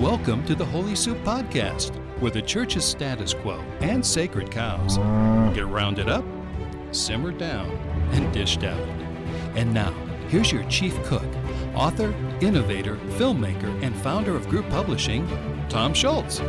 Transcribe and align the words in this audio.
Welcome 0.00 0.46
to 0.46 0.54
the 0.54 0.64
Holy 0.64 0.94
Soup 0.94 1.18
Podcast, 1.24 1.94
where 2.20 2.30
the 2.30 2.40
church's 2.40 2.86
status 2.86 3.34
quo 3.34 3.60
and 3.82 4.04
sacred 4.04 4.50
cows 4.50 4.96
get 5.54 5.66
rounded 5.66 6.08
up, 6.08 6.24
simmered 6.90 7.36
down, 7.36 7.68
and 8.12 8.32
dished 8.32 8.64
out. 8.64 8.80
And 9.56 9.74
now, 9.74 9.92
here's 10.28 10.50
your 10.50 10.64
chief 10.70 10.96
cook, 11.04 11.28
author, 11.74 12.14
innovator, 12.40 12.96
filmmaker, 13.18 13.82
and 13.82 13.94
founder 13.96 14.34
of 14.34 14.48
Group 14.48 14.66
Publishing, 14.70 15.28
Thom 15.68 15.92
Schultz. 15.92 16.40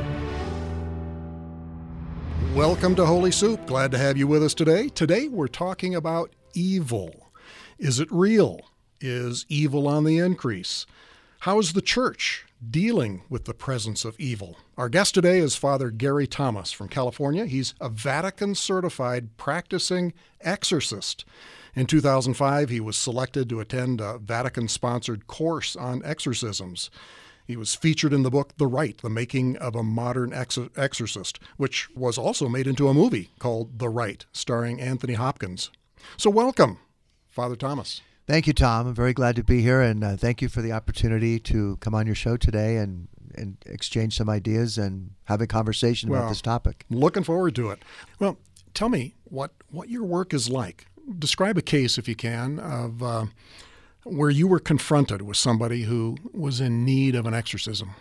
Welcome 2.56 2.96
to 2.96 3.06
Holy 3.06 3.32
Soup. 3.32 3.68
Glad 3.68 3.92
to 3.92 3.98
have 3.98 4.16
you 4.16 4.28
with 4.28 4.44
us 4.44 4.54
today. 4.54 4.88
Today 4.88 5.28
we're 5.28 5.50
talking 5.50 5.94
about 5.94 6.32
evil. 6.54 7.34
Is 7.78 8.00
it 8.00 8.08
real? 8.14 8.62
Is 9.02 9.46
evil 9.50 9.90
on 9.90 10.06
the 10.06 10.20
increase? 10.20 10.86
How 11.46 11.58
is 11.58 11.74
the 11.74 11.82
church 11.82 12.46
dealing 12.70 13.24
with 13.28 13.46
the 13.46 13.56
presence 13.56 14.06
of 14.06 14.20
evil? 14.20 14.60
Our 14.78 14.90
guest 14.90 15.16
today 15.16 15.40
is 15.40 15.56
Father 15.56 15.90
Gary 15.90 16.28
Thomas 16.28 16.72
from 16.72 16.88
California. 16.88 17.48
He's 17.48 17.74
a 17.82 17.90
Vatican 17.90 18.54
certified 18.54 19.38
practicing 19.38 20.14
exorcist. 20.42 21.26
In 21.74 21.88
2005, 21.88 22.70
he 22.70 22.80
was 22.80 22.96
selected 22.96 23.50
to 23.50 23.60
attend 23.60 24.00
a 24.00 24.20
Vatican 24.20 24.68
sponsored 24.68 25.26
course 25.26 25.76
on 25.76 26.06
exorcisms. 26.06 26.92
He 27.48 27.58
was 27.58 27.74
featured 27.74 28.14
in 28.14 28.22
the 28.22 28.30
book 28.30 28.56
The 28.58 28.68
Rite, 28.68 29.00
The 29.00 29.10
Making 29.10 29.58
of 29.58 29.76
a 29.76 29.82
Modern 29.82 30.32
Exorcist, 30.34 31.40
which 31.58 31.90
was 31.96 32.20
also 32.20 32.50
made 32.50 32.68
into 32.68 32.88
a 32.88 32.94
movie 32.94 33.32
called 33.40 33.80
The 33.80 33.90
Rite, 33.90 34.28
starring 34.32 34.80
Anthony 34.80 35.16
Hopkins. 35.16 35.72
So, 36.18 36.30
welcome, 36.30 36.78
Father 37.30 37.56
Thomas. 37.56 38.02
Thank 38.28 38.48
you, 38.48 38.54
Tom. 38.54 38.88
I'm 38.88 38.94
very 38.94 39.14
glad 39.14 39.36
to 39.36 39.44
be 39.44 39.62
here, 39.62 39.82
and 39.82 40.04
uh, 40.04 40.16
thank 40.16 40.42
you 40.42 40.48
for 40.48 40.62
the 40.62 40.72
opportunity 40.72 41.40
to 41.40 41.78
come 41.78 41.96
on 41.96 42.06
your 42.06 42.16
show 42.16 42.38
today 42.38 42.78
and, 42.78 43.08
and 43.36 43.58
exchange 43.66 44.16
some 44.16 44.30
ideas 44.30 44.78
and 44.78 45.12
have 45.26 45.42
a 45.42 45.48
conversation 45.48 46.10
well, 46.10 46.22
about 46.22 46.30
this 46.30 46.42
topic. 46.42 46.86
Looking 46.90 47.24
forward 47.24 47.56
to 47.56 47.72
it. 47.72 47.84
Well, 48.20 48.38
tell 48.74 48.90
me 48.90 49.16
what, 49.24 49.52
what 49.70 49.90
your 49.90 50.04
work 50.04 50.34
is 50.34 50.50
like. 50.50 50.86
Describe 51.18 51.58
a 51.58 51.62
case, 51.62 51.98
if 51.98 52.08
you 52.08 52.16
can, 52.16 52.60
of 52.60 53.02
uh, 53.02 53.26
where 54.04 54.30
you 54.30 54.48
were 54.48 54.60
confronted 54.60 55.24
with 55.24 55.38
somebody 55.38 55.84
who 55.84 56.16
was 56.32 56.62
in 56.62 56.86
need 56.86 57.16
of 57.16 57.26
an 57.26 57.34
exorcism. 57.34 57.96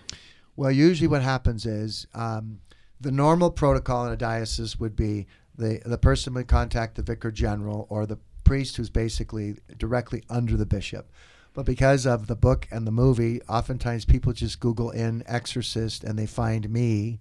Well, 0.55 0.71
usually 0.71 1.09
what 1.09 1.23
happens 1.23 1.65
is 1.65 2.07
um, 2.15 2.61
the 3.01 3.11
normal 3.11 3.51
protocol 3.51 4.07
in 4.07 4.13
a 4.13 4.17
diocese 4.17 4.79
would 4.79 4.95
be 4.95 5.27
the, 5.57 5.81
the 5.85 5.99
person 5.99 6.35
would 6.35 6.49
contact 6.49 6.97
the 6.97 7.03
vicar 7.03 7.31
general 7.31 7.87
or 7.89 8.07
the 8.07 8.19
priest 8.51 8.77
who's 8.77 8.91
basically 8.91 9.55
directly 9.79 10.25
under 10.29 10.57
the 10.57 10.67
bishop. 10.67 11.13
But 11.55 11.67
because 11.67 12.05
of 12.05 12.27
the 12.27 12.35
book 12.35 12.67
and 12.73 12.85
the 12.85 12.91
movie, 12.91 13.41
oftentimes 13.43 14.05
people 14.05 14.33
just 14.33 14.59
Google 14.59 14.91
in 14.91 15.23
exorcist 15.25 16.03
and 16.03 16.19
they 16.19 16.27
find 16.27 16.69
me. 16.69 17.21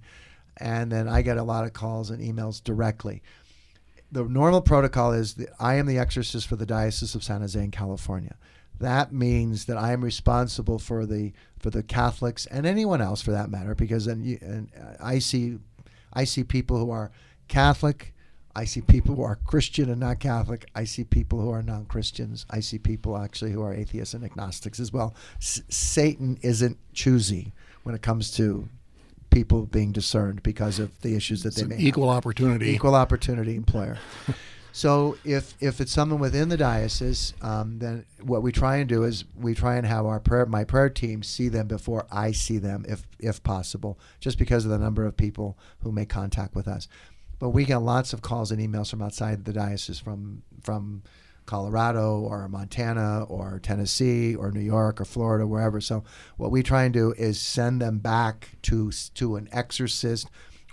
And 0.57 0.91
then 0.91 1.07
I 1.07 1.21
get 1.21 1.37
a 1.37 1.43
lot 1.43 1.65
of 1.65 1.73
calls 1.73 2.09
and 2.09 2.19
emails 2.19 2.63
directly. 2.63 3.21
The 4.11 4.23
normal 4.23 4.61
protocol 4.61 5.13
is 5.13 5.35
that 5.35 5.49
I 5.59 5.75
am 5.75 5.85
the 5.85 5.99
exorcist 5.99 6.47
for 6.47 6.55
the 6.55 6.65
Diocese 6.65 7.13
of 7.13 7.23
San 7.23 7.41
Jose 7.41 7.63
in 7.63 7.69
California. 7.69 8.35
That 8.79 9.13
means 9.13 9.65
that 9.65 9.77
I 9.77 9.91
am 9.93 10.03
responsible 10.03 10.79
for 10.79 11.05
the 11.05 11.31
for 11.59 11.69
the 11.69 11.83
Catholics 11.83 12.47
and 12.47 12.65
anyone 12.65 13.01
else 13.01 13.21
for 13.21 13.33
that 13.33 13.51
matter, 13.51 13.75
because 13.75 14.05
then 14.05 14.23
you, 14.23 14.39
and 14.41 14.71
I 14.99 15.19
see 15.19 15.59
I 16.11 16.23
see 16.23 16.43
people 16.43 16.79
who 16.79 16.89
are 16.89 17.11
Catholic, 17.47 18.15
I 18.59 18.65
see 18.65 18.81
people 18.81 19.15
who 19.15 19.23
are 19.23 19.37
Christian 19.45 19.89
and 19.89 20.01
not 20.01 20.19
Catholic. 20.19 20.69
I 20.75 20.83
see 20.83 21.05
people 21.05 21.39
who 21.39 21.49
are 21.49 21.63
non 21.63 21.85
Christians. 21.85 22.45
I 22.49 22.59
see 22.59 22.77
people 22.77 23.17
actually 23.17 23.53
who 23.53 23.63
are 23.63 23.73
atheists 23.73 24.13
and 24.13 24.25
agnostics 24.25 24.81
as 24.81 24.91
well. 24.91 25.15
S- 25.37 25.61
Satan 25.69 26.37
isn't 26.41 26.77
choosy 26.93 27.53
when 27.83 27.95
it 27.95 28.01
comes 28.01 28.31
to 28.31 28.67
people 29.29 29.65
being 29.65 29.93
discerned 29.93 30.43
because 30.43 30.77
of 30.77 30.99
the 30.99 31.15
issues 31.15 31.43
that 31.43 31.49
it's 31.49 31.61
they 31.61 31.67
may 31.67 31.77
equal 31.79 32.09
have. 32.09 32.17
opportunity 32.17 32.71
equal 32.71 32.95
opportunity 32.95 33.55
employer. 33.55 33.97
so 34.73 35.17
if 35.23 35.53
if 35.61 35.79
it's 35.79 35.93
someone 35.93 36.19
within 36.19 36.49
the 36.49 36.57
diocese, 36.57 37.33
um, 37.41 37.79
then 37.79 38.05
what 38.21 38.43
we 38.43 38.51
try 38.51 38.75
and 38.75 38.89
do 38.89 39.05
is 39.05 39.23
we 39.39 39.55
try 39.55 39.77
and 39.77 39.85
have 39.85 40.05
our 40.05 40.19
prayer 40.19 40.45
my 40.45 40.65
prayer 40.65 40.89
team 40.89 41.23
see 41.23 41.47
them 41.47 41.67
before 41.67 42.07
I 42.11 42.33
see 42.33 42.57
them, 42.57 42.83
if 42.89 43.03
if 43.19 43.41
possible, 43.41 43.97
just 44.19 44.37
because 44.37 44.65
of 44.65 44.71
the 44.71 44.79
number 44.79 45.05
of 45.05 45.15
people 45.15 45.57
who 45.81 45.93
make 45.93 46.09
contact 46.09 46.55
with 46.55 46.67
us. 46.67 46.89
But 47.39 47.49
we 47.49 47.65
get 47.65 47.77
lots 47.77 48.13
of 48.13 48.21
calls 48.21 48.51
and 48.51 48.61
emails 48.61 48.89
from 48.89 49.01
outside 49.01 49.45
the 49.45 49.53
diocese, 49.53 49.99
from 49.99 50.43
from 50.61 51.03
Colorado 51.45 52.19
or 52.19 52.47
Montana 52.47 53.23
or 53.23 53.59
Tennessee 53.63 54.35
or 54.35 54.51
New 54.51 54.59
York 54.59 55.01
or 55.01 55.05
Florida, 55.05 55.47
wherever. 55.47 55.81
So 55.81 56.03
what 56.37 56.51
we 56.51 56.61
try 56.61 56.83
and 56.83 56.93
do 56.93 57.13
is 57.13 57.41
send 57.41 57.81
them 57.81 57.97
back 57.97 58.49
to 58.63 58.91
to 59.15 59.35
an 59.35 59.49
exorcist 59.51 60.27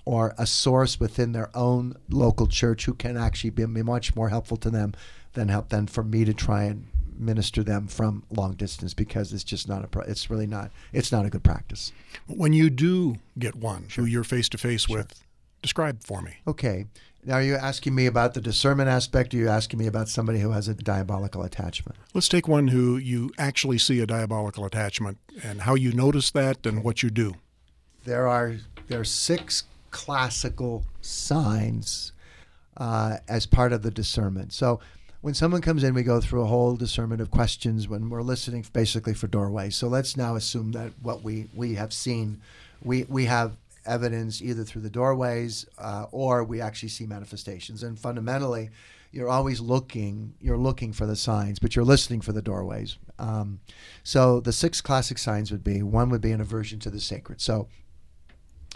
or 0.04 0.34
a 0.36 0.46
source 0.46 1.00
within 1.00 1.32
their 1.32 1.50
own 1.56 1.96
local 2.10 2.46
church 2.46 2.84
who 2.84 2.94
can 2.94 3.16
actually 3.16 3.50
be 3.50 3.64
much 3.66 4.14
more 4.14 4.28
helpful 4.28 4.56
to 4.58 4.70
them 4.70 4.92
than 5.32 5.48
help 5.48 5.70
than 5.70 5.86
for 5.86 6.04
me 6.04 6.24
to 6.24 6.34
try 6.34 6.64
and 6.64 6.86
minister 7.18 7.62
them 7.62 7.88
from 7.88 8.22
long 8.30 8.52
distance 8.52 8.94
because 8.94 9.32
it's 9.32 9.44
just 9.44 9.68
not 9.68 9.82
a 9.82 10.00
it's 10.00 10.28
really 10.28 10.46
not 10.46 10.70
it's 10.92 11.10
not 11.10 11.26
a 11.26 11.30
good 11.30 11.42
practice. 11.42 11.92
When 12.26 12.52
you 12.52 12.70
do 12.70 13.16
get 13.38 13.56
one 13.56 13.88
sure. 13.88 14.04
who 14.04 14.10
you're 14.10 14.24
face 14.24 14.48
to 14.50 14.58
face 14.58 14.88
with, 14.88 15.25
Describe 15.62 16.02
for 16.02 16.22
me. 16.22 16.36
Okay. 16.46 16.86
Now, 17.24 17.34
are 17.34 17.42
you 17.42 17.56
asking 17.56 17.94
me 17.96 18.06
about 18.06 18.34
the 18.34 18.40
discernment 18.40 18.88
aspect, 18.88 19.34
or 19.34 19.38
are 19.38 19.40
you 19.40 19.48
asking 19.48 19.80
me 19.80 19.88
about 19.88 20.08
somebody 20.08 20.38
who 20.38 20.52
has 20.52 20.68
a 20.68 20.74
diabolical 20.74 21.42
attachment? 21.42 21.98
Let's 22.14 22.28
take 22.28 22.46
one 22.46 22.68
who 22.68 22.96
you 22.98 23.32
actually 23.36 23.78
see 23.78 23.98
a 23.98 24.06
diabolical 24.06 24.64
attachment 24.64 25.18
and 25.42 25.62
how 25.62 25.74
you 25.74 25.92
notice 25.92 26.30
that 26.30 26.64
and 26.64 26.84
what 26.84 27.02
you 27.02 27.10
do. 27.10 27.34
There 28.04 28.28
are 28.28 28.54
there 28.86 29.00
are 29.00 29.04
six 29.04 29.64
classical 29.90 30.84
signs 31.00 32.12
uh, 32.76 33.16
as 33.28 33.46
part 33.46 33.72
of 33.72 33.82
the 33.82 33.90
discernment. 33.90 34.52
So 34.52 34.78
when 35.20 35.34
someone 35.34 35.62
comes 35.62 35.82
in, 35.82 35.94
we 35.94 36.04
go 36.04 36.20
through 36.20 36.42
a 36.42 36.46
whole 36.46 36.76
discernment 36.76 37.20
of 37.20 37.32
questions 37.32 37.88
when 37.88 38.08
we're 38.08 38.22
listening 38.22 38.64
basically 38.72 39.14
for 39.14 39.26
doorways. 39.26 39.74
So 39.74 39.88
let's 39.88 40.16
now 40.16 40.36
assume 40.36 40.72
that 40.72 40.92
what 41.02 41.22
we, 41.22 41.48
we 41.54 41.74
have 41.74 41.92
seen, 41.92 42.40
we, 42.84 43.02
we 43.04 43.24
have 43.24 43.56
evidence 43.86 44.42
either 44.42 44.64
through 44.64 44.82
the 44.82 44.90
doorways 44.90 45.66
uh, 45.78 46.06
or 46.10 46.44
we 46.44 46.60
actually 46.60 46.88
see 46.88 47.06
manifestations. 47.06 47.82
And 47.82 47.98
fundamentally, 47.98 48.70
you're 49.16 49.28
always 49.30 49.60
looking 49.60 50.34
you're 50.40 50.58
looking 50.58 50.92
for 50.92 51.06
the 51.06 51.16
signs 51.16 51.58
but 51.58 51.74
you're 51.74 51.84
listening 51.84 52.20
for 52.20 52.32
the 52.32 52.42
doorways 52.42 52.98
um, 53.18 53.60
so 54.04 54.40
the 54.40 54.52
six 54.52 54.80
classic 54.80 55.16
signs 55.16 55.50
would 55.50 55.64
be 55.64 55.82
one 55.82 56.10
would 56.10 56.20
be 56.20 56.32
an 56.32 56.40
aversion 56.40 56.78
to 56.78 56.90
the 56.90 57.00
sacred 57.00 57.40
so 57.40 57.66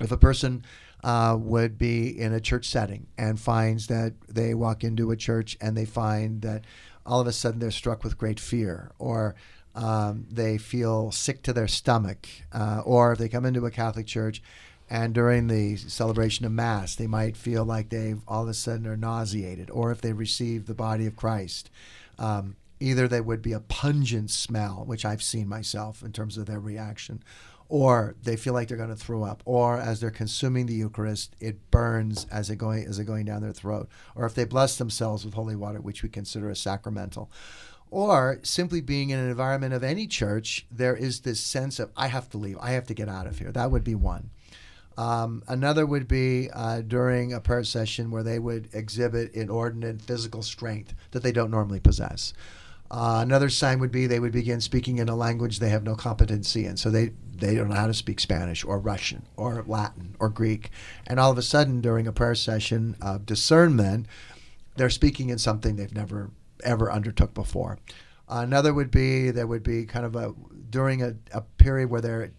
if 0.00 0.10
a 0.10 0.16
person 0.16 0.64
uh, 1.04 1.36
would 1.38 1.78
be 1.78 2.18
in 2.18 2.32
a 2.32 2.40
church 2.40 2.66
setting 2.66 3.06
and 3.18 3.38
finds 3.38 3.86
that 3.88 4.14
they 4.28 4.54
walk 4.54 4.82
into 4.82 5.10
a 5.10 5.16
church 5.16 5.56
and 5.60 5.76
they 5.76 5.84
find 5.84 6.42
that 6.42 6.64
all 7.04 7.20
of 7.20 7.26
a 7.26 7.32
sudden 7.32 7.60
they're 7.60 7.70
struck 7.70 8.02
with 8.02 8.18
great 8.18 8.40
fear 8.40 8.92
or 8.98 9.34
um, 9.74 10.26
they 10.30 10.58
feel 10.58 11.10
sick 11.10 11.42
to 11.42 11.52
their 11.52 11.68
stomach 11.68 12.26
uh, 12.52 12.82
or 12.84 13.12
if 13.12 13.18
they 13.18 13.28
come 13.28 13.44
into 13.44 13.66
a 13.66 13.70
catholic 13.70 14.06
church 14.06 14.42
and 14.90 15.14
during 15.14 15.46
the 15.46 15.76
celebration 15.76 16.44
of 16.44 16.52
mass 16.52 16.96
they 16.96 17.06
might 17.06 17.36
feel 17.36 17.64
like 17.64 17.88
they've 17.88 18.20
all 18.26 18.42
of 18.42 18.48
a 18.48 18.54
sudden 18.54 18.86
are 18.86 18.96
nauseated 18.96 19.70
or 19.70 19.92
if 19.92 20.00
they 20.00 20.12
receive 20.12 20.66
the 20.66 20.74
body 20.74 21.06
of 21.06 21.16
christ 21.16 21.70
um, 22.18 22.56
either 22.80 23.06
there 23.06 23.22
would 23.22 23.40
be 23.40 23.52
a 23.52 23.60
pungent 23.60 24.30
smell 24.30 24.82
which 24.86 25.04
i've 25.04 25.22
seen 25.22 25.48
myself 25.48 26.02
in 26.02 26.12
terms 26.12 26.36
of 26.36 26.46
their 26.46 26.60
reaction 26.60 27.22
or 27.70 28.16
they 28.24 28.36
feel 28.36 28.52
like 28.52 28.66
they're 28.66 28.76
going 28.76 28.88
to 28.90 28.96
throw 28.96 29.22
up 29.22 29.42
or 29.46 29.78
as 29.78 30.00
they're 30.00 30.10
consuming 30.10 30.66
the 30.66 30.74
eucharist 30.74 31.36
it 31.38 31.70
burns 31.70 32.26
as 32.30 32.50
it 32.50 32.56
going 32.56 32.84
as 32.84 32.98
it 32.98 33.04
going 33.04 33.24
down 33.24 33.40
their 33.40 33.52
throat 33.52 33.88
or 34.16 34.26
if 34.26 34.34
they 34.34 34.44
bless 34.44 34.76
themselves 34.76 35.24
with 35.24 35.34
holy 35.34 35.56
water 35.56 35.80
which 35.80 36.02
we 36.02 36.08
consider 36.08 36.50
a 36.50 36.56
sacramental. 36.56 37.30
Or 37.92 38.38
simply 38.44 38.80
being 38.80 39.10
in 39.10 39.18
an 39.18 39.28
environment 39.28 39.74
of 39.74 39.82
any 39.82 40.06
church 40.06 40.64
there 40.70 40.94
is 40.94 41.20
this 41.20 41.40
sense 41.40 41.80
of 41.80 41.90
i 41.96 42.06
have 42.06 42.28
to 42.30 42.38
leave. 42.38 42.56
I 42.60 42.72
have 42.72 42.86
to 42.86 42.94
get 42.94 43.08
out 43.08 43.26
of 43.26 43.38
here. 43.38 43.50
That 43.50 43.70
would 43.70 43.84
be 43.84 43.96
one 43.96 44.30
um, 44.96 45.42
another 45.48 45.86
would 45.86 46.08
be 46.08 46.50
uh, 46.52 46.82
during 46.82 47.32
a 47.32 47.40
prayer 47.40 47.64
session 47.64 48.10
where 48.10 48.22
they 48.22 48.38
would 48.38 48.68
exhibit 48.72 49.32
inordinate 49.32 50.02
physical 50.02 50.42
strength 50.42 50.94
that 51.12 51.22
they 51.22 51.32
don't 51.32 51.50
normally 51.50 51.80
possess. 51.80 52.32
Uh, 52.90 53.20
another 53.22 53.48
sign 53.48 53.78
would 53.78 53.92
be 53.92 54.06
they 54.06 54.18
would 54.18 54.32
begin 54.32 54.60
speaking 54.60 54.98
in 54.98 55.08
a 55.08 55.14
language 55.14 55.58
they 55.58 55.68
have 55.68 55.84
no 55.84 55.94
competency 55.94 56.66
in. 56.66 56.76
So 56.76 56.90
they, 56.90 57.12
they 57.32 57.54
don't 57.54 57.68
know 57.68 57.76
how 57.76 57.86
to 57.86 57.94
speak 57.94 58.18
Spanish 58.18 58.64
or 58.64 58.80
Russian 58.80 59.22
or 59.36 59.64
Latin 59.66 60.16
or 60.18 60.28
Greek. 60.28 60.70
And 61.06 61.20
all 61.20 61.30
of 61.30 61.38
a 61.38 61.42
sudden, 61.42 61.80
during 61.80 62.08
a 62.08 62.12
prayer 62.12 62.34
session 62.34 62.96
of 63.00 63.26
discernment, 63.26 64.06
they're 64.76 64.90
speaking 64.90 65.28
in 65.28 65.38
something 65.38 65.76
they've 65.76 65.94
never 65.94 66.30
ever 66.64 66.92
undertook 66.92 67.32
before. 67.32 67.78
another 68.28 68.74
would 68.74 68.90
be 68.90 69.30
there 69.30 69.46
would 69.46 69.62
be 69.62 69.84
kind 69.86 70.04
of 70.04 70.14
a 70.14 70.34
during 70.68 71.02
a, 71.02 71.14
a 71.32 71.40
period 71.40 71.90
where 71.90 72.00
they're 72.00 72.32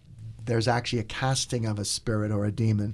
there's 0.51 0.67
actually 0.67 0.99
a 0.99 1.03
casting 1.03 1.65
of 1.65 1.79
a 1.79 1.85
spirit 1.85 2.29
or 2.29 2.43
a 2.43 2.51
demon. 2.51 2.93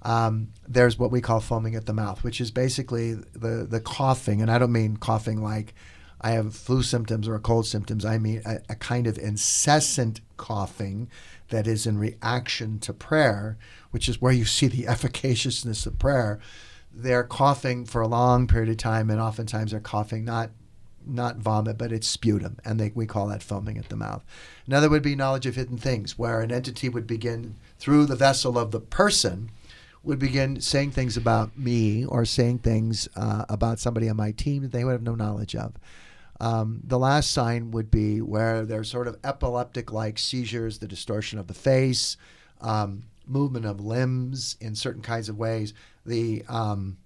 Um, 0.00 0.48
there's 0.66 0.98
what 0.98 1.10
we 1.10 1.20
call 1.20 1.38
foaming 1.38 1.74
at 1.74 1.84
the 1.84 1.92
mouth, 1.92 2.24
which 2.24 2.40
is 2.40 2.50
basically 2.50 3.12
the 3.12 3.66
the 3.68 3.78
coughing, 3.78 4.40
and 4.40 4.50
I 4.50 4.56
don't 4.56 4.72
mean 4.72 4.96
coughing 4.96 5.42
like 5.42 5.74
I 6.22 6.30
have 6.30 6.56
flu 6.56 6.82
symptoms 6.82 7.28
or 7.28 7.38
cold 7.38 7.66
symptoms, 7.66 8.06
I 8.06 8.16
mean 8.16 8.40
a, 8.46 8.60
a 8.70 8.74
kind 8.74 9.06
of 9.06 9.18
incessant 9.18 10.22
coughing 10.38 11.10
that 11.50 11.66
is 11.66 11.86
in 11.86 11.98
reaction 11.98 12.78
to 12.78 12.94
prayer, 12.94 13.58
which 13.90 14.08
is 14.08 14.22
where 14.22 14.32
you 14.32 14.46
see 14.46 14.66
the 14.66 14.84
efficaciousness 14.88 15.84
of 15.84 15.98
prayer. 15.98 16.40
They're 16.90 17.22
coughing 17.22 17.84
for 17.84 18.00
a 18.00 18.08
long 18.08 18.46
period 18.46 18.70
of 18.70 18.78
time, 18.78 19.10
and 19.10 19.20
oftentimes 19.20 19.72
they're 19.72 19.80
coughing 19.80 20.24
not 20.24 20.52
not 21.06 21.36
vomit, 21.36 21.78
but 21.78 21.92
it's 21.92 22.06
sputum, 22.06 22.58
and 22.64 22.78
they, 22.78 22.92
we 22.94 23.06
call 23.06 23.28
that 23.28 23.42
foaming 23.42 23.78
at 23.78 23.88
the 23.88 23.96
mouth. 23.96 24.24
Another 24.66 24.88
would 24.88 25.02
be 25.02 25.14
knowledge 25.14 25.46
of 25.46 25.56
hidden 25.56 25.78
things, 25.78 26.18
where 26.18 26.40
an 26.40 26.52
entity 26.52 26.88
would 26.88 27.06
begin 27.06 27.56
through 27.78 28.06
the 28.06 28.16
vessel 28.16 28.58
of 28.58 28.70
the 28.70 28.80
person, 28.80 29.50
would 30.02 30.18
begin 30.18 30.60
saying 30.60 30.90
things 30.90 31.16
about 31.16 31.58
me 31.58 32.04
or 32.04 32.24
saying 32.24 32.58
things 32.58 33.08
uh, 33.16 33.44
about 33.48 33.78
somebody 33.78 34.08
on 34.08 34.16
my 34.16 34.30
team 34.32 34.62
that 34.62 34.72
they 34.72 34.84
would 34.84 34.92
have 34.92 35.02
no 35.02 35.14
knowledge 35.14 35.56
of. 35.56 35.74
Um, 36.40 36.80
the 36.84 36.98
last 36.98 37.30
sign 37.30 37.70
would 37.70 37.90
be 37.90 38.20
where 38.20 38.66
there's 38.66 38.90
sort 38.90 39.08
of 39.08 39.18
epileptic 39.24 39.92
like 39.92 40.18
seizures, 40.18 40.78
the 40.78 40.88
distortion 40.88 41.38
of 41.38 41.46
the 41.46 41.54
face, 41.54 42.16
um, 42.60 43.04
movement 43.26 43.64
of 43.64 43.80
limbs 43.80 44.56
in 44.60 44.74
certain 44.74 45.02
kinds 45.02 45.28
of 45.28 45.38
ways, 45.38 45.72
the 46.04 46.44
um, 46.48 46.98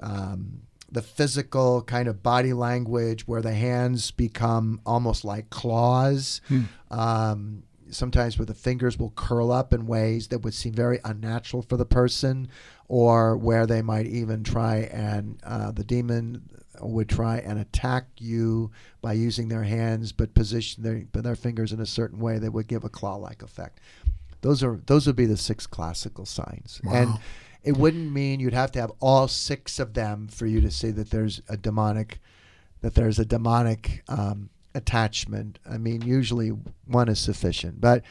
um 0.00 0.62
the 0.90 1.02
physical 1.02 1.82
kind 1.82 2.08
of 2.08 2.22
body 2.22 2.52
language 2.52 3.26
where 3.26 3.42
the 3.42 3.54
hands 3.54 4.10
become 4.10 4.80
almost 4.86 5.24
like 5.24 5.50
claws. 5.50 6.40
Hmm. 6.48 6.62
Um, 6.90 7.62
sometimes 7.90 8.36
where 8.36 8.46
the 8.46 8.54
fingers 8.54 8.98
will 8.98 9.12
curl 9.14 9.52
up 9.52 9.72
in 9.72 9.86
ways 9.86 10.28
that 10.28 10.40
would 10.40 10.54
seem 10.54 10.72
very 10.72 10.98
unnatural 11.04 11.62
for 11.62 11.76
the 11.76 11.86
person, 11.86 12.48
or 12.88 13.36
where 13.36 13.66
they 13.66 13.82
might 13.82 14.06
even 14.06 14.42
try 14.42 14.78
and 14.92 15.38
uh, 15.44 15.70
the 15.70 15.84
demon 15.84 16.42
would 16.80 17.08
try 17.08 17.38
and 17.38 17.58
attack 17.58 18.06
you 18.18 18.70
by 19.00 19.12
using 19.12 19.48
their 19.48 19.62
hands, 19.62 20.12
but 20.12 20.34
position 20.34 20.82
their 20.82 21.22
their 21.22 21.36
fingers 21.36 21.72
in 21.72 21.80
a 21.80 21.86
certain 21.86 22.18
way 22.18 22.38
that 22.38 22.52
would 22.52 22.66
give 22.66 22.84
a 22.84 22.88
claw-like 22.88 23.42
effect. 23.42 23.80
Those 24.42 24.62
are 24.62 24.80
those 24.86 25.06
would 25.06 25.16
be 25.16 25.26
the 25.26 25.36
six 25.36 25.66
classical 25.66 26.26
signs, 26.26 26.80
wow. 26.84 26.92
and 26.92 27.18
it 27.66 27.76
wouldn't 27.76 28.12
mean 28.12 28.38
you'd 28.38 28.54
have 28.54 28.70
to 28.72 28.80
have 28.80 28.92
all 29.00 29.26
six 29.26 29.80
of 29.80 29.92
them 29.94 30.28
for 30.28 30.46
you 30.46 30.60
to 30.60 30.70
say 30.70 30.92
that 30.92 31.10
there's 31.10 31.42
a 31.48 31.56
demonic 31.56 32.20
that 32.80 32.94
there's 32.94 33.18
a 33.18 33.24
demonic 33.24 34.04
um, 34.08 34.50
attachment. 34.74 35.58
I 35.68 35.78
mean, 35.78 36.02
usually 36.02 36.50
one 36.86 37.08
is 37.08 37.18
sufficient, 37.18 37.80
but 37.80 38.02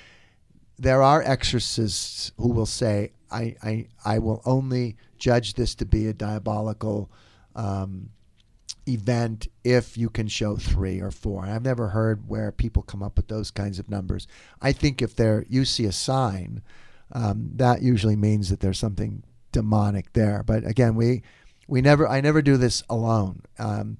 there 0.77 1.01
are 1.01 1.21
exorcists 1.21 2.31
who 2.37 2.49
will 2.49 2.65
say, 2.65 3.13
I, 3.31 3.55
I, 3.63 3.87
I 4.03 4.19
will 4.19 4.41
only 4.43 4.97
judge 5.17 5.53
this 5.53 5.75
to 5.75 5.85
be 5.85 6.07
a 6.07 6.13
diabolical 6.13 7.09
um, 7.55 8.09
event 8.87 9.47
if 9.63 9.97
you 9.97 10.09
can 10.09 10.27
show 10.27 10.57
three 10.57 10.99
or 10.99 11.11
four. 11.11 11.45
I've 11.45 11.63
never 11.63 11.89
heard 11.89 12.27
where 12.27 12.51
people 12.51 12.81
come 12.81 13.03
up 13.03 13.15
with 13.15 13.27
those 13.27 13.51
kinds 13.51 13.79
of 13.79 13.89
numbers. 13.89 14.27
I 14.61 14.73
think 14.73 15.01
if 15.01 15.15
there 15.15 15.45
you 15.47 15.63
see 15.63 15.85
a 15.85 15.91
sign, 15.91 16.61
um, 17.11 17.51
that 17.55 17.83
usually 17.83 18.15
means 18.17 18.49
that 18.49 18.59
there's 18.59 18.79
something 18.79 19.23
demonic 19.55 20.11
there. 20.11 20.43
But 20.45 20.67
again, 20.67 20.95
we 20.95 21.23
we 21.65 21.81
never 21.81 22.05
I 22.07 22.19
never 22.19 22.41
do 22.41 22.57
this 22.57 22.83
alone. 22.89 23.41
Um, 23.57 23.97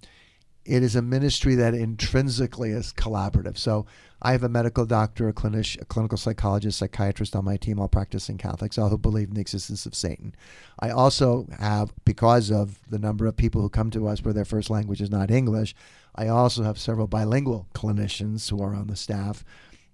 it 0.65 0.83
is 0.83 0.95
a 0.95 1.01
ministry 1.01 1.55
that 1.55 1.73
intrinsically 1.73 2.71
is 2.71 2.91
collaborative. 2.91 3.57
So 3.57 3.85
I 4.21 4.31
have 4.33 4.43
a 4.43 4.49
medical 4.49 4.85
doctor, 4.85 5.29
a 5.29 5.33
clinician, 5.33 5.81
a 5.81 5.85
clinical 5.85 6.17
psychologist, 6.17 6.79
psychiatrist 6.79 7.35
on 7.35 7.45
my 7.45 7.55
team, 7.55 7.79
all 7.79 7.87
practicing 7.87 8.37
Catholics, 8.37 8.77
all 8.77 8.89
who 8.89 8.97
believe 8.97 9.29
in 9.29 9.35
the 9.35 9.41
existence 9.41 9.85
of 9.85 9.95
Satan. 9.95 10.35
I 10.79 10.89
also 10.89 11.47
have, 11.59 11.93
because 12.03 12.51
of 12.51 12.79
the 12.89 12.97
number 12.97 13.27
of 13.27 13.37
people 13.37 13.61
who 13.61 13.69
come 13.69 13.91
to 13.91 14.07
us 14.07 14.23
where 14.23 14.33
their 14.33 14.43
first 14.43 14.71
language 14.71 15.01
is 15.01 15.11
not 15.11 15.29
English, 15.29 15.75
I 16.15 16.27
also 16.27 16.63
have 16.63 16.79
several 16.79 17.07
bilingual 17.07 17.67
clinicians 17.75 18.49
who 18.49 18.63
are 18.63 18.73
on 18.73 18.87
the 18.87 18.95
staff 18.95 19.45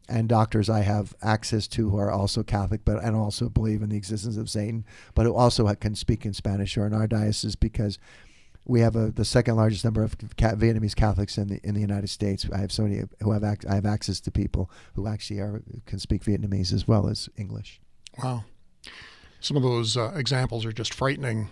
and 0.09 0.27
doctors 0.27 0.69
I 0.69 0.81
have 0.81 1.15
access 1.21 1.67
to 1.69 1.89
who 1.89 1.97
are 1.97 2.11
also 2.11 2.43
Catholic, 2.43 2.81
but 2.85 3.03
and 3.03 3.15
also 3.15 3.49
believe 3.49 3.81
in 3.81 3.89
the 3.89 3.97
existence 3.97 4.37
of 4.37 4.49
Satan, 4.49 4.85
but 5.15 5.25
who 5.25 5.33
also 5.33 5.73
can 5.75 5.95
speak 5.95 6.25
in 6.25 6.33
Spanish 6.33 6.77
or 6.77 6.85
in 6.85 6.93
our 6.93 7.07
diocese 7.07 7.55
because 7.55 7.97
we 8.65 8.81
have 8.81 8.95
a, 8.95 9.11
the 9.11 9.25
second 9.25 9.55
largest 9.55 9.83
number 9.83 10.03
of 10.03 10.17
Vietnamese 10.17 10.95
Catholics 10.95 11.37
in 11.37 11.47
the 11.47 11.59
in 11.63 11.73
the 11.73 11.81
United 11.81 12.09
States. 12.09 12.47
I 12.53 12.59
have 12.59 12.71
so 12.71 12.83
many 12.83 13.03
who 13.21 13.31
have 13.31 13.43
ac- 13.43 13.67
I 13.67 13.75
have 13.75 13.85
access 13.85 14.19
to 14.21 14.31
people 14.31 14.69
who 14.95 15.07
actually 15.07 15.39
are 15.39 15.63
can 15.85 15.99
speak 15.99 16.23
Vietnamese 16.23 16.73
as 16.73 16.87
well 16.87 17.07
as 17.07 17.29
English. 17.37 17.81
Wow, 18.21 18.43
some 19.39 19.57
of 19.57 19.63
those 19.63 19.97
uh, 19.97 20.11
examples 20.15 20.65
are 20.65 20.71
just 20.71 20.93
frightening, 20.93 21.49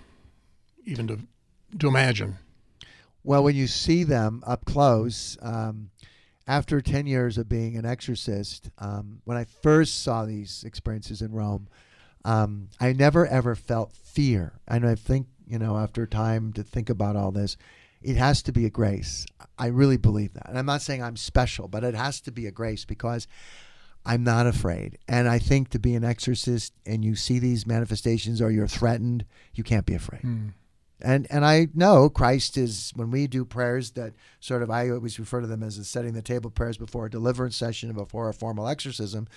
even 0.85 1.07
to 1.07 1.19
to 1.79 1.87
imagine. 1.87 2.37
Well, 3.23 3.43
when 3.43 3.55
you 3.55 3.67
see 3.67 4.03
them 4.03 4.43
up 4.45 4.65
close. 4.65 5.37
Um, 5.41 5.91
after 6.49 6.81
10 6.81 7.05
years 7.05 7.37
of 7.37 7.47
being 7.47 7.77
an 7.77 7.85
exorcist, 7.85 8.71
um, 8.79 9.21
when 9.23 9.37
I 9.37 9.45
first 9.45 10.01
saw 10.03 10.25
these 10.25 10.63
experiences 10.65 11.21
in 11.21 11.31
Rome, 11.31 11.67
um, 12.25 12.69
I 12.81 12.91
never 12.91 13.27
ever 13.27 13.53
felt 13.53 13.93
fear. 13.93 14.59
And 14.67 14.85
I 14.85 14.95
think, 14.95 15.27
you 15.47 15.59
know, 15.59 15.77
after 15.77 16.07
time 16.07 16.51
to 16.53 16.63
think 16.63 16.89
about 16.89 17.15
all 17.15 17.31
this, 17.31 17.55
it 18.01 18.17
has 18.17 18.41
to 18.43 18.51
be 18.51 18.65
a 18.65 18.69
grace. 18.71 19.27
I 19.59 19.67
really 19.67 19.97
believe 19.97 20.33
that. 20.33 20.49
And 20.49 20.57
I'm 20.57 20.65
not 20.65 20.81
saying 20.81 21.03
I'm 21.03 21.17
special, 21.17 21.67
but 21.67 21.83
it 21.83 21.93
has 21.93 22.19
to 22.21 22.31
be 22.31 22.47
a 22.47 22.51
grace 22.51 22.83
because 22.83 23.27
I'm 24.03 24.23
not 24.23 24.47
afraid. 24.47 24.97
And 25.07 25.29
I 25.29 25.37
think 25.37 25.69
to 25.69 25.79
be 25.79 25.93
an 25.93 26.03
exorcist 26.03 26.73
and 26.83 27.05
you 27.05 27.15
see 27.15 27.37
these 27.37 27.67
manifestations 27.67 28.41
or 28.41 28.49
you're 28.49 28.67
threatened, 28.67 29.23
you 29.53 29.63
can't 29.63 29.85
be 29.85 29.93
afraid. 29.93 30.23
Mm. 30.23 30.53
And 31.01 31.27
and 31.29 31.45
I 31.45 31.67
know 31.73 32.09
Christ 32.09 32.57
is 32.57 32.91
when 32.95 33.09
we 33.09 33.27
do 33.27 33.45
prayers 33.45 33.91
that 33.91 34.13
sort 34.39 34.63
of 34.63 34.69
I 34.69 34.89
always 34.89 35.19
refer 35.19 35.41
to 35.41 35.47
them 35.47 35.63
as 35.63 35.75
setting 35.87 36.13
the 36.13 36.21
table 36.21 36.49
prayers 36.49 36.77
before 36.77 37.05
a 37.05 37.09
deliverance 37.09 37.55
session 37.55 37.93
before 37.93 38.27
a 38.27 38.33
formal 38.33 38.67
exorcism. 38.67 39.27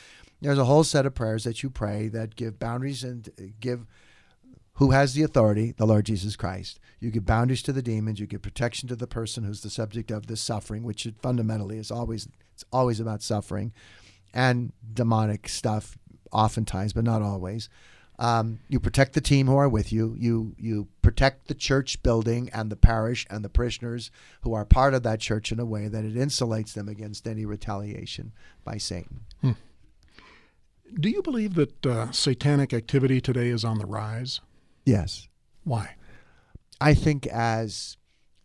There's 0.41 0.59
a 0.59 0.65
whole 0.65 0.83
set 0.83 1.07
of 1.07 1.15
prayers 1.15 1.45
that 1.45 1.63
you 1.63 1.71
pray 1.71 2.09
that 2.09 2.35
give 2.35 2.59
boundaries 2.59 3.05
and 3.05 3.29
give 3.61 3.87
who 4.77 4.91
has 4.91 5.15
the 5.15 5.23
authority, 5.23 5.73
the 5.77 5.87
Lord 5.87 6.07
Jesus 6.07 6.35
Christ. 6.35 6.81
You 6.99 7.11
give 7.11 7.27
boundaries 7.27 7.63
to 7.63 7.73
the 7.73 7.83
demons, 7.83 8.19
you 8.19 8.27
give 8.27 8.43
protection 8.43 8.89
to 8.89 8.97
the 8.97 9.07
person 9.07 9.45
who's 9.45 9.61
the 9.61 9.71
subject 9.71 10.11
of 10.11 10.27
this 10.27 10.41
suffering, 10.41 10.83
which 10.83 11.07
fundamentally 11.21 11.79
is 11.79 11.91
always 11.91 12.29
it's 12.55 12.65
always 12.73 12.99
about 12.99 13.23
suffering 13.23 13.73
and 14.35 14.73
demonic 14.93 15.49
stuff 15.49 15.97
oftentimes, 16.33 16.93
but 16.93 17.05
not 17.05 17.23
always. 17.23 17.69
Um, 18.23 18.61
you 18.69 18.79
protect 18.79 19.15
the 19.15 19.21
team 19.21 19.49
who 19.49 19.57
are 19.57 19.69
with 19.69 19.93
you. 19.93 20.15
You 20.17 20.55
you 20.57 20.87
protect 21.03 21.49
the 21.49 21.55
church 21.55 22.05
building 22.05 22.51
and 22.53 22.71
the 22.71 22.77
parish 22.77 23.27
and 23.29 23.45
the 23.45 23.49
parishioners 23.49 24.13
who 24.43 24.55
are 24.55 24.65
part 24.65 24.95
of 24.95 25.03
that 25.03 25.19
church 25.19 25.51
in 25.51 25.59
a 25.59 25.65
way 25.65 25.89
that 25.89 26.05
it 26.05 26.15
insulates 26.15 26.73
them 26.73 26.89
against 26.89 27.27
any 27.27 27.45
retaliation 27.45 28.31
by 28.63 28.79
Satan. 28.79 29.23
Hmm. 29.41 29.53
Do 30.95 31.11
you 31.11 31.21
believe 31.21 31.55
that 31.55 31.85
uh, 31.85 32.13
satanic 32.13 32.73
activity 32.73 33.21
today 33.21 33.49
is 33.49 33.65
on 33.65 33.79
the 33.79 33.87
rise? 33.87 34.41
Yes. 34.85 35.27
Why? 35.65 35.97
I 36.81 36.95
think 36.95 37.27
as 37.27 37.97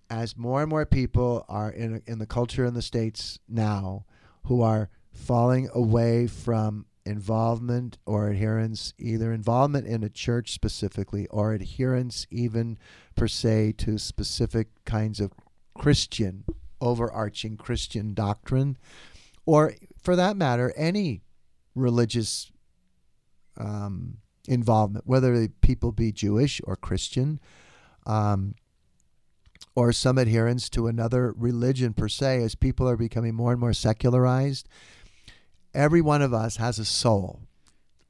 as 0.09 0.35
more 0.35 0.61
and 0.61 0.71
more 0.71 0.87
people 0.87 1.45
are 1.47 1.69
in 1.69 2.01
in 2.07 2.17
the 2.17 2.25
culture 2.25 2.65
in 2.65 2.73
the 2.73 2.81
states 2.81 3.37
now 3.47 4.05
who 4.45 4.63
are 4.63 4.89
falling 5.13 5.69
away 5.71 6.25
from 6.25 6.87
involvement 7.07 7.97
or 8.05 8.29
adherence, 8.29 8.93
either 8.99 9.31
involvement 9.31 9.87
in 9.87 10.03
a 10.03 10.09
church 10.09 10.51
specifically 10.51 11.25
or 11.27 11.53
adherence 11.53 12.27
even 12.29 12.77
per 13.15 13.27
se 13.27 13.73
to 13.73 13.97
specific 13.97 14.67
kinds 14.85 15.19
of 15.19 15.31
Christian, 15.73 16.43
overarching 16.81 17.57
Christian 17.57 18.13
doctrine, 18.13 18.77
or 19.45 19.73
for 20.01 20.15
that 20.15 20.37
matter, 20.37 20.73
any 20.75 21.21
religious 21.73 22.51
um, 23.57 24.17
involvement, 24.47 25.07
whether 25.07 25.39
the 25.39 25.49
people 25.61 25.91
be 25.91 26.11
Jewish 26.11 26.61
or 26.65 26.75
Christian. 26.75 27.39
Um, 28.05 28.55
or 29.75 29.91
some 29.91 30.17
adherence 30.17 30.69
to 30.69 30.87
another 30.87 31.33
religion 31.37 31.93
per 31.93 32.07
se, 32.07 32.41
as 32.41 32.55
people 32.55 32.89
are 32.89 32.97
becoming 32.97 33.35
more 33.35 33.51
and 33.51 33.59
more 33.59 33.73
secularized 33.73 34.67
every 35.77 36.01
one 36.01 36.23
of 36.23 36.33
us 36.33 36.57
has 36.57 36.79
a 36.79 36.85
soul, 36.85 37.39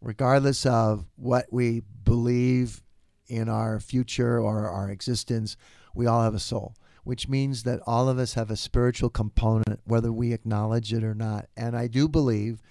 regardless 0.01 0.65
of 0.65 1.05
what 1.17 1.45
we 1.51 1.81
believe 2.05 2.81
in 3.27 3.49
our 3.49 3.77
future 3.77 4.39
or 4.39 4.69
our 4.69 4.89
existence. 4.89 5.57
We 5.93 6.07
all 6.07 6.23
have 6.23 6.33
a 6.33 6.39
soul, 6.39 6.75
which 7.03 7.27
means 7.27 7.63
that 7.63 7.81
all 7.85 8.07
of 8.07 8.19
us 8.19 8.35
have 8.35 8.49
a 8.49 8.55
spiritual 8.55 9.09
component, 9.09 9.81
whether 9.83 10.13
we 10.13 10.31
acknowledge 10.31 10.93
it 10.93 11.03
or 11.03 11.13
not. 11.13 11.47
And 11.57 11.75
I 11.75 11.87
do 11.87 12.07
believe 12.07 12.61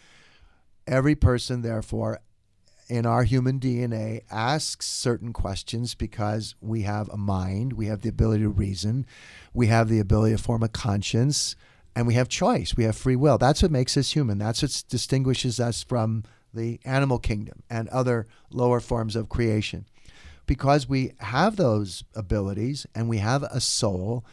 every 0.87 1.15
person, 1.15 1.61
therefore, 1.61 2.21
in 2.89 3.05
our 3.05 3.25
human 3.25 3.61
DNA 3.61 4.23
asks 4.31 4.87
certain 4.87 5.35
questions 5.35 5.95
because 5.95 6.55
we 6.63 6.83
have 6.83 7.11
a 7.11 7.19
mind, 7.19 7.75
we 7.75 7.87
have 7.87 8.01
the 8.01 8.09
ability 8.09 8.45
to 8.45 8.49
reason, 8.49 9.05
we 9.53 9.67
have 9.67 9.91
the 9.91 9.99
ability 9.99 10.37
to 10.37 10.43
form 10.43 10.63
a 10.63 10.69
conscience, 10.69 11.55
and 11.97 12.07
we 12.07 12.15
have 12.15 12.29
choice. 12.29 12.77
We 12.77 12.85
have 12.85 12.97
free 12.97 13.17
will. 13.17 13.39
That's 13.39 13.63
what 13.63 13.73
makes 13.73 13.97
us 13.97 14.13
human. 14.13 14.39
That's 14.39 14.63
what 14.63 14.85
distinguishes 14.89 15.59
us 15.59 15.83
from 15.83 16.23
the 16.55 16.79
animal 16.85 17.19
kingdom 17.19 17.63
and 17.69 17.89
other 17.89 18.27
lower 18.51 18.81
forms 18.81 19.17
of 19.17 19.29
creation. 19.29 19.87
Because 20.47 20.89
we 20.89 21.13
have 21.19 21.57
those 21.57 22.05
abilities 22.15 22.87
and 22.95 23.09
we 23.09 23.19
have 23.19 23.43
a 23.43 23.61
soul, 23.61 24.25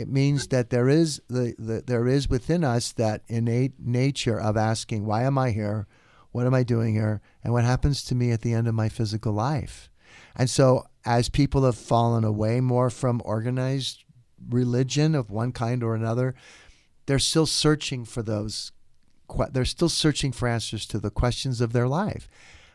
It 0.00 0.08
means 0.08 0.46
that 0.46 0.70
there 0.70 0.88
is 0.88 1.20
the, 1.28 1.54
the 1.58 1.82
there 1.86 2.08
is 2.08 2.30
within 2.30 2.64
us 2.64 2.92
that 2.92 3.22
innate 3.28 3.74
nature 3.78 4.40
of 4.40 4.56
asking, 4.56 5.04
why 5.04 5.24
am 5.24 5.36
I 5.36 5.50
here? 5.50 5.86
What 6.32 6.46
am 6.46 6.54
I 6.54 6.62
doing 6.62 6.94
here? 6.94 7.20
And 7.44 7.52
what 7.52 7.64
happens 7.64 8.02
to 8.04 8.14
me 8.14 8.30
at 8.30 8.40
the 8.40 8.54
end 8.54 8.66
of 8.66 8.74
my 8.74 8.88
physical 8.88 9.32
life? 9.34 9.90
And 10.34 10.48
so 10.48 10.86
as 11.04 11.28
people 11.28 11.64
have 11.64 11.76
fallen 11.76 12.24
away 12.24 12.60
more 12.60 12.88
from 12.88 13.20
organized 13.26 14.04
religion 14.48 15.14
of 15.14 15.30
one 15.30 15.52
kind 15.52 15.82
or 15.82 15.94
another, 15.94 16.34
they're 17.10 17.18
still 17.18 17.44
searching 17.44 18.04
for 18.04 18.22
those 18.22 18.70
they're 19.50 19.64
still 19.64 19.88
searching 19.88 20.30
for 20.30 20.46
answers 20.46 20.86
to 20.86 21.00
the 21.00 21.10
questions 21.10 21.60
of 21.60 21.72
their 21.72 21.88
life. 21.88 22.28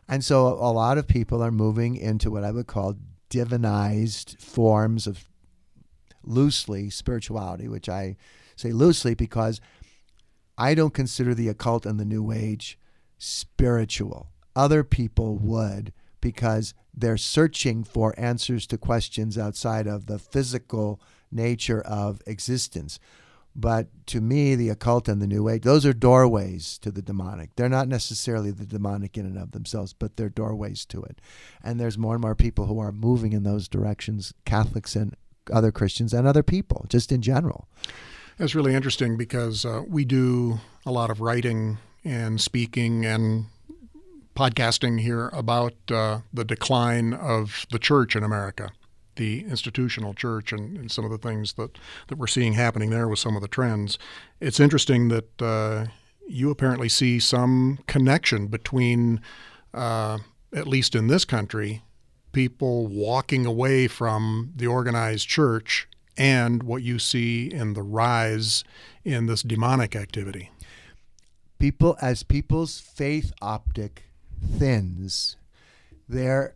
And 0.09 0.25
so 0.25 0.47
a 0.47 0.71
lot 0.71 0.97
of 0.97 1.07
people 1.07 1.41
are 1.41 1.51
moving 1.51 1.95
into 1.95 2.29
what 2.29 2.43
I 2.43 2.51
would 2.51 2.67
call 2.67 2.97
divinized 3.29 4.41
forms 4.41 5.07
of 5.07 5.29
loosely 6.21 6.89
spirituality, 6.89 7.69
which 7.69 7.87
I 7.87 8.17
say 8.57 8.73
loosely 8.73 9.15
because 9.15 9.61
I 10.57 10.75
don't 10.75 10.93
consider 10.93 11.33
the 11.33 11.47
occult 11.47 11.85
and 11.85 11.97
the 11.97 12.03
New 12.03 12.33
Age 12.33 12.77
spiritual. 13.17 14.31
Other 14.53 14.83
people 14.83 15.37
would 15.37 15.93
because 16.19 16.73
they're 16.93 17.17
searching 17.17 17.85
for 17.85 18.13
answers 18.17 18.67
to 18.67 18.77
questions 18.77 19.37
outside 19.37 19.87
of 19.87 20.07
the 20.07 20.19
physical 20.19 20.99
nature 21.31 21.81
of 21.81 22.21
existence. 22.27 22.99
But 23.55 23.87
to 24.07 24.19
me, 24.19 24.55
the 24.55 24.69
occult 24.69 25.07
and 25.07 25.21
the 25.21 25.27
New 25.27 25.47
Age, 25.47 25.63
those 25.63 25.85
are 25.85 25.93
doorways 25.93 26.77
to 26.79 26.91
the 26.91 27.01
demonic. 27.01 27.55
They're 27.55 27.69
not 27.69 27.87
necessarily 27.87 28.51
the 28.51 28.65
demonic 28.65 29.17
in 29.17 29.25
and 29.25 29.37
of 29.37 29.51
themselves, 29.51 29.93
but 29.93 30.17
they're 30.17 30.29
doorways 30.29 30.85
to 30.87 31.01
it. 31.03 31.21
And 31.63 31.79
there's 31.79 31.97
more 31.97 32.15
and 32.15 32.21
more 32.21 32.35
people 32.35 32.65
who 32.65 32.79
are 32.79 32.91
moving 32.91 33.31
in 33.31 33.43
those 33.43 33.69
directions, 33.69 34.33
Catholics 34.43 34.95
and 34.95 35.15
other 35.53 35.71
Christians 35.71 36.13
and 36.13 36.27
other 36.27 36.43
people, 36.43 36.85
just 36.89 37.11
in 37.13 37.21
general. 37.21 37.67
That's 38.37 38.55
really 38.55 38.75
interesting 38.75 39.15
because 39.15 39.63
uh, 39.63 39.83
we 39.87 40.03
do 40.03 40.59
a 40.85 40.91
lot 40.91 41.09
of 41.09 41.21
writing 41.21 41.77
and 42.03 42.41
speaking 42.41 43.05
and 43.05 43.45
podcasting 44.35 44.99
here 44.99 45.29
about 45.29 45.73
uh, 45.89 46.19
the 46.33 46.43
decline 46.43 47.13
of 47.13 47.65
the 47.71 47.79
church 47.79 48.17
in 48.17 48.23
America 48.23 48.71
the 49.15 49.43
institutional 49.45 50.13
church 50.13 50.51
and, 50.51 50.77
and, 50.77 50.91
some 50.91 51.05
of 51.05 51.11
the 51.11 51.17
things 51.17 51.53
that, 51.53 51.77
that 52.07 52.17
we're 52.17 52.27
seeing 52.27 52.53
happening 52.53 52.89
there 52.89 53.07
with 53.07 53.19
some 53.19 53.35
of 53.35 53.41
the 53.41 53.47
trends. 53.47 53.97
It's 54.39 54.59
interesting 54.59 55.09
that 55.09 55.41
uh, 55.41 55.85
you 56.27 56.49
apparently 56.49 56.89
see 56.89 57.19
some 57.19 57.79
connection 57.87 58.47
between, 58.47 59.21
uh, 59.73 60.19
at 60.53 60.67
least 60.67 60.95
in 60.95 61.07
this 61.07 61.25
country, 61.25 61.83
people 62.31 62.87
walking 62.87 63.45
away 63.45 63.87
from 63.87 64.51
the 64.55 64.67
organized 64.67 65.27
church 65.27 65.87
and 66.17 66.63
what 66.63 66.83
you 66.83 66.99
see 66.99 67.47
in 67.47 67.73
the 67.73 67.83
rise 67.83 68.63
in 69.03 69.25
this 69.25 69.41
demonic 69.41 69.95
activity. 69.95 70.51
People, 71.59 71.97
as 72.01 72.23
people's 72.23 72.79
faith 72.79 73.31
optic 73.41 74.03
thins, 74.57 75.37
there 76.07 76.55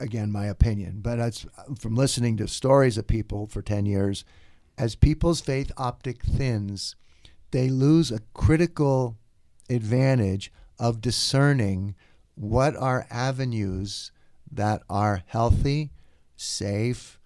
again 0.00 0.30
my 0.30 0.46
opinion, 0.46 1.00
but 1.02 1.18
as 1.18 1.46
from 1.78 1.94
listening 1.94 2.36
to 2.36 2.48
stories 2.48 2.98
of 2.98 3.06
people 3.06 3.46
for 3.46 3.62
10 3.62 3.86
years, 3.86 4.24
as 4.76 4.94
people's 4.94 5.40
faith 5.40 5.72
optic 5.76 6.22
thins, 6.22 6.94
they 7.50 7.68
lose 7.68 8.10
a 8.10 8.20
critical 8.34 9.16
advantage 9.68 10.52
of 10.78 11.00
discerning 11.00 11.94
what 12.34 12.76
are 12.76 13.06
avenues 13.10 14.12
that 14.50 14.82
are 14.88 15.22
healthy, 15.26 15.90
safe, 16.36 17.18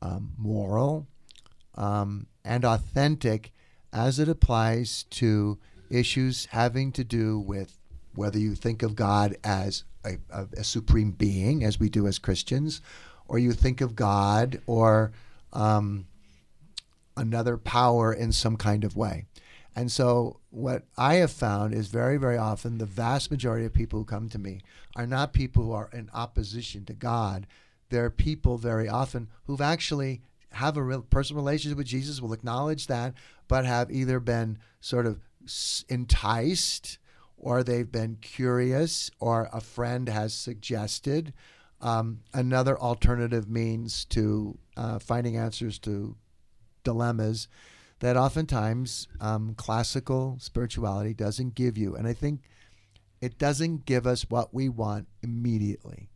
um, 0.00 0.32
moral, 0.36 1.06
um, 1.74 2.26
and 2.44 2.64
authentic 2.64 3.52
as 3.92 4.18
it 4.18 4.28
applies 4.28 5.04
to 5.04 5.58
issues 5.90 6.46
having 6.46 6.92
to 6.92 7.04
do 7.04 7.38
with 7.38 7.78
whether 8.14 8.38
you 8.38 8.54
think 8.54 8.82
of 8.82 8.94
God 8.94 9.36
as 9.44 9.84
a, 10.04 10.18
a, 10.30 10.46
a, 10.58 10.64
supreme 10.64 11.12
being, 11.12 11.64
as 11.64 11.78
we 11.78 11.88
do 11.88 12.06
as 12.06 12.18
Christians, 12.18 12.80
or 13.28 13.38
you 13.38 13.52
think 13.52 13.80
of 13.80 13.96
God 13.96 14.60
or 14.66 15.12
um, 15.52 16.06
another 17.16 17.56
power 17.56 18.12
in 18.12 18.32
some 18.32 18.56
kind 18.56 18.84
of 18.84 18.96
way. 18.96 19.26
And 19.74 19.90
so, 19.90 20.40
what 20.50 20.84
I 20.98 21.14
have 21.14 21.30
found 21.30 21.72
is 21.72 21.88
very, 21.88 22.18
very 22.18 22.36
often 22.36 22.76
the 22.76 22.84
vast 22.84 23.30
majority 23.30 23.64
of 23.64 23.72
people 23.72 23.98
who 23.98 24.04
come 24.04 24.28
to 24.28 24.38
me 24.38 24.60
are 24.96 25.06
not 25.06 25.32
people 25.32 25.64
who 25.64 25.72
are 25.72 25.88
in 25.92 26.10
opposition 26.12 26.84
to 26.86 26.92
God. 26.92 27.46
They're 27.88 28.10
people 28.10 28.58
very 28.58 28.88
often 28.88 29.28
who've 29.44 29.60
actually 29.60 30.20
have 30.52 30.76
a 30.76 30.82
real 30.82 31.02
personal 31.02 31.42
relationship 31.42 31.78
with 31.78 31.86
Jesus, 31.86 32.20
will 32.20 32.32
acknowledge 32.32 32.86
that, 32.86 33.14
but 33.48 33.64
have 33.64 33.90
either 33.90 34.20
been 34.20 34.58
sort 34.80 35.06
of 35.06 35.20
enticed 35.88 36.98
or 37.42 37.62
they've 37.62 37.90
been 37.90 38.16
curious, 38.20 39.10
or 39.18 39.50
a 39.52 39.60
friend 39.60 40.08
has 40.08 40.32
suggested 40.32 41.34
um, 41.82 42.20
another 42.32 42.78
alternative 42.78 43.50
means 43.50 44.04
to 44.06 44.56
uh, 44.76 44.98
finding 45.00 45.36
answers 45.36 45.78
to 45.80 46.16
dilemmas 46.84 47.48
that 47.98 48.16
oftentimes 48.16 49.08
um, 49.20 49.54
classical 49.56 50.36
spirituality 50.40 51.12
doesn't 51.12 51.54
give 51.54 51.76
you. 51.76 51.94
And 51.94 52.06
I 52.06 52.12
think 52.12 52.40
it 53.20 53.38
doesn't 53.38 53.86
give 53.86 54.06
us 54.06 54.26
what 54.28 54.54
we 54.54 54.68
want 54.68 55.08
immediately. 55.22 56.08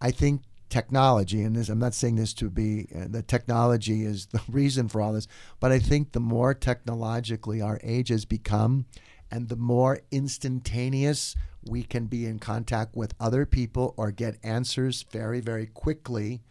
I 0.00 0.10
think 0.10 0.42
technology, 0.68 1.42
and 1.42 1.56
this, 1.56 1.68
I'm 1.68 1.78
not 1.78 1.94
saying 1.94 2.16
this 2.16 2.34
to 2.34 2.50
be 2.50 2.88
uh, 2.94 3.06
that 3.08 3.28
technology 3.28 4.04
is 4.04 4.26
the 4.26 4.42
reason 4.48 4.88
for 4.88 5.00
all 5.00 5.12
this, 5.12 5.28
but 5.60 5.72
I 5.72 5.78
think 5.78 6.12
the 6.12 6.20
more 6.20 6.54
technologically 6.54 7.60
our 7.62 7.80
age 7.82 8.08
has 8.08 8.24
become, 8.24 8.86
and 9.30 9.48
the 9.48 9.56
more 9.56 10.00
instantaneous 10.10 11.34
we 11.68 11.82
can 11.82 12.06
be 12.06 12.26
in 12.26 12.38
contact 12.38 12.96
with 12.96 13.14
other 13.18 13.44
people 13.44 13.94
or 13.96 14.10
get 14.10 14.38
answers 14.42 15.04
very, 15.10 15.40
very 15.40 15.66
quickly, 15.66 16.42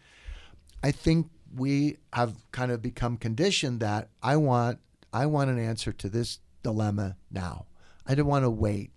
I 0.83 0.91
think 0.91 1.29
we 1.55 1.97
have 2.13 2.35
kind 2.51 2.71
of 2.71 2.81
become 2.81 3.17
conditioned 3.17 3.79
that 3.79 4.09
I 4.21 4.35
want 4.37 4.79
I 5.13 5.25
want 5.27 5.49
an 5.49 5.59
answer 5.59 5.93
to 5.93 6.09
this 6.09 6.39
dilemma 6.61 7.15
now. 7.31 7.67
I 8.05 8.15
don't 8.15 8.27
want 8.27 8.43
to 8.43 8.49
wait 8.49 8.91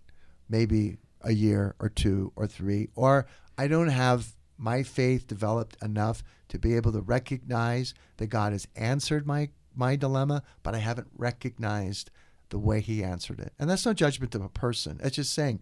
maybe 0.49 0.99
a 1.21 1.33
year 1.33 1.77
or 1.79 1.89
two 1.89 2.33
or 2.35 2.47
three, 2.47 2.89
or 2.97 3.27
I 3.57 3.69
don't 3.69 3.89
have 3.89 4.35
my 4.57 4.83
faith 4.83 5.29
developed 5.29 5.77
enough 5.83 6.25
to 6.49 6.59
be 6.59 6.75
able 6.75 6.93
to 6.93 7.01
recognize 7.01 7.95
that 8.17 8.27
God 8.27 8.53
has 8.53 8.67
answered 8.75 9.27
my 9.27 9.51
my 9.75 9.95
dilemma, 9.95 10.43
but 10.65 10.75
I 10.75 10.79
haven't 10.79 11.09
recognized 11.17 12.11
the 12.51 12.59
way 12.59 12.81
he 12.81 13.05
answered 13.05 13.41
it. 13.41 13.53
And 13.59 13.69
that's 13.69 13.87
no 13.87 13.93
judgment 13.93 14.35
of 14.35 14.43
a 14.43 14.49
person. 14.49 15.01
It's 15.03 15.17
just 15.17 15.35
saying 15.35 15.61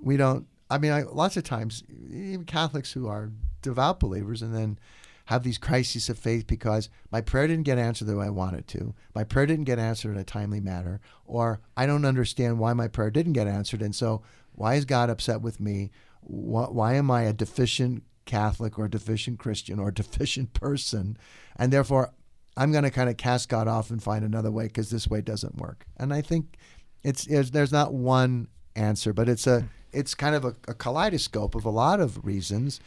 we 0.00 0.16
don't. 0.16 0.46
I 0.68 0.78
mean, 0.78 0.92
I, 0.92 1.02
lots 1.02 1.36
of 1.36 1.44
times, 1.44 1.84
even 2.10 2.44
Catholics 2.44 2.92
who 2.92 3.06
are 3.06 3.30
devout 3.62 4.00
believers 4.00 4.42
and 4.42 4.54
then 4.54 4.78
have 5.26 5.42
these 5.42 5.58
crises 5.58 6.08
of 6.08 6.18
faith 6.18 6.46
because 6.46 6.88
my 7.10 7.20
prayer 7.20 7.46
didn't 7.46 7.64
get 7.64 7.78
answered 7.78 8.06
the 8.06 8.16
way 8.16 8.26
I 8.26 8.30
wanted 8.30 8.66
to. 8.68 8.94
My 9.14 9.24
prayer 9.24 9.46
didn't 9.46 9.64
get 9.64 9.78
answered 9.78 10.12
in 10.12 10.18
a 10.18 10.24
timely 10.24 10.60
manner, 10.60 11.00
or 11.24 11.60
I 11.76 11.86
don't 11.86 12.04
understand 12.04 12.58
why 12.58 12.72
my 12.72 12.88
prayer 12.88 13.10
didn't 13.10 13.32
get 13.32 13.48
answered. 13.48 13.82
And 13.82 13.94
so, 13.94 14.22
why 14.52 14.74
is 14.74 14.84
God 14.84 15.10
upset 15.10 15.40
with 15.40 15.60
me? 15.60 15.90
Why, 16.20 16.64
why 16.64 16.94
am 16.94 17.10
I 17.10 17.22
a 17.22 17.32
deficient 17.32 18.04
Catholic 18.24 18.78
or 18.78 18.86
a 18.86 18.90
deficient 18.90 19.38
Christian 19.38 19.78
or 19.78 19.88
a 19.88 19.94
deficient 20.02 20.52
person? 20.52 21.16
And 21.56 21.72
therefore, 21.72 22.12
I'm 22.56 22.72
going 22.72 22.84
to 22.84 22.90
kind 22.90 23.10
of 23.10 23.16
cast 23.16 23.48
God 23.48 23.68
off 23.68 23.90
and 23.90 24.02
find 24.02 24.24
another 24.24 24.50
way 24.50 24.64
because 24.64 24.90
this 24.90 25.08
way 25.08 25.20
doesn't 25.20 25.56
work. 25.56 25.86
And 25.96 26.12
I 26.12 26.22
think 26.22 26.56
it's, 27.02 27.26
it's, 27.26 27.50
there's 27.50 27.72
not 27.72 27.92
one 27.92 28.48
answer, 28.74 29.12
but 29.12 29.28
it's 29.28 29.46
a 29.46 29.60
hmm. 29.60 29.66
it's 29.92 30.14
kind 30.14 30.34
of 30.34 30.44
a, 30.44 30.54
a 30.68 30.74
kaleidoscope 30.74 31.54
of 31.54 31.64
a 31.64 31.70
lot 31.70 32.00
of 32.00 32.24
reasons. 32.24 32.80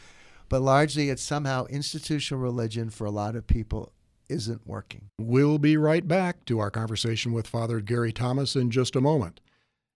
But 0.48 0.62
largely, 0.62 1.10
it's 1.10 1.22
somehow 1.22 1.66
institutional 1.66 2.42
religion 2.42 2.90
for 2.90 3.04
a 3.04 3.10
lot 3.10 3.36
of 3.36 3.46
people 3.46 3.92
isn't 4.28 4.66
working. 4.66 5.10
We'll 5.18 5.58
be 5.58 5.76
right 5.76 6.06
back 6.06 6.44
to 6.46 6.58
our 6.58 6.70
conversation 6.70 7.32
with 7.32 7.46
Father 7.46 7.80
Gary 7.80 8.12
Thomas 8.12 8.56
in 8.56 8.70
just 8.70 8.96
a 8.96 9.00
moment. 9.00 9.40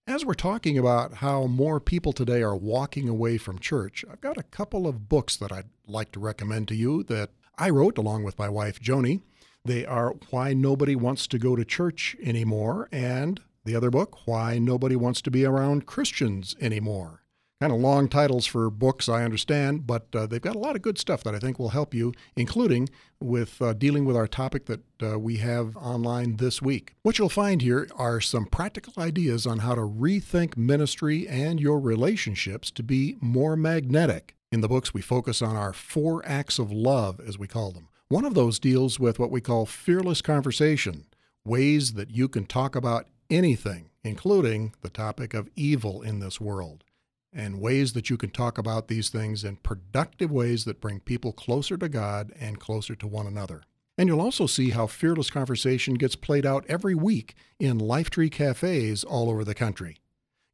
As 0.07 0.25
we're 0.25 0.35
talking 0.35 0.77
about 0.77 1.15
how 1.15 1.47
more 1.47 1.81
people 1.81 2.13
today 2.13 2.43
are 2.43 2.57
walking 2.57 3.09
away 3.09 3.39
from 3.39 3.59
church, 3.59 4.05
I've 4.11 4.21
got 4.21 4.37
a 4.37 4.43
couple 4.43 4.87
of 4.87 5.09
books 5.09 5.37
that 5.37 5.51
I'd 5.51 5.71
like 5.87 6.13
to 6.13 6.21
recommend 6.21 6.69
to 6.69 6.77
you 6.77 7.03
that 7.05 7.31
I 7.57 7.71
wrote 7.71 7.97
along 7.97 8.25
with 8.25 8.39
my 8.39 8.49
wife 8.49 8.81
Joni. 8.81 9.23
They 9.67 9.87
are 9.87 10.15
Why 10.29 10.53
Nobody 10.53 10.95
Wants 10.95 11.27
to 11.29 11.39
Go 11.39 11.57
to 11.57 11.65
Church 11.65 12.15
Anymore 12.23 12.87
and 12.93 13.41
the 13.65 13.75
other 13.75 13.91
book, 13.91 14.27
Why 14.27 14.59
Nobody 14.59 14.95
Wants 14.95 15.23
to 15.23 15.31
Be 15.31 15.47
Around 15.47 15.87
Christians 15.87 16.55
Anymore. 16.61 17.23
Kind 17.63 17.73
of 17.73 17.81
long 17.81 18.09
titles 18.09 18.45
for 18.45 18.69
books, 18.69 19.09
I 19.09 19.25
understand, 19.25 19.87
but 19.87 20.15
uh, 20.15 20.27
they've 20.27 20.43
got 20.43 20.55
a 20.55 20.59
lot 20.59 20.77
of 20.77 20.83
good 20.83 20.99
stuff 20.99 21.25
that 21.25 21.35
I 21.35 21.39
think 21.39 21.59
will 21.59 21.71
help 21.71 21.95
you, 21.95 22.13
including 22.37 22.91
with 23.21 23.63
uh, 23.63 23.73
dealing 23.73 24.05
with 24.05 24.17
our 24.17 24.27
topic 24.27 24.67
that 24.67 24.83
uh, 25.03 25.19
we 25.19 25.39
have 25.39 25.75
online 25.79 26.37
this 26.37 26.61
week. 26.61 26.93
What 27.03 27.19
you'll 27.19 27.31
find 27.31 27.63
here 27.63 27.89
are 27.97 28.21
some 28.21 28.45
practical 28.45 28.93
ideas 29.03 29.47
on 29.47 29.61
how 29.61 29.77
to 29.77 29.81
rethink 29.81 30.59
ministry 30.59 31.27
and 31.27 31.59
your 31.59 31.81
relationships 31.81 32.71
to 32.73 32.83
be 32.83 33.17
more 33.23 33.57
magnetic. 33.57 34.37
In 34.53 34.61
the 34.61 34.69
books, 34.69 34.93
we 34.93 35.01
focus 35.01 35.41
on 35.41 35.57
our 35.57 35.73
four 35.73 36.23
acts 36.27 36.59
of 36.59 36.71
love, 36.71 37.19
as 37.19 37.39
we 37.39 37.49
call 37.49 37.73
them. 37.73 37.89
One 38.15 38.25
of 38.25 38.35
those 38.35 38.61
deals 38.61 39.01
with 39.01 39.19
what 39.19 39.33
we 39.33 39.41
call 39.41 39.67
fearless 39.67 40.23
conversation. 40.23 41.07
ways 41.45 41.95
that 41.95 42.13
you 42.13 42.29
can 42.29 42.47
talk 42.47 42.77
about 42.77 43.09
anything, 43.29 43.91
including 44.05 44.73
the 44.83 44.89
topic 44.89 45.35
of 45.35 45.51
evil 45.57 46.01
in 46.01 46.21
this 46.21 46.41
world, 46.41 46.85
and 47.33 47.61
ways 47.61 47.93
that 47.95 48.11
you 48.11 48.17
can 48.17 48.31
talk 48.31 48.57
about 48.57 48.87
these 48.87 49.09
things 49.09 49.43
in 49.43 49.57
productive 49.57 50.31
ways 50.31 50.65
that 50.65 50.81
bring 50.81 51.01
people 51.01 51.33
closer 51.33 51.77
to 51.77 51.89
God 51.89 52.33
and 52.39 52.61
closer 52.61 52.95
to 52.95 53.09
one 53.09 53.27
another. 53.27 53.65
And 53.99 54.09
you'll 54.09 54.21
also 54.21 54.47
see 54.47 54.71
how 54.71 54.87
Fearless 54.87 55.29
Conversation 55.29 55.95
gets 55.95 56.15
played 56.15 56.47
out 56.47 56.65
every 56.69 56.95
week 56.95 57.35
in 57.59 57.81
Lifetree 57.81 58.31
cafes 58.31 59.03
all 59.03 59.29
over 59.29 59.43
the 59.43 59.57
country. 59.57 59.97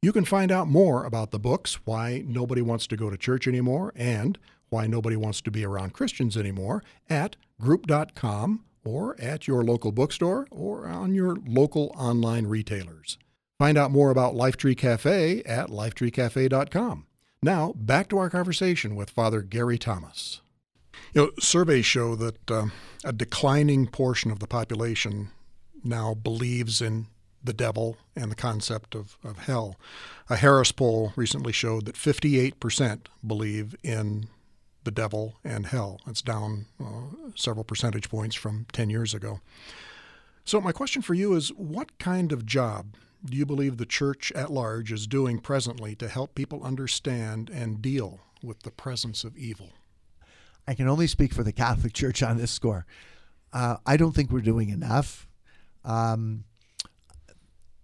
You 0.01 0.11
can 0.11 0.25
find 0.25 0.51
out 0.51 0.67
more 0.67 1.05
about 1.05 1.29
the 1.29 1.37
books, 1.37 1.75
Why 1.85 2.23
Nobody 2.25 2.63
Wants 2.63 2.87
to 2.87 2.97
Go 2.97 3.11
to 3.11 3.17
Church 3.17 3.47
Anymore, 3.47 3.93
and 3.95 4.39
Why 4.69 4.87
Nobody 4.87 5.15
Wants 5.15 5.41
to 5.41 5.51
Be 5.51 5.63
Around 5.63 5.93
Christians 5.93 6.35
Anymore 6.35 6.83
at 7.07 7.35
group.com 7.61 8.65
or 8.83 9.19
at 9.19 9.47
your 9.47 9.63
local 9.63 9.91
bookstore 9.91 10.47
or 10.51 10.87
on 10.87 11.13
your 11.13 11.37
local 11.45 11.93
online 11.97 12.47
retailers. 12.47 13.17
Find 13.59 13.77
out 13.77 13.91
more 13.91 14.09
about 14.09 14.33
Lifetree 14.33 14.77
Cafe 14.77 15.43
at 15.43 15.69
lifetreecafe.com. 15.69 17.05
Now, 17.43 17.73
back 17.75 18.09
to 18.09 18.17
our 18.17 18.29
conversation 18.29 18.95
with 18.95 19.09
Father 19.09 19.41
Gary 19.41 19.77
Thomas. 19.77 20.41
You 21.13 21.21
know, 21.21 21.31
surveys 21.39 21.85
show 21.85 22.15
that 22.15 22.51
uh, 22.51 22.67
a 23.03 23.13
declining 23.13 23.87
portion 23.87 24.31
of 24.31 24.39
the 24.39 24.47
population 24.47 25.29
now 25.83 26.13
believes 26.13 26.81
in 26.81 27.07
the 27.43 27.53
devil 27.53 27.97
and 28.15 28.31
the 28.31 28.35
concept 28.35 28.95
of, 28.95 29.17
of 29.23 29.39
hell. 29.39 29.75
A 30.29 30.37
Harris 30.37 30.71
poll 30.71 31.13
recently 31.15 31.51
showed 31.51 31.85
that 31.85 31.95
58% 31.95 33.07
believe 33.25 33.75
in 33.83 34.27
the 34.83 34.91
devil 34.91 35.35
and 35.43 35.67
hell. 35.67 35.99
It's 36.07 36.21
down 36.21 36.65
uh, 36.79 37.31
several 37.35 37.63
percentage 37.63 38.09
points 38.09 38.35
from 38.35 38.65
10 38.73 38.89
years 38.89 39.13
ago. 39.13 39.39
So, 40.43 40.59
my 40.59 40.71
question 40.71 41.01
for 41.01 41.13
you 41.13 41.35
is 41.35 41.49
what 41.49 41.97
kind 41.99 42.31
of 42.31 42.45
job 42.45 42.95
do 43.23 43.37
you 43.37 43.45
believe 43.45 43.77
the 43.77 43.85
church 43.85 44.31
at 44.31 44.51
large 44.51 44.91
is 44.91 45.05
doing 45.05 45.39
presently 45.39 45.95
to 45.95 46.07
help 46.07 46.33
people 46.33 46.63
understand 46.63 47.49
and 47.49 47.81
deal 47.81 48.19
with 48.41 48.63
the 48.63 48.71
presence 48.71 49.23
of 49.23 49.37
evil? 49.37 49.69
I 50.67 50.73
can 50.73 50.87
only 50.87 51.07
speak 51.07 51.33
for 51.33 51.43
the 51.43 51.51
Catholic 51.51 51.93
Church 51.93 52.23
on 52.23 52.37
this 52.37 52.51
score. 52.51 52.85
Uh, 53.53 53.77
I 53.85 53.97
don't 53.97 54.13
think 54.13 54.31
we're 54.31 54.41
doing 54.41 54.69
enough. 54.69 55.27
Um, 55.83 56.45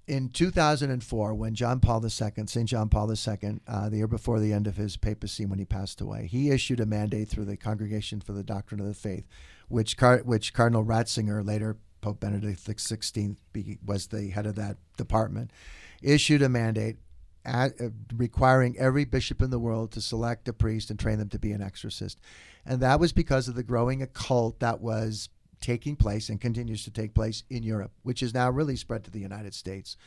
in 0.07 0.29
2004, 0.29 1.35
when 1.35 1.53
John 1.53 1.81
Paul 1.81 2.03
II, 2.03 2.09
St. 2.09 2.69
John 2.69 2.87
Paul 2.87 3.11
II, 3.11 3.59
uh, 3.67 3.89
the 3.89 3.97
year 3.97 4.07
before 4.07 4.39
the 4.39 4.53
end 4.53 4.65
of 4.65 4.77
his 4.77 4.95
papacy 4.95 5.45
when 5.45 5.59
he 5.59 5.65
passed 5.65 5.99
away, 5.99 6.27
he 6.27 6.49
issued 6.49 6.79
a 6.79 6.85
mandate 6.85 7.27
through 7.27 7.45
the 7.45 7.57
Congregation 7.57 8.21
for 8.21 8.31
the 8.31 8.43
Doctrine 8.43 8.79
of 8.79 8.87
the 8.87 8.93
Faith, 8.93 9.27
which, 9.67 9.97
Car- 9.97 10.21
which 10.23 10.53
Cardinal 10.53 10.85
Ratzinger, 10.85 11.45
later 11.45 11.77
Pope 11.99 12.21
Benedict 12.21 12.63
XVI, 12.65 13.35
was 13.85 14.07
the 14.07 14.29
head 14.29 14.45
of 14.45 14.55
that 14.55 14.77
department, 14.95 15.51
issued 16.01 16.41
a 16.41 16.47
mandate 16.47 16.95
at, 17.43 17.79
uh, 17.81 17.89
requiring 18.15 18.77
every 18.77 19.03
bishop 19.03 19.41
in 19.41 19.49
the 19.49 19.59
world 19.59 19.91
to 19.91 20.01
select 20.01 20.47
a 20.47 20.53
priest 20.53 20.89
and 20.89 20.97
train 20.97 21.17
them 21.19 21.29
to 21.29 21.39
be 21.39 21.51
an 21.51 21.61
exorcist. 21.61 22.17
And 22.65 22.81
that 22.81 22.99
was 22.99 23.11
because 23.11 23.47
of 23.47 23.55
the 23.55 23.63
growing 23.63 24.01
occult 24.01 24.59
that 24.59 24.79
was 24.79 25.27
taking 25.61 25.95
place 25.95 26.29
and 26.29 26.39
continues 26.39 26.83
to 26.83 26.91
take 26.91 27.13
place 27.13 27.43
in 27.49 27.63
Europe, 27.63 27.91
which 28.03 28.21
is 28.23 28.33
now 28.33 28.49
really 28.49 28.75
spread 28.75 29.03
to 29.03 29.11
the 29.11 29.19
United 29.19 29.53
States. 29.53 29.97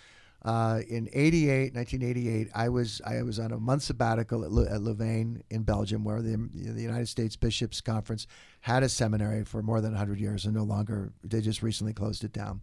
Uh, 0.43 0.81
in 0.89 1.09
88, 1.13 1.75
1988, 1.75 2.49
I 2.55 2.71
was 2.71 3.03
I 3.05 3.23
was 3.23 3.39
on 3.39 3.53
a 3.53 3.59
month 3.59 3.83
sabbatical 3.83 4.43
at, 4.43 4.73
at 4.73 4.81
Louvain 4.81 5.43
in 5.51 5.65
Belgium, 5.65 6.03
where 6.03 6.23
the, 6.23 6.37
the 6.55 6.81
United 6.81 7.09
States 7.09 7.37
Bishops 7.37 7.83
Conference 7.83 8.27
had 8.61 8.83
a 8.83 8.89
seminary 8.89 9.45
for 9.45 9.63
more 9.63 9.83
than 9.83 9.93
100 9.93 10.19
years 10.19 10.47
and 10.47 10.55
no 10.55 10.63
longer 10.63 11.13
they 11.23 11.43
just 11.43 11.63
recently 11.63 11.93
closed 11.93 12.25
it 12.25 12.33
down. 12.33 12.63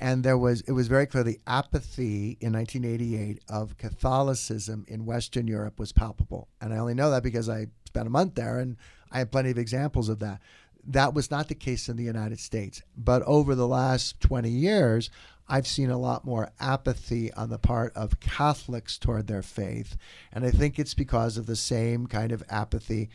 And 0.00 0.24
there 0.24 0.36
was 0.36 0.62
it 0.62 0.72
was 0.72 0.88
very 0.88 1.06
clear 1.06 1.22
the 1.22 1.38
apathy 1.46 2.36
in 2.40 2.52
1988 2.52 3.44
of 3.48 3.78
Catholicism 3.78 4.84
in 4.88 5.06
Western 5.06 5.46
Europe 5.46 5.78
was 5.78 5.92
palpable, 5.92 6.48
and 6.60 6.74
I 6.74 6.78
only 6.78 6.94
know 6.94 7.12
that 7.12 7.22
because 7.22 7.48
I 7.48 7.68
spent 7.86 8.08
a 8.08 8.10
month 8.10 8.34
there 8.34 8.58
and 8.58 8.76
I 9.12 9.18
have 9.18 9.30
plenty 9.30 9.52
of 9.52 9.58
examples 9.58 10.08
of 10.08 10.18
that. 10.18 10.40
That 10.86 11.14
was 11.14 11.30
not 11.30 11.48
the 11.48 11.54
case 11.54 11.88
in 11.88 11.96
the 11.96 12.04
United 12.04 12.40
States. 12.40 12.82
But 12.96 13.22
over 13.22 13.54
the 13.54 13.68
last 13.68 14.20
20 14.20 14.50
years, 14.50 15.10
I've 15.48 15.66
seen 15.66 15.90
a 15.90 15.98
lot 15.98 16.24
more 16.24 16.52
apathy 16.58 17.32
on 17.34 17.50
the 17.50 17.58
part 17.58 17.94
of 17.94 18.20
Catholics 18.20 18.98
toward 18.98 19.26
their 19.26 19.42
faith. 19.42 19.96
And 20.32 20.44
I 20.44 20.50
think 20.50 20.78
it's 20.78 20.94
because 20.94 21.36
of 21.36 21.46
the 21.46 21.56
same 21.56 22.06
kind 22.06 22.32
of 22.32 22.42
apathy 22.48 23.10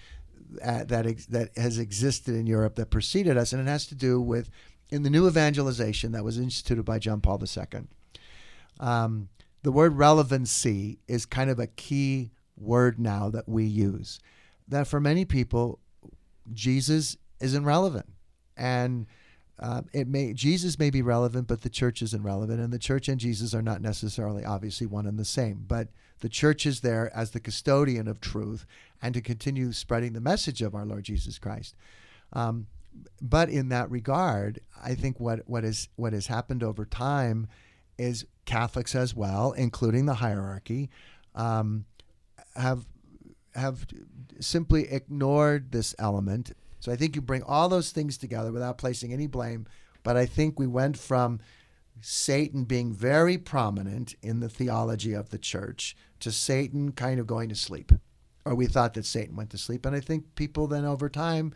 uh, 0.63 0.83
that, 0.85 1.05
ex- 1.05 1.25
that 1.27 1.57
has 1.57 1.79
existed 1.79 2.35
in 2.35 2.47
Europe 2.47 2.75
that 2.75 2.91
preceded 2.91 3.37
us. 3.37 3.53
And 3.53 3.61
it 3.61 3.69
has 3.69 3.87
to 3.87 3.95
do 3.95 4.21
with 4.21 4.49
in 4.91 5.03
the 5.03 5.09
new 5.09 5.27
evangelization 5.27 6.11
that 6.11 6.23
was 6.23 6.37
instituted 6.37 6.83
by 6.83 6.99
John 6.99 7.21
Paul 7.21 7.41
II. 7.43 7.81
Um, 8.79 9.29
the 9.61 9.71
word 9.71 9.97
relevancy 9.97 10.99
is 11.07 11.25
kind 11.25 11.49
of 11.49 11.59
a 11.59 11.67
key 11.67 12.31
word 12.57 12.99
now 12.99 13.29
that 13.29 13.47
we 13.47 13.65
use. 13.65 14.19
That 14.67 14.87
for 14.87 14.99
many 14.99 15.25
people, 15.25 15.79
Jesus 16.53 17.17
isn't 17.39 17.63
relevant. 17.63 18.07
And 18.57 19.07
uh, 19.59 19.81
it 19.93 20.07
may 20.07 20.33
Jesus 20.33 20.79
may 20.79 20.89
be 20.89 21.01
relevant, 21.01 21.47
but 21.47 21.61
the 21.61 21.69
church 21.69 22.01
isn't 22.01 22.23
relevant, 22.23 22.61
and 22.61 22.71
the 22.71 22.79
church 22.79 23.09
and 23.09 23.19
Jesus 23.19 23.53
are 23.53 23.61
not 23.61 23.81
necessarily 23.81 24.45
obviously 24.45 24.87
one 24.87 25.05
and 25.05 25.19
the 25.19 25.25
same. 25.25 25.65
But 25.67 25.89
the 26.21 26.29
church 26.29 26.65
is 26.65 26.81
there 26.81 27.11
as 27.15 27.31
the 27.31 27.39
custodian 27.39 28.07
of 28.07 28.21
truth 28.21 28.65
and 29.01 29.13
to 29.13 29.21
continue 29.21 29.71
spreading 29.71 30.13
the 30.13 30.21
message 30.21 30.61
of 30.61 30.75
our 30.75 30.85
Lord 30.85 31.03
Jesus 31.03 31.39
Christ. 31.39 31.75
Um, 32.33 32.67
but 33.21 33.49
in 33.49 33.69
that 33.69 33.91
regard, 33.91 34.59
I 34.81 34.95
think 34.95 35.19
what 35.19 35.41
what 35.45 35.65
is 35.65 35.89
what 35.95 36.13
has 36.13 36.27
happened 36.27 36.63
over 36.63 36.85
time 36.85 37.47
is 37.97 38.25
Catholics 38.45 38.95
as 38.95 39.13
well, 39.13 39.51
including 39.51 40.05
the 40.05 40.15
hierarchy, 40.15 40.89
um, 41.35 41.85
have 42.55 42.85
have 43.55 43.85
simply 44.39 44.89
ignored 44.89 45.71
this 45.71 45.93
element 45.99 46.53
so 46.79 46.91
I 46.91 46.95
think 46.95 47.15
you 47.15 47.21
bring 47.21 47.43
all 47.43 47.69
those 47.69 47.91
things 47.91 48.17
together 48.17 48.51
without 48.51 48.77
placing 48.77 49.13
any 49.13 49.27
blame. 49.27 49.67
But 50.03 50.17
I 50.17 50.25
think 50.25 50.57
we 50.57 50.67
went 50.67 50.97
from 50.97 51.39
Satan 52.01 52.63
being 52.63 52.93
very 52.93 53.37
prominent 53.37 54.15
in 54.21 54.39
the 54.39 54.49
theology 54.49 55.13
of 55.13 55.29
the 55.29 55.37
church 55.37 55.95
to 56.21 56.31
Satan 56.31 56.93
kind 56.93 57.19
of 57.19 57.27
going 57.27 57.49
to 57.49 57.55
sleep. 57.55 57.91
Or 58.45 58.55
we 58.55 58.67
thought 58.67 58.93
that 58.93 59.05
Satan 59.05 59.35
went 59.35 59.49
to 59.51 59.57
sleep. 59.57 59.85
And 59.85 59.95
I 59.95 59.99
think 59.99 60.35
people 60.35 60.67
then 60.67 60.85
over 60.85 61.09
time, 61.09 61.53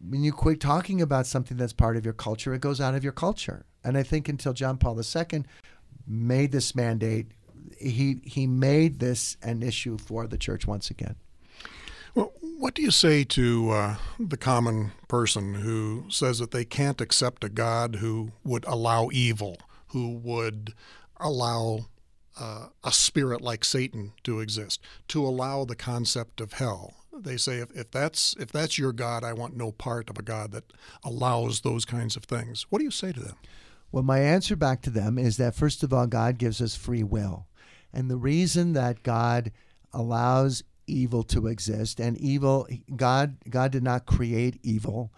when 0.00 0.24
you 0.24 0.32
quit 0.32 0.60
talking 0.60 1.02
about 1.02 1.26
something 1.26 1.56
that's 1.56 1.72
part 1.72 1.96
of 1.96 2.04
your 2.04 2.14
culture, 2.14 2.54
it 2.54 2.60
goes 2.60 2.80
out 2.80 2.94
of 2.94 3.04
your 3.04 3.12
culture. 3.12 3.66
And 3.84 3.96
I 3.98 4.02
think 4.02 4.28
until 4.28 4.54
John 4.54 4.78
Paul 4.78 4.98
II 4.98 5.44
made 6.06 6.52
this 6.52 6.74
mandate, 6.74 7.32
he 7.78 8.20
he 8.24 8.46
made 8.46 8.98
this 8.98 9.36
an 9.42 9.62
issue 9.62 9.98
for 9.98 10.26
the 10.26 10.38
church 10.38 10.66
once 10.66 10.90
again. 10.90 11.16
What 12.56 12.74
do 12.74 12.82
you 12.82 12.90
say 12.90 13.24
to 13.24 13.70
uh, 13.70 13.96
the 14.18 14.36
common 14.36 14.92
person 15.08 15.54
who 15.54 16.04
says 16.08 16.38
that 16.38 16.52
they 16.52 16.64
can't 16.64 17.00
accept 17.00 17.44
a 17.44 17.48
God 17.48 17.96
who 17.96 18.30
would 18.44 18.64
allow 18.66 19.08
evil, 19.12 19.58
who 19.88 20.12
would 20.18 20.72
allow 21.18 21.86
uh, 22.38 22.68
a 22.82 22.92
spirit 22.92 23.40
like 23.40 23.64
Satan 23.64 24.12
to 24.22 24.40
exist, 24.40 24.80
to 25.08 25.24
allow 25.26 25.64
the 25.64 25.76
concept 25.76 26.40
of 26.40 26.54
hell? 26.54 26.94
They 27.12 27.36
say 27.36 27.58
if, 27.58 27.70
if 27.72 27.90
that's 27.90 28.34
if 28.38 28.50
that's 28.50 28.78
your 28.78 28.92
God, 28.92 29.24
I 29.24 29.32
want 29.32 29.56
no 29.56 29.72
part 29.72 30.08
of 30.08 30.18
a 30.18 30.22
God 30.22 30.52
that 30.52 30.72
allows 31.04 31.60
those 31.60 31.84
kinds 31.84 32.16
of 32.16 32.24
things. 32.24 32.66
What 32.70 32.78
do 32.78 32.84
you 32.84 32.90
say 32.90 33.12
to 33.12 33.20
them? 33.20 33.36
Well, 33.92 34.02
my 34.02 34.20
answer 34.20 34.56
back 34.56 34.80
to 34.82 34.90
them 34.90 35.18
is 35.18 35.36
that 35.36 35.54
first 35.54 35.82
of 35.82 35.92
all, 35.92 36.06
God 36.06 36.38
gives 36.38 36.60
us 36.60 36.74
free 36.74 37.04
will, 37.04 37.46
and 37.92 38.10
the 38.10 38.16
reason 38.16 38.72
that 38.72 39.02
God 39.02 39.52
allows 39.92 40.64
evil 40.86 41.22
to 41.22 41.46
exist 41.46 42.00
and 42.00 42.18
evil 42.18 42.66
god 42.94 43.36
god 43.48 43.72
did 43.72 43.82
not 43.82 44.06
create 44.06 44.58
evil. 44.62 45.12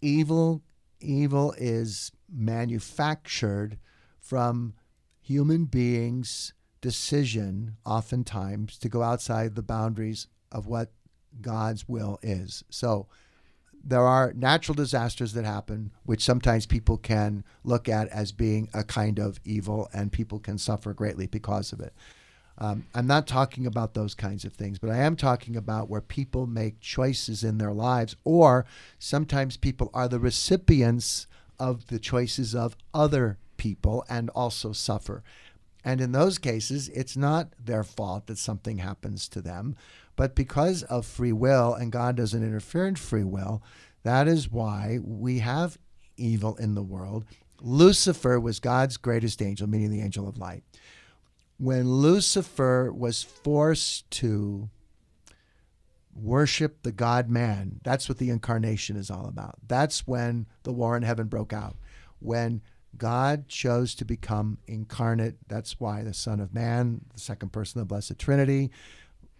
Evil 0.00 0.62
evil 1.00 1.54
is 1.58 2.12
manufactured 2.30 3.78
from 4.20 4.74
human 5.20 5.64
beings 5.64 6.52
decision 6.80 7.76
oftentimes 7.84 8.78
to 8.78 8.88
go 8.88 9.02
outside 9.02 9.54
the 9.54 9.62
boundaries 9.62 10.26
of 10.52 10.66
what 10.66 10.92
god's 11.40 11.88
will 11.88 12.18
is. 12.22 12.62
So 12.70 13.08
there 13.84 14.02
are 14.02 14.32
natural 14.34 14.74
disasters 14.74 15.32
that 15.32 15.44
happen 15.44 15.92
which 16.04 16.24
sometimes 16.24 16.66
people 16.66 16.96
can 16.96 17.44
look 17.64 17.88
at 17.88 18.08
as 18.08 18.32
being 18.32 18.68
a 18.74 18.82
kind 18.82 19.18
of 19.18 19.40
evil 19.44 19.88
and 19.92 20.12
people 20.12 20.38
can 20.38 20.58
suffer 20.58 20.92
greatly 20.92 21.26
because 21.26 21.72
of 21.72 21.80
it 21.80 21.94
um, 22.58 22.86
I'm 22.92 23.06
not 23.06 23.28
talking 23.28 23.66
about 23.66 23.94
those 23.94 24.14
kinds 24.14 24.44
of 24.44 24.52
things, 24.52 24.78
but 24.78 24.90
I 24.90 24.98
am 24.98 25.14
talking 25.14 25.56
about 25.56 25.88
where 25.88 26.00
people 26.00 26.46
make 26.46 26.80
choices 26.80 27.44
in 27.44 27.58
their 27.58 27.72
lives, 27.72 28.16
or 28.24 28.66
sometimes 28.98 29.56
people 29.56 29.90
are 29.94 30.08
the 30.08 30.18
recipients 30.18 31.28
of 31.58 31.86
the 31.86 32.00
choices 32.00 32.54
of 32.54 32.76
other 32.92 33.38
people 33.56 34.04
and 34.08 34.28
also 34.30 34.72
suffer. 34.72 35.22
And 35.84 36.00
in 36.00 36.10
those 36.10 36.38
cases, 36.38 36.88
it's 36.88 37.16
not 37.16 37.52
their 37.64 37.84
fault 37.84 38.26
that 38.26 38.38
something 38.38 38.78
happens 38.78 39.28
to 39.28 39.40
them, 39.40 39.76
but 40.16 40.34
because 40.34 40.82
of 40.82 41.06
free 41.06 41.32
will, 41.32 41.74
and 41.74 41.92
God 41.92 42.16
doesn't 42.16 42.42
interfere 42.42 42.88
in 42.88 42.96
free 42.96 43.24
will, 43.24 43.62
that 44.02 44.26
is 44.26 44.50
why 44.50 44.98
we 45.00 45.38
have 45.38 45.78
evil 46.16 46.56
in 46.56 46.74
the 46.74 46.82
world. 46.82 47.24
Lucifer 47.60 48.40
was 48.40 48.58
God's 48.58 48.96
greatest 48.96 49.40
angel, 49.40 49.68
meaning 49.68 49.90
the 49.90 50.00
angel 50.00 50.28
of 50.28 50.38
light. 50.38 50.64
When 51.58 51.88
Lucifer 51.88 52.92
was 52.92 53.22
forced 53.22 54.10
to 54.12 54.70
worship 56.14 56.82
the 56.82 56.92
God 56.92 57.28
man, 57.28 57.80
that's 57.82 58.08
what 58.08 58.18
the 58.18 58.30
incarnation 58.30 58.96
is 58.96 59.10
all 59.10 59.26
about. 59.26 59.56
That's 59.66 60.06
when 60.06 60.46
the 60.62 60.72
war 60.72 60.96
in 60.96 61.02
heaven 61.02 61.26
broke 61.26 61.52
out. 61.52 61.76
When 62.20 62.62
God 62.96 63.48
chose 63.48 63.94
to 63.96 64.04
become 64.04 64.58
incarnate, 64.66 65.36
that's 65.48 65.78
why 65.78 66.02
the 66.02 66.14
Son 66.14 66.40
of 66.40 66.54
Man, 66.54 67.02
the 67.12 67.20
second 67.20 67.52
person 67.52 67.80
of 67.80 67.88
the 67.88 67.92
Blessed 67.92 68.18
Trinity, 68.18 68.70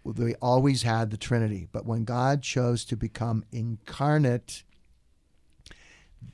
we 0.03 0.35
always 0.35 0.83
had 0.83 1.11
the 1.11 1.17
Trinity. 1.17 1.67
But 1.71 1.85
when 1.85 2.03
God 2.03 2.41
chose 2.41 2.85
to 2.85 2.95
become 2.95 3.43
incarnate, 3.51 4.63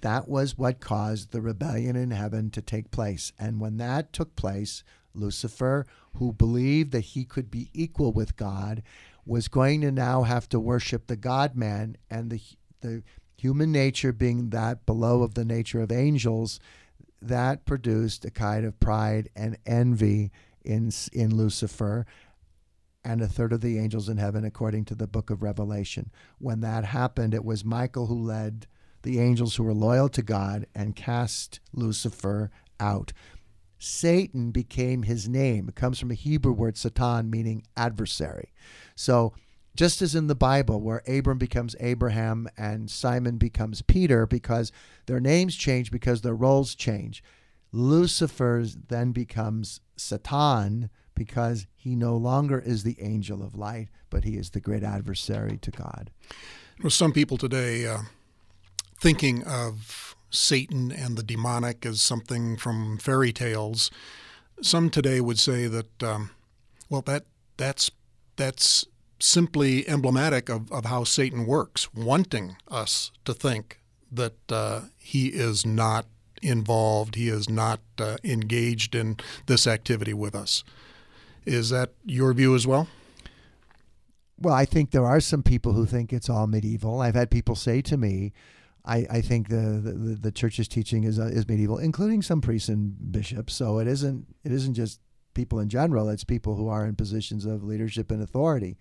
that 0.01 0.27
was 0.27 0.57
what 0.57 0.79
caused 0.79 1.31
the 1.31 1.41
rebellion 1.41 1.95
in 1.95 2.11
heaven 2.11 2.49
to 2.51 2.61
take 2.61 2.91
place. 2.91 3.31
And 3.39 3.59
when 3.59 3.77
that 3.77 4.13
took 4.13 4.35
place, 4.35 4.83
Lucifer, 5.15 5.85
who 6.15 6.33
believed 6.33 6.91
that 6.91 7.01
he 7.01 7.25
could 7.25 7.51
be 7.51 7.69
equal 7.73 8.11
with 8.11 8.35
God, 8.35 8.83
was 9.25 9.47
going 9.47 9.81
to 9.81 9.91
now 9.91 10.23
have 10.23 10.47
to 10.49 10.59
worship 10.59 11.07
the 11.07 11.15
God 11.15 11.55
man 11.55 11.97
and 12.09 12.29
the, 12.29 12.41
the 12.81 13.03
human 13.37 13.71
nature 13.71 14.11
being 14.11 14.49
that 14.51 14.85
below 14.85 15.23
of 15.23 15.33
the 15.33 15.45
nature 15.45 15.81
of 15.81 15.91
angels, 15.91 16.59
that 17.21 17.65
produced 17.65 18.23
a 18.25 18.31
kind 18.31 18.65
of 18.65 18.79
pride 18.79 19.29
and 19.35 19.57
envy 19.65 20.31
in, 20.63 20.91
in 21.11 21.35
Lucifer 21.35 22.05
and 23.03 23.21
a 23.21 23.27
third 23.27 23.53
of 23.53 23.61
the 23.61 23.77
angels 23.77 24.09
in 24.09 24.17
heaven, 24.17 24.43
according 24.43 24.83
to 24.85 24.95
the 24.95 25.07
book 25.07 25.29
of 25.29 25.43
Revelation. 25.43 26.11
When 26.39 26.61
that 26.61 26.85
happened, 26.85 27.33
it 27.33 27.45
was 27.45 27.63
Michael 27.63 28.07
who 28.07 28.19
led 28.19 28.67
the 29.03 29.19
angels 29.19 29.55
who 29.55 29.63
were 29.63 29.73
loyal 29.73 30.09
to 30.09 30.23
God 30.23 30.65
and 30.73 30.95
cast 30.95 31.59
Lucifer 31.71 32.49
out. 32.79 33.13
Satan 33.77 34.51
became 34.51 35.03
his 35.03 35.27
name. 35.27 35.69
It 35.69 35.75
comes 35.75 35.99
from 35.99 36.11
a 36.11 36.15
Hebrew 36.15 36.53
word, 36.53 36.77
Satan, 36.77 37.29
meaning 37.29 37.63
adversary. 37.75 38.53
So, 38.95 39.33
just 39.75 40.01
as 40.01 40.15
in 40.15 40.27
the 40.27 40.35
Bible, 40.35 40.79
where 40.79 41.03
Abram 41.05 41.37
becomes 41.37 41.75
Abraham 41.81 42.47
and 42.57 42.89
Simon 42.89 43.37
becomes 43.37 43.81
Peter 43.81 44.25
because 44.25 44.71
their 45.05 45.19
names 45.19 45.55
change 45.55 45.91
because 45.91 46.21
their 46.21 46.33
roles 46.33 46.75
change, 46.75 47.21
Lucifer 47.73 48.65
then 48.87 49.11
becomes 49.11 49.81
Satan 49.97 50.89
because 51.13 51.67
he 51.75 51.95
no 51.95 52.15
longer 52.15 52.59
is 52.59 52.83
the 52.83 52.97
angel 53.01 53.43
of 53.43 53.55
light, 53.55 53.89
but 54.09 54.23
he 54.23 54.37
is 54.37 54.51
the 54.51 54.61
great 54.61 54.83
adversary 54.83 55.57
to 55.57 55.71
God. 55.71 56.11
Well, 56.81 56.89
some 56.89 57.11
people 57.11 57.37
today 57.37 57.85
uh, 57.85 57.99
thinking 59.01 59.43
of 59.43 60.14
Satan 60.35 60.91
and 60.91 61.17
the 61.17 61.23
demonic 61.23 61.85
as 61.85 62.01
something 62.01 62.57
from 62.57 62.97
fairy 62.97 63.31
tales. 63.31 63.91
Some 64.61 64.89
today 64.89 65.21
would 65.21 65.39
say 65.39 65.67
that, 65.67 66.03
um, 66.03 66.31
well, 66.89 67.01
that 67.03 67.25
that's 67.57 67.91
that's 68.35 68.85
simply 69.19 69.87
emblematic 69.87 70.49
of, 70.49 70.71
of 70.71 70.85
how 70.85 71.03
Satan 71.03 71.45
works, 71.45 71.93
wanting 71.93 72.57
us 72.67 73.11
to 73.23 73.33
think 73.33 73.79
that 74.11 74.51
uh, 74.51 74.81
he 74.97 75.27
is 75.27 75.65
not 75.65 76.05
involved, 76.41 77.15
he 77.15 77.29
is 77.29 77.49
not 77.49 77.79
uh, 77.97 78.17
engaged 78.23 78.93
in 78.93 79.17
this 79.45 79.65
activity 79.67 80.13
with 80.13 80.35
us. 80.35 80.63
Is 81.45 81.69
that 81.69 81.91
your 82.03 82.33
view 82.33 82.55
as 82.55 82.67
well? 82.67 82.87
Well, 84.39 84.53
I 84.53 84.65
think 84.65 84.91
there 84.91 85.05
are 85.05 85.21
some 85.21 85.43
people 85.43 85.73
who 85.73 85.85
think 85.85 86.11
it's 86.11 86.29
all 86.29 86.47
medieval. 86.47 87.01
I've 87.01 87.15
had 87.15 87.31
people 87.31 87.55
say 87.55 87.81
to 87.83 87.97
me, 87.97 88.33
I, 88.85 89.07
I 89.09 89.21
think 89.21 89.49
the, 89.49 89.81
the, 89.83 90.17
the 90.21 90.31
church's 90.31 90.67
teaching 90.67 91.03
is 91.03 91.19
uh, 91.19 91.25
is 91.25 91.47
medieval, 91.47 91.79
including 91.79 92.21
some 92.21 92.41
priests 92.41 92.69
and 92.69 93.11
bishops. 93.11 93.53
So 93.55 93.79
it 93.79 93.87
isn't 93.87 94.27
it 94.43 94.51
isn't 94.51 94.75
just 94.75 94.99
people 95.33 95.59
in 95.59 95.69
general; 95.69 96.09
it's 96.09 96.23
people 96.23 96.55
who 96.55 96.67
are 96.67 96.85
in 96.85 96.95
positions 96.95 97.45
of 97.45 97.63
leadership 97.63 98.11
and 98.11 98.21
authority. 98.21 98.77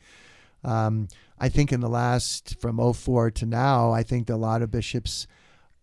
Um, 0.62 1.08
I 1.38 1.48
think 1.48 1.72
in 1.72 1.80
the 1.80 1.88
last 1.88 2.58
from 2.60 2.78
04 2.94 3.30
to 3.32 3.46
now, 3.46 3.92
I 3.92 4.02
think 4.02 4.28
a 4.28 4.36
lot 4.36 4.62
of 4.62 4.70
bishops, 4.70 5.26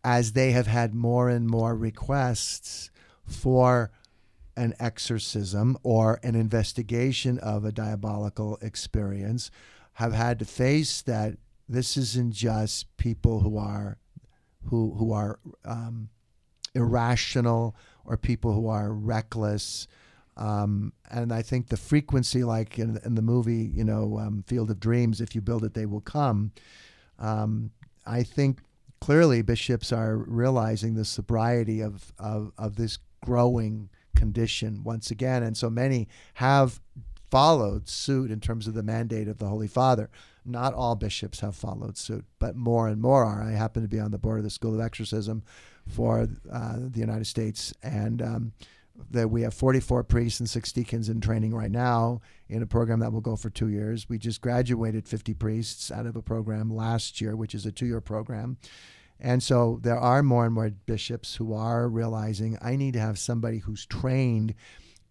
as 0.04 0.34
they 0.34 0.52
have 0.52 0.68
had 0.68 0.94
more 0.94 1.30
and 1.30 1.48
more 1.48 1.76
requests 1.76 2.90
for 3.26 3.92
an 4.58 4.74
exorcism 4.80 5.78
or 5.84 6.20
an 6.24 6.36
investigation 6.36 7.38
of 7.40 7.64
a 7.64 7.72
diabolical 7.72 8.58
experience, 8.62 9.50
have 9.94 10.14
had 10.14 10.40
to 10.40 10.46
face 10.46 11.02
that 11.04 11.38
this 11.70 11.96
isn't 11.96 12.34
just 12.34 12.86
people 12.98 13.42
who 13.42 13.58
are 13.58 13.98
who 14.66 14.96
who 14.98 15.12
are 15.12 15.40
um, 15.66 16.10
irrational 16.76 17.76
or 18.06 18.18
people 18.18 18.54
who 18.54 18.68
are 18.68 18.92
reckless. 18.92 19.88
Um, 20.38 20.94
and 21.10 21.34
I 21.34 21.42
think 21.42 21.68
the 21.68 21.78
frequency, 21.78 22.44
like 22.44 22.80
in, 22.80 23.00
in 23.06 23.16
the 23.16 23.22
movie, 23.22 23.72
you 23.74 23.84
know, 23.84 24.18
um, 24.18 24.44
Field 24.48 24.72
of 24.72 24.80
Dreams, 24.80 25.22
if 25.22 25.36
you 25.36 25.42
build 25.42 25.64
it, 25.64 25.74
they 25.74 25.86
will 25.86 26.02
come. 26.02 26.52
Um, 27.20 27.72
I 28.06 28.24
think 28.24 28.60
clearly 29.02 29.42
bishops 29.42 29.92
are 29.92 30.18
realizing 30.18 30.96
the 30.96 31.06
sobriety 31.06 31.82
of, 31.82 32.14
of, 32.18 32.54
of 32.58 32.76
this 32.76 32.98
growing 33.24 33.90
condition 34.16 34.84
once 34.84 35.12
again. 35.12 35.44
And 35.44 35.56
so 35.56 35.70
many 35.70 36.08
have 36.36 36.80
followed 37.32 37.88
suit 37.88 38.30
in 38.30 38.40
terms 38.40 38.68
of 38.68 38.74
the 38.74 38.84
mandate 38.84 39.28
of 39.28 39.38
the 39.40 39.48
Holy 39.48 39.68
Father. 39.68 40.10
Not 40.46 40.74
all 40.74 40.96
bishops 40.96 41.40
have 41.40 41.56
followed 41.56 41.98
suit, 41.98 42.26
but 42.40 42.56
more 42.56 42.88
and 42.88 43.02
more 43.02 43.24
are. 43.24 43.42
I 43.42 43.52
happen 43.52 43.82
to 43.82 43.88
be 43.88 44.00
on 44.00 44.12
the 44.12 44.18
board 44.18 44.40
of 44.40 44.44
the 44.44 44.50
School 44.50 44.76
of 44.76 44.82
Exorcism 44.82 45.44
for 45.88 46.28
uh, 46.52 46.76
the 46.78 47.00
United 47.00 47.26
States, 47.26 47.74
and 47.82 48.22
um, 48.22 48.54
that 49.10 49.30
we 49.30 49.42
have 49.42 49.54
44 49.54 50.04
priests 50.04 50.40
and 50.40 50.50
six 50.50 50.72
deacons 50.72 51.10
in 51.10 51.22
training 51.22 51.56
right 51.56 51.72
now 51.72 52.22
in 52.50 52.62
a 52.62 52.68
program 52.68 53.00
that 53.00 53.12
will 53.12 53.22
go 53.22 53.36
for 53.36 53.50
two 53.50 53.70
years. 53.70 54.10
We 54.10 54.18
just 54.18 54.42
graduated 54.42 55.08
50 55.08 55.34
priests 55.36 55.92
out 55.92 56.06
of 56.06 56.16
a 56.16 56.22
program 56.22 56.70
last 56.70 57.22
year, 57.22 57.36
which 57.36 57.56
is 57.56 57.66
a 57.66 57.72
two-year 57.72 58.02
program. 58.02 58.58
And 59.20 59.42
so 59.42 59.80
there 59.84 59.98
are 59.98 60.24
more 60.24 60.46
and 60.46 60.54
more 60.54 60.72
bishops 60.72 61.36
who 61.36 61.54
are 61.54 61.88
realizing 61.88 62.58
I 62.62 62.76
need 62.76 62.94
to 62.94 63.00
have 63.00 63.20
somebody 63.20 63.60
who's 63.60 63.86
trained, 63.86 64.56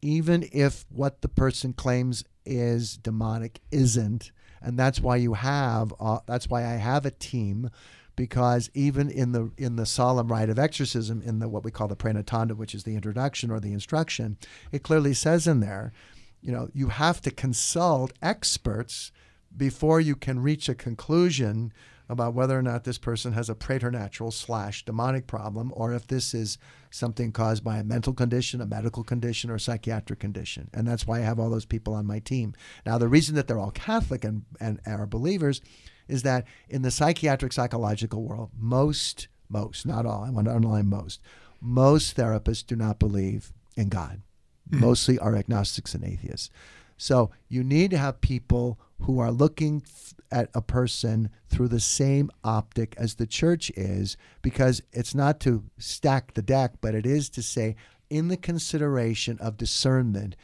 even 0.03 0.49
if 0.53 0.85
what 0.91 1.23
the 1.23 1.29
person 1.29 1.73
claims 1.73 2.25
is 2.45 2.97
demonic 2.97 3.61
isn't. 3.71 4.33
And 4.63 4.79
that's 4.79 5.01
why 5.01 5.17
you 5.17 5.35
have 5.35 5.95
uh, 5.99 6.21
that's 6.27 6.49
why 6.49 6.65
I 6.65 6.77
have 6.77 7.07
a 7.07 7.11
team 7.11 7.71
because 8.17 8.69
even 8.75 9.09
in 9.09 9.33
the 9.33 9.51
in 9.57 9.77
the 9.77 9.87
solemn 9.87 10.29
rite 10.29 10.51
of 10.51 10.59
exorcism 10.59 11.23
in 11.23 11.39
the 11.39 11.49
what 11.49 11.65
we 11.65 11.71
call 11.71 11.89
the 11.89 11.97
praenotanda 11.97 12.55
which 12.55 12.75
is 12.75 12.85
the 12.85 12.95
introduction 12.95 13.51
or 13.51 13.59
the 13.61 13.73
instruction 13.73 14.37
it 14.73 14.83
clearly 14.83 15.15
says 15.15 15.47
in 15.47 15.61
there 15.61 15.91
you 16.43 16.53
know 16.53 16.69
you 16.75 16.89
have 16.89 17.23
to 17.23 17.31
consult 17.31 18.13
experts 18.21 19.11
before 19.57 20.01
you 20.01 20.15
can 20.15 20.41
reach 20.41 20.69
a 20.69 20.75
conclusion 20.75 21.73
about 22.11 22.35
whether 22.35 22.59
or 22.59 22.62
not 22.62 22.83
this 22.83 22.99
person 22.99 23.33
has 23.35 23.49
a 23.49 23.55
preternatural 23.55 24.33
slash 24.33 24.85
demonic 24.85 25.29
problem 25.29 25.73
or 25.77 25.94
if 25.94 26.09
this 26.09 26.35
is 26.35 26.59
something 26.90 27.31
caused 27.31 27.62
by 27.62 27.79
a 27.79 27.85
mental 27.85 28.12
condition, 28.12 28.61
a 28.61 28.66
medical 28.66 29.05
condition, 29.05 29.49
or 29.49 29.55
a 29.55 29.61
psychiatric 29.61 30.18
condition. 30.18 30.68
And 30.75 30.88
that's 30.88 31.07
why 31.07 31.18
I 31.18 31.23
have 31.23 31.38
all 31.38 31.51
those 31.51 31.64
people 31.64 31.94
on 31.94 32.07
my 32.07 32.18
team. 32.18 32.55
Now, 32.85 32.99
the 32.99 33.07
reason 33.07 33.37
that 33.37 33.46
they're 33.46 33.61
all 33.61 33.70
Catholic 33.70 34.25
and, 34.25 34.42
and 34.59 34.81
are 34.87 35.07
believers 35.07 35.61
is 36.09 36.25
that 36.25 36.46
in 36.68 36.83
the 36.83 36.90
psychiatric 36.90 37.53
psychological 37.53 38.25
world, 38.25 38.51
most, 38.59 39.29
most, 39.49 39.87
not 39.87 40.05
all, 40.05 40.25
I 40.25 40.31
want 40.31 40.49
to 40.49 40.55
underline 40.55 40.88
most, 40.88 41.20
most 41.61 42.16
therapists 42.16 42.66
do 42.66 42.75
not 42.75 42.99
believe 42.99 43.53
in 43.77 43.88
God. 43.88 44.23
Mm-hmm. 44.68 44.85
Mostly 44.85 45.18
are 45.20 45.37
agnostics 45.37 45.94
and 45.94 46.05
atheists. 46.05 46.51
So 46.96 47.31
you 47.49 47.62
need 47.62 47.92
to 47.92 47.99
have 47.99 48.20
people 48.20 48.81
who 49.03 49.20
are 49.20 49.31
looking 49.31 49.83
at 50.33 50.51
a 50.55 50.62
person 50.62 51.31
through 51.49 51.69
the 51.69 51.81
same 51.81 52.31
optic 52.45 52.95
as 52.97 53.14
the 53.14 53.27
church 53.27 53.71
is, 53.77 54.16
because 54.43 54.83
it's 54.93 55.14
not 55.14 55.40
to 55.40 55.64
stack 55.79 56.35
the 56.35 56.43
deck, 56.43 56.75
but 56.81 56.95
it 56.95 57.07
is 57.07 57.29
to 57.31 57.43
say, 57.43 57.77
in 58.09 58.29
the 58.29 58.37
consideration 58.37 59.38
of 59.38 59.57
discernment, 59.57 60.37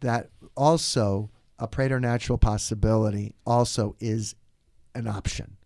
that 0.00 0.30
also 0.56 1.30
a 1.58 1.66
preternatural 1.66 2.38
possibility 2.38 3.34
also 3.46 3.96
is 3.98 4.34
an 4.94 5.06
option. 5.06 5.56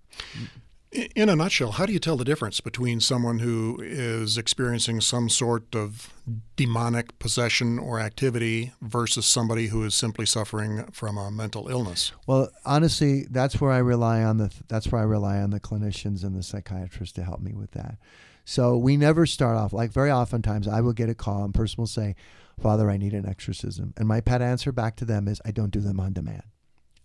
In 0.93 1.31
a 1.31 1.37
nutshell, 1.37 1.73
how 1.73 1.87
do 1.87 1.93
you 1.95 1.99
tell 1.99 2.19
the 2.19 2.25
difference 2.25 2.61
between 2.61 3.01
someone 3.01 3.39
who 3.39 3.79
is 3.81 4.37
experiencing 4.37 5.01
some 5.01 5.31
sort 5.31 5.75
of 5.75 6.13
demonic 6.55 7.19
possession 7.19 7.79
or 7.79 7.99
activity 7.99 8.73
versus 8.83 9.25
somebody 9.25 9.69
who 9.69 9.85
is 9.85 9.95
simply 9.95 10.27
suffering 10.27 10.85
from 10.93 11.17
a 11.17 11.31
mental 11.31 11.69
illness? 11.69 12.13
Well, 12.27 12.51
honestly, 12.67 13.27
that's 13.31 13.59
where 13.59 13.73
I 13.73 13.79
rely 13.79 14.23
on 14.23 14.37
the 14.37 14.53
that's 14.69 14.93
where 14.93 15.01
I 15.01 15.05
rely 15.05 15.39
on 15.39 15.49
the 15.49 15.61
clinicians 15.61 16.25
and 16.25 16.37
the 16.37 16.43
psychiatrists 16.43 17.15
to 17.15 17.25
help 17.25 17.41
me 17.41 17.55
with 17.55 17.71
that. 17.71 17.97
So 18.45 18.77
we 18.77 18.99
never 18.99 19.25
start 19.25 19.57
off 19.57 19.73
like 19.73 19.93
very 19.93 20.11
oftentimes 20.11 20.69
I 20.69 20.83
will 20.83 20.93
get 20.93 21.09
a 21.09 21.15
call 21.15 21.43
and 21.43 21.55
person 21.55 21.77
will 21.79 21.87
say, 21.87 22.17
"Father, 22.61 22.91
I 22.91 22.99
need 22.99 23.15
an 23.15 23.27
exorcism," 23.27 23.95
and 23.97 24.07
my 24.07 24.21
pet 24.21 24.43
answer 24.43 24.73
back 24.73 24.97
to 24.97 25.07
them 25.07 25.27
is, 25.27 25.41
"I 25.43 25.53
don't 25.53 25.73
do 25.73 25.81
them 25.81 26.01
on 26.01 26.13
demand." 26.13 26.43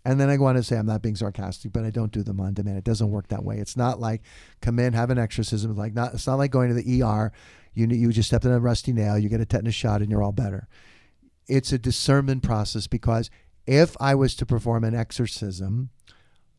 And 0.07 0.21
then 0.21 0.29
I 0.29 0.37
on 0.37 0.55
to 0.55 0.63
say, 0.63 0.77
I'm 0.77 0.85
not 0.85 1.01
being 1.01 1.17
sarcastic, 1.17 1.73
but 1.73 1.83
I 1.83 1.89
don't 1.89 2.13
do 2.13 2.23
them 2.23 2.39
on 2.39 2.53
demand. 2.53 2.77
It 2.77 2.85
doesn't 2.85 3.11
work 3.11 3.27
that 3.27 3.43
way. 3.43 3.57
It's 3.57 3.75
not 3.75 3.99
like 3.99 4.21
come 4.61 4.79
in, 4.79 4.93
have 4.93 5.09
an 5.09 5.17
exorcism. 5.17 5.75
Like 5.75 5.93
not, 5.93 6.13
it's 6.13 6.25
not 6.25 6.35
like 6.35 6.49
going 6.49 6.69
to 6.69 6.81
the 6.81 7.03
ER. 7.03 7.33
You 7.73 7.87
you 7.87 8.13
just 8.13 8.29
stepped 8.29 8.45
in 8.45 8.51
a 8.53 8.59
rusty 8.61 8.93
nail, 8.93 9.19
you 9.19 9.27
get 9.27 9.41
a 9.41 9.45
tetanus 9.45 9.75
shot, 9.75 10.01
and 10.01 10.09
you're 10.09 10.23
all 10.23 10.31
better. 10.31 10.69
It's 11.49 11.73
a 11.73 11.77
discernment 11.77 12.41
process 12.41 12.87
because 12.87 13.29
if 13.65 13.97
I 13.99 14.15
was 14.15 14.33
to 14.35 14.45
perform 14.45 14.85
an 14.85 14.95
exorcism, 14.95 15.89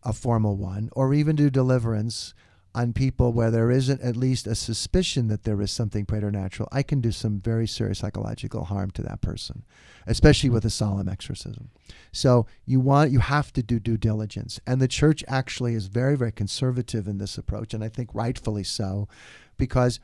a 0.02 0.12
formal 0.12 0.58
one, 0.58 0.90
or 0.92 1.14
even 1.14 1.34
do 1.34 1.48
deliverance 1.48 2.34
on 2.78 2.92
people 2.92 3.32
where 3.32 3.50
there 3.50 3.72
isn't 3.72 4.00
at 4.02 4.16
least 4.16 4.46
a 4.46 4.54
suspicion 4.54 5.26
that 5.26 5.42
there 5.42 5.60
is 5.60 5.72
something 5.72 6.06
preternatural, 6.06 6.68
I 6.70 6.84
can 6.84 7.00
do 7.00 7.10
some 7.10 7.40
very 7.40 7.66
serious 7.66 7.98
psychological 7.98 8.64
harm 8.66 8.92
to 8.92 9.02
that 9.02 9.20
person, 9.20 9.64
especially 10.06 10.50
with 10.50 10.64
a 10.64 10.70
solemn 10.70 11.08
exorcism. 11.08 11.70
So 12.12 12.46
you 12.66 12.78
want 12.78 13.10
you 13.10 13.18
have 13.18 13.52
to 13.54 13.64
do 13.64 13.80
due 13.80 13.96
diligence. 13.96 14.60
And 14.64 14.80
the 14.80 14.86
church 14.86 15.24
actually 15.26 15.74
is 15.74 15.88
very, 15.88 16.16
very 16.16 16.30
conservative 16.30 17.08
in 17.08 17.18
this 17.18 17.36
approach, 17.36 17.74
and 17.74 17.82
I 17.82 17.88
think 17.88 18.14
rightfully 18.14 18.64
so, 18.64 19.08
because 19.56 19.98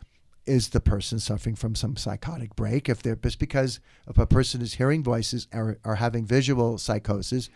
is 0.45 0.71
the 0.71 0.81
person 0.81 1.21
suffering 1.21 1.55
from 1.55 1.77
some 1.77 1.97
psychotic 1.97 2.57
break? 2.57 2.89
If 2.89 3.03
they're 3.03 3.15
just 3.15 3.39
because 3.39 3.79
if 4.09 4.19
a 4.19 4.27
person 4.27 4.61
is 4.61 4.75
hearing 4.75 5.05
voices 5.05 5.47
or, 5.55 5.79
or 5.85 5.95
having 5.95 6.27
visual 6.27 6.77
psychosis, 6.79 7.49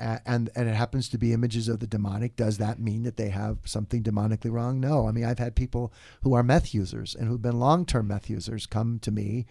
and 0.00 0.50
and 0.54 0.68
it 0.68 0.74
happens 0.74 1.08
to 1.10 1.18
be 1.18 1.32
images 1.32 1.68
of 1.68 1.80
the 1.80 1.86
demonic, 1.86 2.36
does 2.36 2.58
that 2.58 2.80
mean 2.80 3.02
that 3.02 3.16
they 3.16 3.28
have 3.28 3.58
something 3.64 4.02
demonically 4.02 4.50
wrong? 4.50 4.80
No. 4.80 5.06
I 5.06 5.12
mean, 5.12 5.24
I've 5.24 5.38
had 5.38 5.54
people 5.54 5.92
who 6.22 6.34
are 6.34 6.42
meth 6.42 6.74
users 6.74 7.14
and 7.14 7.28
who've 7.28 7.42
been 7.42 7.60
long-term 7.60 8.08
meth 8.08 8.30
users 8.30 8.66
come 8.66 8.98
to 9.00 9.10
me, 9.10 9.46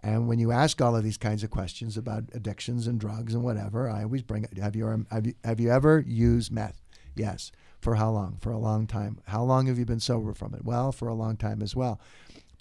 and 0.00 0.28
when 0.28 0.38
you 0.38 0.52
ask 0.52 0.80
all 0.82 0.94
of 0.94 1.02
these 1.02 1.16
kinds 1.16 1.42
of 1.42 1.50
questions 1.50 1.96
about 1.96 2.24
addictions 2.32 2.86
and 2.86 3.00
drugs 3.00 3.34
and 3.34 3.42
whatever, 3.42 3.88
I 3.88 4.02
always 4.02 4.22
bring 4.22 4.46
have 4.60 4.76
you 4.76 5.06
have 5.10 5.26
you, 5.26 5.34
have 5.44 5.60
you 5.60 5.70
ever 5.70 6.04
used 6.06 6.52
meth? 6.52 6.82
Yes. 7.16 7.50
For 7.80 7.96
how 7.96 8.10
long? 8.10 8.38
For 8.40 8.50
a 8.50 8.58
long 8.58 8.86
time. 8.86 9.20
How 9.26 9.42
long 9.42 9.66
have 9.66 9.78
you 9.78 9.84
been 9.84 10.00
sober 10.00 10.32
from 10.32 10.54
it? 10.54 10.64
Well, 10.64 10.90
for 10.90 11.06
a 11.06 11.14
long 11.14 11.36
time 11.36 11.60
as 11.60 11.76
well. 11.76 12.00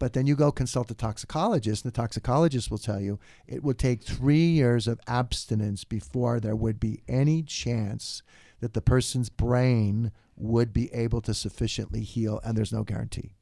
But 0.03 0.11
then 0.11 0.27
you 0.27 0.35
go 0.35 0.51
consult 0.51 0.91
a 0.91 0.95
toxicologist, 0.95 1.85
and 1.85 1.93
the 1.93 1.95
toxicologist 1.95 2.69
will 2.69 2.77
tell 2.77 2.99
you 2.99 3.19
it 3.47 3.63
would 3.63 3.79
take 3.79 4.03
three 4.03 4.47
years 4.47 4.85
of 4.85 4.99
abstinence 5.07 5.85
before 5.85 6.41
there 6.41 6.57
would 6.57 6.77
be 6.77 7.03
any 7.07 7.41
chance 7.41 8.21
that 8.59 8.73
the 8.73 8.81
person's 8.81 9.29
brain 9.29 10.11
would 10.35 10.73
be 10.73 10.93
able 10.93 11.21
to 11.21 11.33
sufficiently 11.33 12.01
heal, 12.01 12.41
and 12.43 12.57
there's 12.57 12.73
no 12.73 12.83
guarantee. 12.83 13.35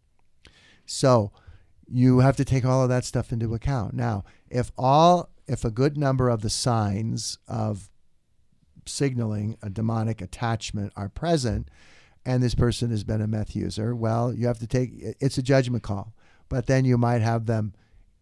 So 0.86 1.32
you 1.88 2.20
have 2.20 2.38
to 2.38 2.46
take 2.46 2.64
all 2.64 2.84
of 2.84 2.90
that 2.90 3.06
stuff 3.06 3.32
into 3.32 3.56
account. 3.56 3.96
Now, 3.96 4.24
if 4.48 4.72
all 4.78 5.30
if 5.48 5.66
a 5.66 5.72
good 5.72 5.98
number 5.98 6.30
of 6.30 6.44
the 6.44 6.52
signs 6.52 7.40
of 7.48 7.90
signaling 8.86 9.58
a 9.64 9.72
demonic 9.72 10.22
attachment 10.22 10.94
are 10.96 11.10
present 11.10 11.70
and 12.24 12.44
this 12.44 12.54
person 12.54 12.92
has 12.92 13.04
been 13.04 13.20
a 13.20 13.26
meth 13.26 13.56
user, 13.56 13.96
well, 13.96 14.32
you 14.32 14.46
have 14.46 14.60
to 14.60 14.68
take 14.68 14.92
it's 15.20 15.40
a 15.40 15.42
judgment 15.42 15.82
call 15.82 16.14
but 16.52 16.68
then 16.68 16.84
you 16.84 16.98
might 16.98 17.22
have 17.22 17.46
them 17.46 17.74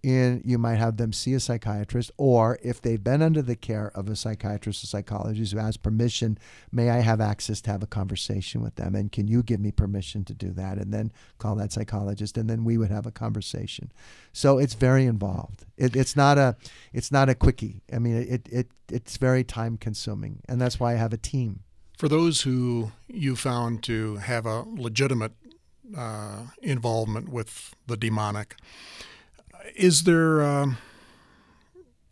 in 0.02 0.42
you 0.46 0.58
might 0.58 0.76
have 0.76 0.96
them 0.96 1.12
see 1.12 1.34
a 1.34 1.40
psychiatrist 1.40 2.10
or 2.16 2.58
if 2.64 2.82
they've 2.82 3.04
been 3.04 3.22
under 3.22 3.42
the 3.42 3.56
care 3.56 3.92
of 3.96 4.08
a 4.08 4.16
psychiatrist 4.16 4.82
or 4.82 4.88
psychologist 4.88 5.52
who 5.52 5.60
has 5.60 5.76
permission 5.76 6.38
may 6.72 6.90
i 6.90 7.00
have 7.00 7.20
access 7.20 7.60
to 7.60 7.70
have 7.70 7.84
a 7.84 7.88
conversation 7.88 8.62
with 8.62 8.76
them? 8.76 8.96
And 8.96 9.12
can 9.12 9.28
you 9.28 9.42
give 9.44 9.60
me 9.60 9.72
permission 9.72 10.24
to 10.26 10.34
do 10.34 10.52
that? 10.52 10.78
And 10.78 10.94
then 10.94 11.12
call 11.38 11.56
that 11.56 11.72
psychologist 11.72 12.38
and 12.38 12.50
then 12.50 12.64
we 12.64 12.78
would 12.78 12.92
have 12.92 13.06
a 13.06 13.12
conversation. 13.12 13.92
So 14.32 14.58
it's 14.58 14.76
very 14.76 15.06
involved. 15.06 15.66
It, 15.76 15.96
it's 15.96 16.16
not 16.16 16.38
a 16.38 16.56
it's 16.94 17.12
not 17.12 17.28
a 17.28 17.36
quickie. 17.36 17.82
I 17.92 18.00
mean 18.00 18.16
it, 18.16 18.48
it 18.52 18.68
it's 18.92 19.18
very 19.18 19.44
time 19.44 19.76
consuming. 19.76 20.42
And 20.48 20.62
that's 20.62 20.80
why 20.80 20.94
i 20.94 20.96
have 20.96 21.14
a 21.14 21.18
team. 21.18 21.64
For 21.98 22.08
those 22.08 22.42
who 22.42 22.92
you 23.08 23.36
found 23.36 23.84
to 23.84 24.18
have 24.18 24.46
a 24.46 24.62
legitimate 24.62 25.34
uh, 25.96 26.48
involvement 26.62 27.30
with 27.30 27.76
the 27.88 27.98
demonic. 27.98 28.56
Is 29.76 30.04
there 30.04 30.42
uh, 30.42 30.74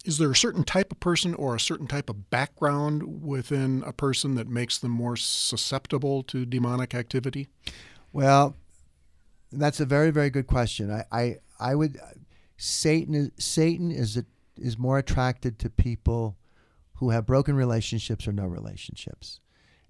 is 0.05 0.17
there 0.17 0.31
a 0.31 0.35
certain 0.35 0.63
type 0.63 0.91
of 0.91 0.99
person 0.99 1.33
or 1.33 1.55
a 1.55 1.59
certain 1.59 1.87
type 1.87 2.09
of 2.09 2.29
background 2.29 3.23
within 3.23 3.83
a 3.85 3.91
person 3.91 4.35
that 4.35 4.47
makes 4.47 4.77
them 4.77 4.91
more 4.91 5.17
susceptible 5.17 6.23
to 6.23 6.45
demonic 6.45 6.95
activity? 6.95 7.47
Well, 8.13 8.55
that's 9.51 9.79
a 9.79 9.85
very 9.85 10.11
very 10.11 10.29
good 10.29 10.47
question. 10.47 10.91
I 10.91 11.03
I, 11.11 11.37
I 11.59 11.75
would 11.75 11.99
Satan 12.57 13.13
is 13.13 13.31
Satan 13.37 13.91
is 13.91 14.17
a, 14.17 14.25
is 14.57 14.77
more 14.77 14.97
attracted 14.97 15.59
to 15.59 15.69
people 15.69 16.37
who 16.95 17.11
have 17.11 17.25
broken 17.25 17.55
relationships 17.55 18.27
or 18.27 18.31
no 18.31 18.45
relationships. 18.45 19.39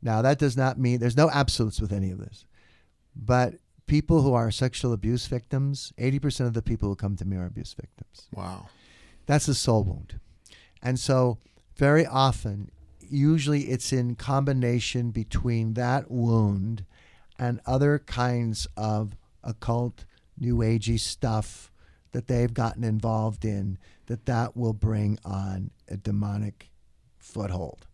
Now 0.02 0.22
that 0.22 0.40
does 0.40 0.58
not 0.58 0.78
mean 0.78 1.00
there's 1.00 1.18
no 1.18 1.30
absolutes 1.30 1.80
with 1.80 1.94
any 1.94 2.12
of 2.12 2.20
this, 2.20 2.46
but 3.16 3.56
people 3.88 4.22
who 4.22 4.34
are 4.34 4.52
sexual 4.52 4.94
abuse 4.94 5.26
victims, 5.28 5.94
80% 5.98 6.46
of 6.46 6.54
the 6.54 6.62
people 6.62 6.90
who 6.90 6.96
come 6.96 7.16
to 7.16 7.26
me 7.26 7.38
are 7.38 7.46
abuse 7.46 7.74
victims. 7.74 8.28
Wow. 8.34 8.68
That's 9.26 9.48
a 9.48 9.56
soul 9.56 9.84
wound. 9.84 10.20
And 10.82 11.00
so, 11.00 11.40
very 11.76 12.06
often, 12.06 12.70
usually 13.10 13.64
it's 13.64 13.92
in 13.92 14.16
combination 14.16 15.12
between 15.12 15.74
that 15.74 16.12
wound 16.12 16.86
and 17.40 17.60
other 17.66 18.00
kinds 18.00 18.68
of 18.76 19.16
occult, 19.44 20.06
new 20.38 20.58
agey 20.58 21.00
stuff 21.00 21.72
that 22.12 22.28
they've 22.28 22.54
gotten 22.54 22.84
involved 22.84 23.46
in 23.46 23.78
that 24.08 24.26
that 24.26 24.56
will 24.56 24.74
bring 24.74 25.20
on 25.24 25.72
a 25.88 25.98
demonic 25.98 26.72
foothold. 27.20 27.86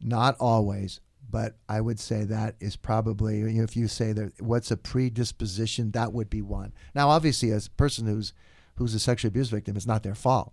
Not 0.00 0.36
always, 0.40 1.00
but 1.30 1.56
I 1.68 1.80
would 1.80 2.00
say 2.00 2.24
that 2.24 2.56
is 2.60 2.76
probably 2.76 3.38
you 3.38 3.46
know, 3.48 3.62
if 3.62 3.76
you 3.76 3.88
say 3.88 4.12
that 4.12 4.40
what's 4.40 4.70
a 4.70 4.76
predisposition, 4.76 5.90
that 5.92 6.12
would 6.12 6.30
be 6.30 6.42
one. 6.42 6.72
Now, 6.94 7.10
obviously, 7.10 7.50
as 7.50 7.66
a 7.66 7.70
person 7.70 8.06
who's 8.06 8.32
who's 8.76 8.94
a 8.94 9.00
sexual 9.00 9.28
abuse 9.28 9.50
victim, 9.50 9.76
it's 9.76 9.86
not 9.86 10.02
their 10.02 10.14
fault, 10.14 10.52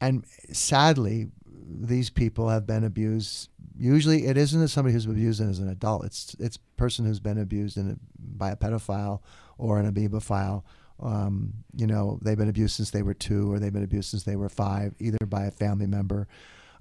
and 0.00 0.24
sadly, 0.52 1.28
these 1.44 2.10
people 2.10 2.48
have 2.48 2.66
been 2.66 2.84
abused. 2.84 3.50
Usually, 3.76 4.26
it 4.26 4.36
isn't 4.36 4.68
somebody 4.68 4.92
who's 4.92 5.06
abused 5.06 5.40
as 5.40 5.58
an 5.58 5.68
adult. 5.68 6.04
It's 6.04 6.36
it's 6.38 6.56
a 6.56 6.76
person 6.76 7.04
who's 7.04 7.20
been 7.20 7.38
abused 7.38 7.76
a, 7.76 7.96
by 8.18 8.50
a 8.50 8.56
pedophile 8.56 9.20
or 9.56 9.80
an 9.80 9.92
ephebophile. 9.92 10.62
Um, 11.00 11.52
you 11.76 11.86
know, 11.86 12.18
they've 12.22 12.38
been 12.38 12.48
abused 12.48 12.76
since 12.76 12.90
they 12.90 13.02
were 13.02 13.14
two, 13.14 13.52
or 13.52 13.58
they've 13.58 13.72
been 13.72 13.84
abused 13.84 14.10
since 14.10 14.24
they 14.24 14.36
were 14.36 14.48
five, 14.48 14.94
either 14.98 15.26
by 15.26 15.44
a 15.44 15.50
family 15.50 15.86
member 15.86 16.26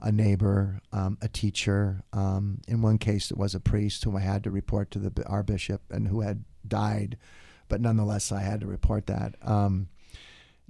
a 0.02 0.12
neighbor, 0.12 0.80
um, 0.92 1.18
a 1.22 1.28
teacher. 1.28 2.04
Um, 2.14 2.62
in 2.68 2.82
one 2.82 2.98
case, 2.98 3.32
it 3.32 3.38
was 3.38 3.56
a 3.56 3.60
priest 3.60 4.04
whom 4.04 4.16
I 4.16 4.22
had 4.22 4.44
to 4.44 4.52
report 4.52 4.92
to 4.92 5.00
the 5.00 5.26
our 5.28 5.44
bishop 5.44 5.82
and 5.90 6.08
who 6.08 6.22
had 6.22 6.44
died, 6.68 7.18
but 7.68 7.82
nonetheless, 7.82 8.32
I 8.32 8.42
had 8.42 8.62
to 8.62 8.68
report 8.68 9.08
that. 9.08 9.36
Um, 9.42 9.90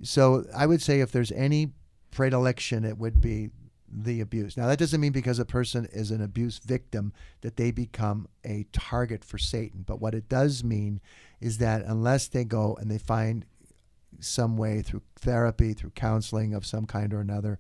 so 0.02 0.46
I 0.56 0.66
would 0.66 0.82
say 0.82 1.02
if 1.02 1.12
there's 1.12 1.32
any 1.32 1.72
predilection, 2.12 2.86
it 2.86 2.98
would 2.98 3.22
be 3.22 3.50
the 3.90 4.22
abuse. 4.22 4.58
Now, 4.58 4.68
that 4.68 4.80
doesn't 4.80 5.00
mean 5.00 5.12
because 5.12 5.40
a 5.40 5.46
person 5.46 5.88
is 5.92 6.12
an 6.12 6.22
abuse 6.22 6.60
victim 6.60 7.14
that 7.42 7.56
they 7.56 7.72
become 7.72 8.28
a 8.46 8.66
target 8.74 9.24
for 9.24 9.38
Satan. 9.38 9.84
But 9.86 10.02
what 10.02 10.14
it 10.14 10.28
does 10.28 10.64
mean 10.64 11.00
is 11.40 11.58
that 11.60 11.84
unless 11.86 12.28
they 12.28 12.44
go 12.44 12.78
and 12.80 12.92
they 12.92 12.98
find 12.98 13.46
some 14.20 14.58
way 14.58 14.82
through 14.82 15.04
therapy, 15.20 15.74
through 15.74 15.92
counseling 15.92 16.54
of 16.54 16.66
some 16.66 16.86
kind 16.86 17.14
or 17.14 17.22
another, 17.22 17.60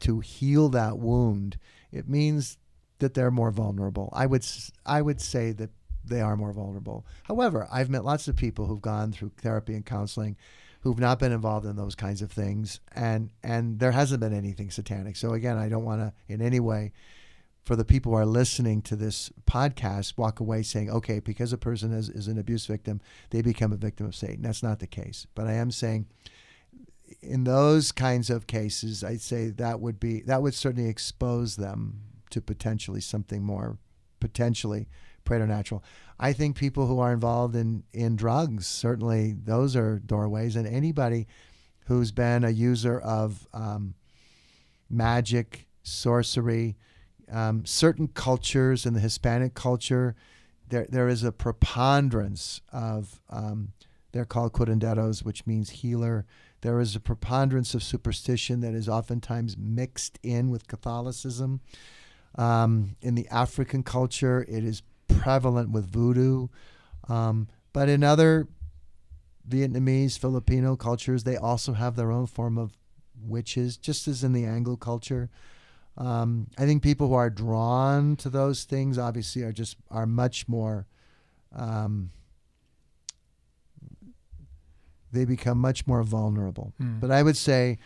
to 0.00 0.20
heal 0.20 0.68
that 0.70 0.98
wound, 0.98 1.58
it 1.92 2.08
means 2.08 2.58
that 3.00 3.14
they're 3.14 3.30
more 3.30 3.50
vulnerable. 3.50 4.10
I 4.12 4.26
would 4.26 4.46
I 4.86 5.02
would 5.02 5.20
say 5.20 5.52
that 5.52 5.70
they 6.04 6.20
are 6.20 6.36
more 6.36 6.52
vulnerable. 6.52 7.04
However, 7.24 7.68
I've 7.70 7.90
met 7.90 8.04
lots 8.04 8.28
of 8.28 8.36
people 8.36 8.66
who've 8.66 8.80
gone 8.80 9.12
through 9.12 9.32
therapy 9.36 9.74
and 9.74 9.84
counseling 9.84 10.36
who've 10.82 10.98
not 10.98 11.18
been 11.18 11.32
involved 11.32 11.66
in 11.66 11.76
those 11.76 11.94
kinds 11.94 12.22
of 12.22 12.32
things 12.32 12.80
and 12.94 13.30
and 13.42 13.78
there 13.78 13.92
hasn't 13.92 14.20
been 14.20 14.32
anything 14.32 14.70
satanic. 14.70 15.16
So 15.16 15.32
again, 15.32 15.58
I 15.58 15.68
don't 15.68 15.84
want 15.84 16.00
to 16.00 16.12
in 16.32 16.40
any 16.40 16.60
way 16.60 16.92
for 17.64 17.76
the 17.76 17.84
people 17.84 18.12
who 18.12 18.18
are 18.18 18.26
listening 18.26 18.82
to 18.82 18.96
this 18.96 19.30
podcast 19.46 20.16
walk 20.16 20.40
away 20.40 20.62
saying, 20.62 20.90
okay, 20.90 21.20
because 21.20 21.52
a 21.52 21.58
person 21.58 21.92
is, 21.92 22.08
is 22.08 22.26
an 22.26 22.38
abuse 22.38 22.66
victim, 22.66 23.00
they 23.30 23.42
become 23.42 23.72
a 23.72 23.76
victim 23.76 24.06
of 24.06 24.14
Satan. 24.14 24.42
That's 24.42 24.62
not 24.62 24.78
the 24.78 24.86
case. 24.86 25.26
But 25.34 25.46
I 25.46 25.52
am 25.52 25.70
saying 25.70 26.06
in 27.22 27.44
those 27.44 27.92
kinds 27.92 28.30
of 28.30 28.46
cases, 28.46 29.02
I'd 29.04 29.20
say 29.20 29.50
that 29.50 29.80
would 29.80 29.98
be 29.98 30.22
that 30.22 30.42
would 30.42 30.54
certainly 30.54 30.88
expose 30.88 31.56
them 31.56 32.00
to 32.30 32.40
potentially 32.40 33.00
something 33.00 33.42
more 33.42 33.78
potentially 34.20 34.88
preternatural. 35.24 35.82
I 36.18 36.32
think 36.32 36.56
people 36.56 36.86
who 36.86 37.00
are 37.00 37.12
involved 37.12 37.56
in 37.56 37.84
in 37.92 38.16
drugs 38.16 38.66
certainly 38.66 39.32
those 39.32 39.76
are 39.76 39.98
doorways, 39.98 40.56
and 40.56 40.66
anybody 40.66 41.26
who's 41.86 42.12
been 42.12 42.44
a 42.44 42.50
user 42.50 42.98
of 43.00 43.48
um, 43.52 43.94
magic, 44.88 45.66
sorcery, 45.82 46.76
um, 47.30 47.64
certain 47.64 48.08
cultures 48.08 48.86
in 48.86 48.94
the 48.94 49.00
Hispanic 49.00 49.54
culture, 49.54 50.14
there 50.68 50.86
there 50.88 51.08
is 51.08 51.24
a 51.24 51.32
preponderance 51.32 52.60
of 52.72 53.20
um, 53.30 53.72
they're 54.12 54.24
called 54.24 54.52
curanderos, 54.52 55.24
which 55.24 55.46
means 55.46 55.70
healer 55.70 56.26
there 56.62 56.80
is 56.80 56.94
a 56.94 57.00
preponderance 57.00 57.74
of 57.74 57.82
superstition 57.82 58.60
that 58.60 58.74
is 58.74 58.88
oftentimes 58.88 59.56
mixed 59.56 60.18
in 60.22 60.50
with 60.50 60.68
Catholicism. 60.68 61.60
Um, 62.36 62.96
in 63.00 63.14
the 63.14 63.28
African 63.28 63.82
culture, 63.82 64.44
it 64.48 64.64
is 64.64 64.82
prevalent 65.08 65.70
with 65.70 65.90
voodoo. 65.90 66.48
Um, 67.08 67.48
but 67.72 67.88
in 67.88 68.04
other 68.04 68.48
Vietnamese, 69.48 70.18
Filipino 70.18 70.76
cultures, 70.76 71.24
they 71.24 71.36
also 71.36 71.72
have 71.72 71.96
their 71.96 72.12
own 72.12 72.26
form 72.26 72.58
of 72.58 72.76
witches, 73.22 73.76
just 73.76 74.06
as 74.06 74.22
in 74.22 74.32
the 74.32 74.44
Anglo 74.44 74.76
culture. 74.76 75.30
Um, 75.96 76.48
I 76.56 76.66
think 76.66 76.82
people 76.82 77.08
who 77.08 77.14
are 77.14 77.30
drawn 77.30 78.16
to 78.16 78.30
those 78.30 78.64
things 78.64 78.96
obviously 78.96 79.42
are 79.42 79.52
just 79.52 79.76
are 79.90 80.06
much 80.06 80.48
more. 80.48 80.86
Um, 81.54 82.10
they 85.12 85.24
become 85.24 85.58
much 85.58 85.86
more 85.86 86.02
vulnerable. 86.02 86.72
Mm. 86.80 87.00
But 87.00 87.10
I 87.10 87.22
would 87.22 87.36
say, 87.36 87.78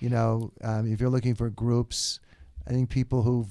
you 0.00 0.10
know, 0.10 0.52
um, 0.62 0.90
if 0.90 1.00
you're 1.00 1.10
looking 1.10 1.34
for 1.34 1.48
groups, 1.50 2.20
I 2.66 2.70
think 2.70 2.90
people 2.90 3.22
who 3.22 3.46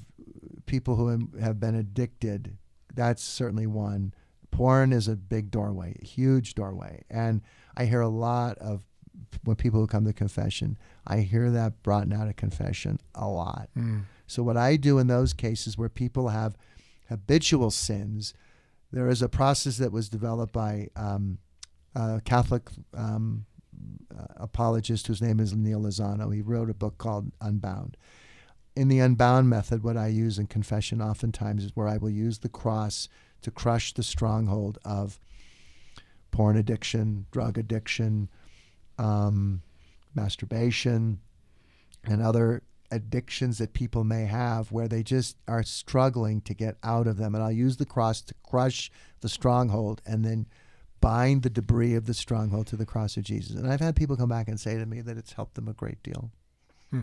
people 0.66 0.96
who 0.96 1.30
have 1.40 1.60
been 1.60 1.76
addicted, 1.76 2.58
that's 2.94 3.24
certainly 3.24 3.68
one. 3.68 4.14
Porn 4.52 4.92
is 4.92 5.08
a 5.08 5.16
big 5.16 5.50
doorway, 5.50 5.98
a 6.02 6.06
huge 6.06 6.56
doorway, 6.56 7.04
and 7.10 7.42
I 7.78 7.86
hear 7.86 8.02
a 8.02 8.10
lot 8.10 8.58
of 8.58 8.84
when 9.44 9.56
people 9.56 9.80
who 9.80 9.88
come 9.88 10.06
to 10.06 10.14
confession, 10.14 10.78
I 11.06 11.20
hear 11.20 11.50
that 11.52 11.84
brought 11.84 12.12
out 12.12 12.28
of 12.28 12.36
confession 12.36 13.00
a 13.16 13.28
lot. 13.28 13.70
Mm. 13.78 14.04
So 14.28 14.44
what 14.44 14.58
I 14.58 14.76
do 14.78 14.98
in 14.98 15.08
those 15.08 15.34
cases 15.34 15.78
where 15.78 15.90
people 15.90 16.30
have 16.30 16.58
habitual 17.10 17.72
sins, 17.72 18.34
there 18.92 19.08
is 19.08 19.22
a 19.22 19.30
process 19.30 19.78
that 19.78 19.92
was 19.92 20.10
developed 20.10 20.54
by 20.54 20.88
um, 20.96 21.40
a 21.96 22.22
Catholic 22.24 22.70
um, 22.94 23.46
uh, 24.18 24.26
apologist 24.38 25.08
whose 25.08 25.22
name 25.22 25.40
is 25.40 25.54
Neal 25.54 25.82
Lozano. 25.82 26.34
He 26.34 26.42
wrote 26.42 26.70
a 26.70 26.74
book 26.74 26.98
called 26.98 27.32
Unbound. 27.42 27.98
In 28.76 28.88
the 28.88 29.00
Unbound 29.00 29.50
method, 29.50 29.84
what 29.84 29.98
I 29.98 30.08
use 30.08 30.40
in 30.40 30.48
confession 30.48 31.02
oftentimes 31.02 31.66
is 31.66 31.76
where 31.76 31.88
I 31.88 31.98
will 31.98 32.10
use 32.10 32.40
the 32.40 32.50
cross 32.50 33.10
to 33.42 33.52
crush 33.52 33.94
the 33.94 34.04
stronghold 34.04 34.78
of 34.86 35.20
porn 36.32 36.56
addiction, 36.56 37.26
drug 37.32 37.58
addiction, 37.58 38.30
um, 38.98 39.62
masturbation, 40.16 41.20
and 42.06 42.22
other 42.22 42.64
addictions 42.92 43.58
that 43.58 43.74
people 43.74 44.04
may 44.04 44.26
have 44.26 44.72
where 44.72 44.88
they 44.88 45.04
just 45.04 45.38
are 45.48 45.64
struggling 45.64 46.42
to 46.42 46.54
get 46.54 46.78
out 46.84 47.08
of 47.08 47.18
them. 47.18 47.34
And 47.34 47.44
I'll 47.44 47.52
use 47.52 47.78
the 47.78 47.86
cross 47.86 48.22
to 48.22 48.34
crush 48.44 48.92
the 49.22 49.30
stronghold 49.30 50.02
and 50.06 50.24
then 50.26 50.48
bind 51.02 51.42
the 51.42 51.50
debris 51.50 51.96
of 51.96 52.06
the 52.06 52.14
stronghold 52.14 52.68
to 52.68 52.78
the 52.78 52.86
cross 52.86 53.18
of 53.18 53.24
Jesus. 53.24 53.56
And 53.56 53.70
I've 53.70 53.82
had 53.82 53.96
people 53.96 54.16
come 54.16 54.30
back 54.30 54.48
and 54.48 54.60
say 54.60 54.78
to 54.78 54.86
me 54.86 55.02
that 55.02 55.18
it's 55.18 55.34
helped 55.34 55.56
them 55.56 55.68
a 55.68 55.74
great 55.74 56.02
deal. 56.04 56.32
Hmm. 56.92 57.02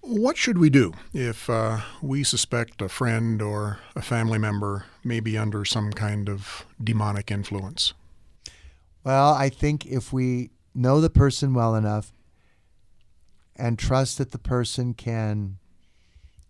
What 0.00 0.36
should 0.36 0.58
we 0.58 0.68
do 0.68 0.94
if 1.12 1.48
uh, 1.48 1.80
we 2.00 2.24
suspect 2.24 2.82
a 2.82 2.88
friend 2.88 3.40
or 3.40 3.78
a 3.94 4.02
family 4.02 4.38
member 4.38 4.86
may 5.04 5.20
be 5.20 5.38
under 5.38 5.64
some 5.64 5.92
kind 5.92 6.28
of 6.28 6.66
demonic 6.82 7.30
influence? 7.30 7.92
Well, 9.04 9.34
I 9.34 9.48
think 9.48 9.86
if 9.86 10.12
we 10.12 10.50
know 10.74 11.00
the 11.00 11.10
person 11.10 11.54
well 11.54 11.74
enough 11.74 12.12
and 13.54 13.78
trust 13.78 14.18
that 14.18 14.32
the 14.32 14.38
person 14.38 14.94
can 14.94 15.58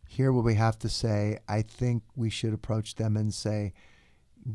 hear 0.07 0.33
what 0.33 0.45
we 0.45 0.55
have 0.55 0.79
to 0.79 0.89
say, 0.89 1.39
I 1.49 1.63
think 1.63 2.03
we 2.15 2.31
should 2.31 2.53
approach 2.53 2.95
them 2.95 3.17
and 3.17 3.35
say, 3.35 3.73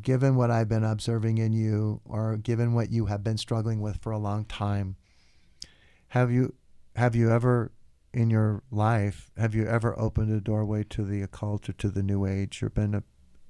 given 0.02 0.36
what 0.36 0.50
I've 0.50 0.68
been 0.68 0.84
observing 0.84 1.38
in 1.38 1.52
you, 1.52 2.00
or 2.04 2.36
given 2.36 2.74
what 2.74 2.90
you 2.90 3.06
have 3.06 3.24
been 3.24 3.38
struggling 3.38 3.80
with 3.80 3.96
for 3.98 4.12
a 4.12 4.18
long 4.18 4.44
time, 4.44 4.96
have 6.08 6.30
you 6.30 6.54
have 6.96 7.14
you 7.14 7.30
ever 7.30 7.72
in 8.12 8.30
your 8.30 8.62
life 8.70 9.30
have 9.36 9.54
you 9.54 9.66
ever 9.66 9.98
opened 9.98 10.32
a 10.32 10.40
doorway 10.40 10.82
to 10.82 11.04
the 11.04 11.20
occult 11.20 11.68
or 11.68 11.72
to 11.74 11.90
the 11.90 12.02
new 12.02 12.24
age 12.24 12.62
or 12.62 12.70
been 12.70 12.94
a 12.94 13.02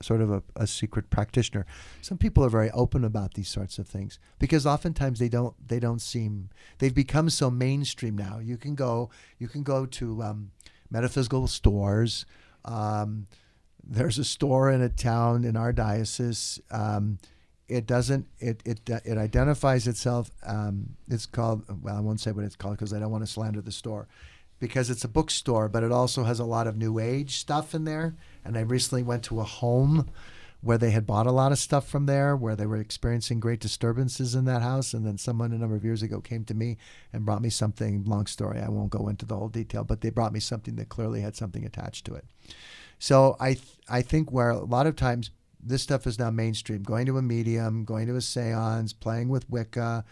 sort 0.03 0.21
of 0.21 0.31
a, 0.31 0.43
a 0.57 0.67
secret 0.67 1.11
practitioner. 1.11 1.67
Some 2.03 2.19
people 2.19 2.45
are 2.45 2.49
very 2.49 2.71
open 2.71 3.05
about 3.05 3.35
these 3.35 3.49
sorts 3.49 3.79
of 3.79 3.89
things 3.89 4.19
because 4.39 4.67
oftentimes 4.67 5.19
they 5.19 5.29
don't 5.29 5.55
they 5.67 5.81
don't 5.81 6.01
seem 6.01 6.51
they've 6.79 6.95
become 6.95 7.31
so 7.31 7.51
mainstream 7.51 8.17
now. 8.17 8.39
You 8.39 8.57
can 8.57 8.75
go 8.75 9.11
you 9.39 9.49
can 9.49 9.63
go 9.63 9.87
to 9.87 10.23
um, 10.23 10.51
metaphysical 10.91 11.47
stores. 11.47 12.27
Um, 12.65 13.27
there's 13.89 14.19
a 14.19 14.25
store 14.25 14.71
in 14.71 14.83
a 14.83 14.89
town 14.89 15.45
in 15.45 15.57
our 15.57 15.73
diocese. 15.73 16.61
Um, 16.71 17.19
it 17.69 17.87
doesn't 17.87 18.27
it 18.39 18.63
it 18.65 18.81
it 19.05 19.19
identifies 19.19 19.87
itself. 19.87 20.31
Um, 20.47 20.97
it's 21.09 21.27
called 21.27 21.65
well 21.83 21.97
I 21.97 22.01
won't 22.01 22.21
say 22.21 22.33
what 22.33 22.45
it's 22.45 22.57
called 22.57 22.77
because 22.77 22.93
I 22.93 22.99
don't 22.99 23.11
want 23.11 23.25
to 23.25 23.31
slander 23.31 23.61
the 23.61 23.73
store 23.73 24.09
because 24.61 24.91
it's 24.91 25.05
a 25.05 25.09
bookstore, 25.09 25.69
but 25.69 25.83
it 25.83 25.93
also 25.93 26.25
has 26.25 26.41
a 26.41 26.45
lot 26.45 26.67
of 26.67 26.77
new 26.77 26.99
age 26.99 27.37
stuff 27.37 27.75
in 27.75 27.85
there. 27.85 28.17
And 28.45 28.57
I 28.57 28.63
recently 28.63 29.03
went 29.03 29.23
to 29.25 29.41
a 29.41 29.45
home 29.45 30.11
where 30.61 30.79
they 30.79 30.91
had 30.91 31.07
bought 31.07 31.27
a 31.27 31.33
lot 31.33 31.53
of 31.53 31.59
stuff 31.59 31.87
from 31.87 32.07
there, 32.07 32.35
where 32.35 32.57
they 32.57 32.67
were 32.67 32.79
experiencing 32.79 33.39
great 33.39 33.61
disturbances 33.61 34.35
in 34.35 34.45
that 34.47 34.63
house. 34.63 34.93
And 34.93 35.07
then 35.07 35.17
someone 35.17 35.53
a 35.53 35.59
number 35.59 35.77
of 35.77 35.85
years 35.85 36.03
ago 36.03 36.21
came 36.21 36.45
to 36.47 36.55
me 36.55 36.77
and 37.13 37.25
brought 37.25 37.43
me 37.43 37.51
something. 37.51 38.05
Long 38.05 38.27
story, 38.27 38.61
I 38.61 38.69
won't 38.69 38.91
go 38.91 39.09
into 39.09 39.25
the 39.25 39.37
whole 39.37 39.49
detail, 39.49 39.85
but 39.85 40.01
they 40.01 40.11
brought 40.11 40.33
me 40.33 40.41
something 40.41 40.75
that 40.77 40.89
clearly 40.89 41.21
had 41.21 41.37
something 41.37 41.65
attached 41.65 42.05
to 42.07 42.15
it. 42.15 42.25
So 42.99 43.37
I 43.39 43.55
th- 43.55 43.79
I 43.89 44.03
think 44.03 44.33
where 44.33 44.51
a 44.51 44.59
lot 44.59 44.87
of 44.87 44.97
times 44.97 45.31
this 45.61 45.83
stuff 45.83 46.07
is 46.07 46.19
now 46.19 46.31
mainstream, 46.31 46.83
going 46.83 47.07
to 47.07 47.19
a 47.19 47.23
medium, 47.23 47.85
going 47.85 48.07
to 48.07 48.15
a 48.15 48.19
séance, 48.19 48.95
playing 48.99 49.29
with 49.29 49.49
Wicca 49.51 50.05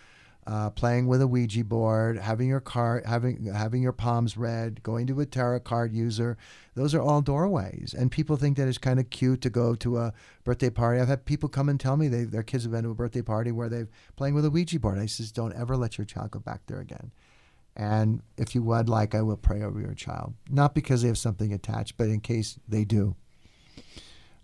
uh, 0.46 0.70
playing 0.70 1.08
with 1.08 1.20
a 1.20 1.26
Ouija 1.26 1.64
board, 1.64 2.18
having 2.18 2.48
your 2.48 2.60
card, 2.60 3.04
having 3.04 3.46
having 3.46 3.82
your 3.82 3.92
palms 3.92 4.36
read, 4.36 4.80
going 4.82 5.06
to 5.08 5.20
a 5.20 5.26
tarot 5.26 5.60
card 5.60 5.92
user. 5.92 6.36
Those 6.74 6.94
are 6.94 7.00
all 7.00 7.20
doorways, 7.20 7.94
and 7.96 8.12
people 8.12 8.36
think 8.36 8.56
that 8.56 8.68
it's 8.68 8.78
kind 8.78 9.00
of 9.00 9.10
cute 9.10 9.40
to 9.42 9.50
go 9.50 9.74
to 9.74 9.98
a 9.98 10.12
birthday 10.44 10.70
party. 10.70 11.00
I've 11.00 11.08
had 11.08 11.24
people 11.24 11.48
come 11.48 11.68
and 11.68 11.80
tell 11.80 11.96
me 11.96 12.06
they, 12.06 12.24
their 12.24 12.44
kids 12.44 12.62
have 12.62 12.72
been 12.72 12.84
to 12.84 12.90
a 12.90 12.94
birthday 12.94 13.22
party 13.22 13.50
where 13.50 13.68
they're 13.68 13.88
playing 14.14 14.34
with 14.34 14.44
a 14.44 14.50
Ouija 14.50 14.78
board. 14.78 14.98
I 14.98 15.06
says, 15.06 15.32
don't 15.32 15.54
ever 15.54 15.76
let 15.76 15.98
your 15.98 16.04
child 16.04 16.30
go 16.30 16.38
back 16.38 16.60
there 16.66 16.80
again. 16.80 17.10
And 17.76 18.22
if 18.38 18.54
you 18.54 18.62
would 18.62 18.88
like, 18.88 19.14
I 19.14 19.20
will 19.20 19.36
pray 19.36 19.62
over 19.62 19.78
your 19.78 19.94
child, 19.94 20.34
not 20.48 20.74
because 20.74 21.02
they 21.02 21.08
have 21.08 21.18
something 21.18 21.52
attached, 21.52 21.98
but 21.98 22.08
in 22.08 22.20
case 22.20 22.58
they 22.66 22.84
do. 22.84 23.16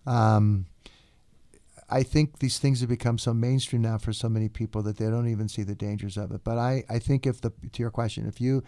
Um, 0.07 0.67
I 1.89 2.03
think 2.03 2.39
these 2.39 2.59
things 2.59 2.81
have 2.81 2.91
become 2.91 3.19
so 3.19 3.33
mainstream 3.33 3.83
now 3.83 3.99
for 3.99 4.13
so 4.13 4.29
many 4.29 4.49
people 4.49 4.83
that 4.83 4.99
they 4.99 5.07
don't 5.07 5.29
even 5.29 5.49
see 5.49 5.63
the 5.63 5.75
dangers 5.75 6.17
of 6.17 6.31
it. 6.33 6.43
But 6.45 6.59
I, 6.59 6.85
I 6.89 6.99
think 6.99 7.27
if 7.27 7.41
the 7.41 7.51
to 7.51 7.83
your 7.83 7.91
question, 7.91 8.27
if 8.27 8.41
you 8.41 8.63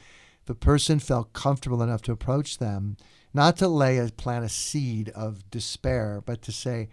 a 0.49 0.55
person 0.55 0.99
felt 0.99 1.33
comfortable 1.33 1.83
enough 1.83 2.03
to 2.03 2.13
approach 2.13 2.59
them, 2.59 2.97
not 3.33 3.57
to 3.57 3.69
lay 3.69 3.99
a 3.99 4.09
plant 4.09 4.45
a 4.45 4.49
seed 4.49 5.09
of 5.11 5.51
despair, 5.51 6.23
but 6.25 6.43
to 6.43 6.53
say, 6.53 6.89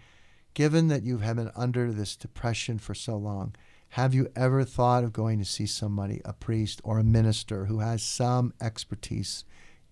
given 0.54 0.88
that 0.88 1.02
you 1.02 1.18
have 1.18 1.36
been 1.36 1.50
under 1.54 1.92
this 1.92 2.16
depression 2.16 2.78
for 2.78 2.94
so 2.94 3.16
long, 3.16 3.54
have 3.92 4.14
you 4.14 4.30
ever 4.34 4.64
thought 4.64 5.04
of 5.04 5.12
going 5.12 5.38
to 5.38 5.44
see 5.44 5.66
somebody, 5.66 6.22
a 6.24 6.32
priest 6.32 6.80
or 6.82 6.98
a 6.98 7.04
minister 7.04 7.66
who 7.66 7.80
has 7.80 8.02
some 8.02 8.54
expertise 8.58 9.44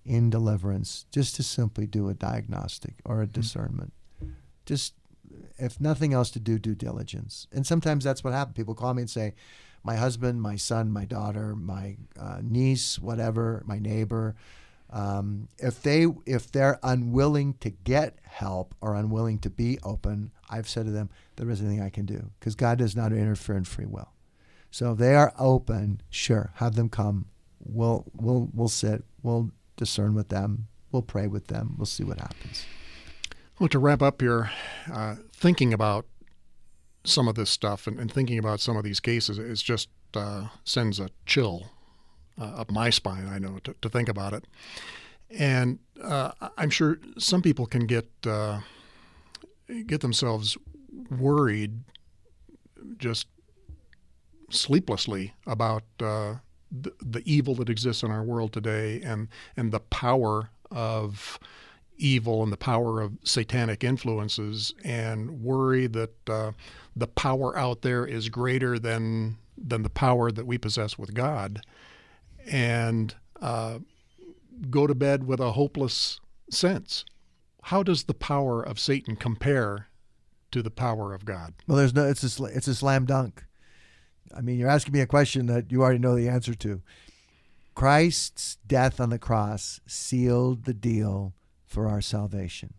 in 0.07 0.31
deliverance, 0.31 1.05
just 1.11 1.37
to 1.37 1.43
simply 1.43 1.87
do 1.87 2.09
a 2.09 2.15
diagnostic 2.15 2.95
or 3.05 3.21
a 3.21 3.27
mm-hmm. 3.27 3.39
discernment? 3.39 3.93
Just 4.65 4.95
if 5.59 5.79
nothing 5.83 6.15
else 6.15 6.31
to 6.31 6.41
do 6.41 6.59
due 6.59 6.75
diligence. 6.75 7.47
And 7.53 7.67
sometimes 7.67 8.03
that's 8.03 8.25
what 8.25 8.33
happens. 8.33 8.57
People 8.57 8.75
call 8.75 8.95
me 8.95 9.03
and 9.03 9.11
say, 9.11 9.35
my 9.85 9.97
husband, 9.97 10.41
my 10.41 10.57
son, 10.57 10.91
my 10.91 11.05
daughter, 11.05 11.55
my 11.55 11.99
uh, 12.19 12.39
niece, 12.43 12.99
whatever, 12.99 13.63
my 13.67 13.79
neighbor, 13.79 14.35
um, 14.93 15.49
if 15.59 15.83
they 15.83 16.07
if 16.27 16.51
they're 16.51 16.79
unwilling 16.83 17.55
to 17.61 17.71
get 17.71 18.19
help 18.23 18.75
or 18.81 18.95
unwilling 18.95 19.39
to 19.41 19.51
be 19.51 19.79
open, 19.83 20.33
I've 20.49 20.69
said 20.69 20.87
to 20.87 20.91
them, 20.91 21.11
there 21.37 21.49
isn't 21.49 21.65
anything 21.65 21.85
I 21.85 21.91
can 21.91 22.07
do 22.07 22.31
because 22.39 22.55
God 22.57 22.79
does 22.79 22.97
not 22.97 23.13
interfere 23.13 23.57
in 23.57 23.65
free 23.65 23.87
will. 23.87 24.13
So 24.71 24.93
if 24.93 24.99
they 24.99 25.15
are 25.15 25.33
open, 25.39 26.01
sure, 26.11 26.53
have 26.57 26.75
them 26.75 26.89
come. 26.89 27.27
We'll 27.61 28.05
we'll 28.17 28.49
we'll 28.53 28.69
sit. 28.69 29.05
We'll 29.23 29.51
discern 29.77 30.15
with 30.15 30.29
them. 30.29 30.67
We'll 30.91 31.03
pray 31.03 31.29
with 31.29 31.47
them. 31.47 31.75
We'll 31.79 31.87
see 31.87 32.05
what 32.05 32.19
happens. 32.19 32.65
Well, 33.59 33.69
to 33.69 33.79
wrap 33.79 34.03
up 34.03 34.21
here, 34.21 34.51
uh, 34.93 35.17
thinking 35.33 35.73
about 35.73 36.07
some 37.05 37.29
of 37.29 37.35
this 37.35 37.51
stuff 37.51 37.87
and, 37.87 37.99
and, 38.01 38.13
thinking 38.13 38.39
about 38.39 38.61
some 38.61 38.77
of 38.77 38.85
these 38.85 39.01
cases, 39.01 39.39
it 39.39 39.55
just 39.57 39.89
uh, 40.15 40.49
sends 40.65 40.99
a 40.99 41.11
chill 41.27 41.71
uh, 42.41 42.45
up 42.45 42.71
my 42.71 42.91
spine, 42.91 43.29
I 43.29 43.39
know, 43.39 43.59
to, 43.65 43.75
to 43.83 43.89
think 43.89 44.09
about 44.09 44.33
it. 44.33 44.47
And 45.31 45.79
uh, 46.03 46.33
I'm 46.57 46.71
sure 46.71 46.99
some 47.19 47.43
people 47.43 47.67
can 47.67 47.87
get 47.87 48.09
uh, 48.27 48.61
get 49.87 50.01
themselves 50.01 50.57
worried 51.11 51.81
just 52.97 53.29
sleeplessly 54.51 55.35
about 55.47 55.85
uh, 56.01 56.37
the, 56.71 56.93
the 57.01 57.23
evil 57.25 57.55
that 57.57 57.69
exists 57.69 58.03
in 58.03 58.11
our 58.11 58.23
world 58.23 58.53
today 58.53 59.01
and, 59.03 59.29
and 59.57 59.71
the 59.73 59.81
power 59.81 60.51
of 60.71 61.39
evil 61.97 62.43
and 62.43 62.53
the 62.53 62.57
power 62.57 63.01
of 63.01 63.13
satanic 63.23 63.85
influences 63.85 64.75
and 64.85 65.43
worry 65.43 65.87
that 65.87 66.29
uh, 66.29 66.53
the 66.97 67.07
power 67.07 67.57
out 67.57 67.83
there 67.83 68.07
is 68.07 68.29
greater 68.29 68.79
than 68.79 69.37
than 69.63 69.83
the 69.83 69.91
power 69.91 70.33
that 70.33 70.47
we 70.47 70.57
possess 70.57 70.97
with 70.97 71.13
God, 71.13 71.61
and 72.51 73.15
uh, 73.41 73.79
go 74.69 74.87
to 74.87 74.95
bed 74.95 75.27
with 75.27 75.41
a 75.41 75.53
hopeless 75.53 76.21
sense 76.51 77.05
how 77.65 77.83
does 77.83 78.05
the 78.05 78.15
power 78.15 78.63
of 78.63 78.79
Satan 78.79 79.17
compare 79.17 79.89
to 80.51 80.63
the 80.63 80.71
power 80.71 81.15
of 81.15 81.25
God? 81.25 81.55
Well, 81.67 81.79
there's 81.79 81.95
no. 81.95 82.07
It's 82.07 82.41
a 82.41 82.45
it's 82.45 82.69
a 82.69 82.75
slam 82.75 83.05
dunk. 83.05 83.45
I 84.35 84.41
mean, 84.41 84.59
you're 84.59 84.71
asking 84.71 84.93
me 84.93 85.01
a 85.01 85.07
question 85.07 85.47
that 85.47 85.71
you 85.71 85.83
already 85.83 85.99
know 85.99 86.15
the 86.15 86.29
answer 86.29 86.55
to. 86.55 86.83
Christ's 87.75 88.59
death 88.67 89.01
on 89.01 89.11
the 89.11 89.19
cross 89.19 89.81
sealed 89.87 90.65
the 90.65 90.75
deal 90.75 91.35
for 91.67 91.89
our 91.89 92.01
salvation. 92.01 92.75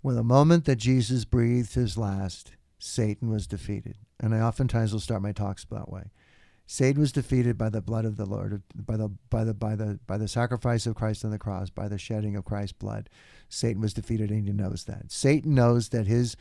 When 0.00 0.16
the 0.16 0.24
moment 0.24 0.64
that 0.64 0.76
Jesus 0.76 1.24
breathed 1.24 1.74
his 1.74 1.98
last, 1.98 2.52
Satan 2.78 3.28
was 3.30 3.46
defeated. 3.46 3.96
And 4.20 4.34
I 4.34 4.40
oftentimes 4.40 4.92
will 4.92 5.00
start 5.00 5.22
my 5.22 5.32
talks 5.32 5.64
that 5.70 5.90
way. 5.90 6.10
Satan 6.70 7.00
was 7.00 7.12
defeated 7.12 7.56
by 7.56 7.70
the 7.70 7.80
blood 7.80 8.04
of 8.04 8.18
the 8.18 8.26
Lord, 8.26 8.62
by 8.76 8.98
the 8.98 9.08
by 9.30 9.42
the 9.42 9.54
by 9.54 9.74
the 9.74 9.98
by 10.06 10.18
the 10.18 10.28
sacrifice 10.28 10.84
of 10.84 10.94
Christ 10.94 11.24
on 11.24 11.30
the 11.30 11.38
cross, 11.38 11.70
by 11.70 11.88
the 11.88 11.96
shedding 11.96 12.36
of 12.36 12.44
Christ's 12.44 12.74
blood. 12.74 13.08
Satan 13.48 13.80
was 13.80 13.94
defeated, 13.94 14.30
and 14.30 14.46
he 14.46 14.52
knows 14.52 14.84
that. 14.84 15.10
Satan 15.10 15.54
knows 15.54 15.88
that 15.88 16.06
his 16.06 16.36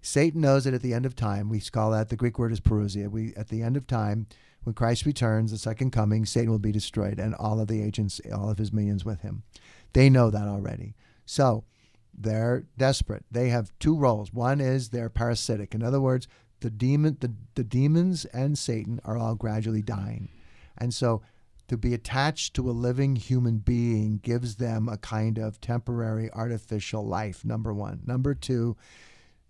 Satan 0.00 0.40
knows 0.40 0.62
that 0.64 0.74
at 0.74 0.82
the 0.82 0.94
end 0.94 1.04
of 1.04 1.16
time, 1.16 1.48
we 1.48 1.58
call 1.58 1.90
that 1.90 2.10
the 2.10 2.16
Greek 2.16 2.38
word 2.38 2.52
is 2.52 2.60
parousia. 2.60 3.10
We 3.10 3.34
at 3.34 3.48
the 3.48 3.62
end 3.62 3.76
of 3.76 3.88
time, 3.88 4.28
when 4.62 4.72
Christ 4.72 5.04
returns, 5.04 5.50
the 5.50 5.58
second 5.58 5.90
coming, 5.90 6.26
Satan 6.26 6.52
will 6.52 6.60
be 6.60 6.70
destroyed, 6.70 7.18
and 7.18 7.34
all 7.34 7.58
of 7.58 7.66
the 7.66 7.82
agents, 7.82 8.20
all 8.32 8.48
of 8.48 8.58
his 8.58 8.72
minions 8.72 9.04
with 9.04 9.22
him. 9.22 9.42
They 9.94 10.08
know 10.08 10.30
that 10.30 10.46
already. 10.46 10.94
So 11.26 11.64
they're 12.16 12.66
desperate. 12.78 13.24
They 13.32 13.48
have 13.48 13.72
two 13.80 13.96
roles. 13.96 14.32
One 14.32 14.60
is 14.60 14.90
they're 14.90 15.10
parasitic. 15.10 15.74
In 15.74 15.82
other 15.82 16.00
words, 16.00 16.28
the 16.62 16.70
demon 16.70 17.18
the, 17.20 17.32
the 17.54 17.64
demons 17.64 18.24
and 18.26 18.56
Satan 18.56 19.00
are 19.04 19.18
all 19.18 19.34
gradually 19.34 19.82
dying. 19.82 20.30
And 20.78 20.94
so 20.94 21.22
to 21.68 21.76
be 21.76 21.94
attached 21.94 22.54
to 22.54 22.70
a 22.70 22.72
living 22.72 23.16
human 23.16 23.58
being 23.58 24.18
gives 24.22 24.56
them 24.56 24.88
a 24.88 24.96
kind 24.96 25.38
of 25.38 25.60
temporary 25.60 26.30
artificial 26.32 27.06
life, 27.06 27.44
number 27.44 27.72
one. 27.72 28.00
Number 28.06 28.34
two, 28.34 28.76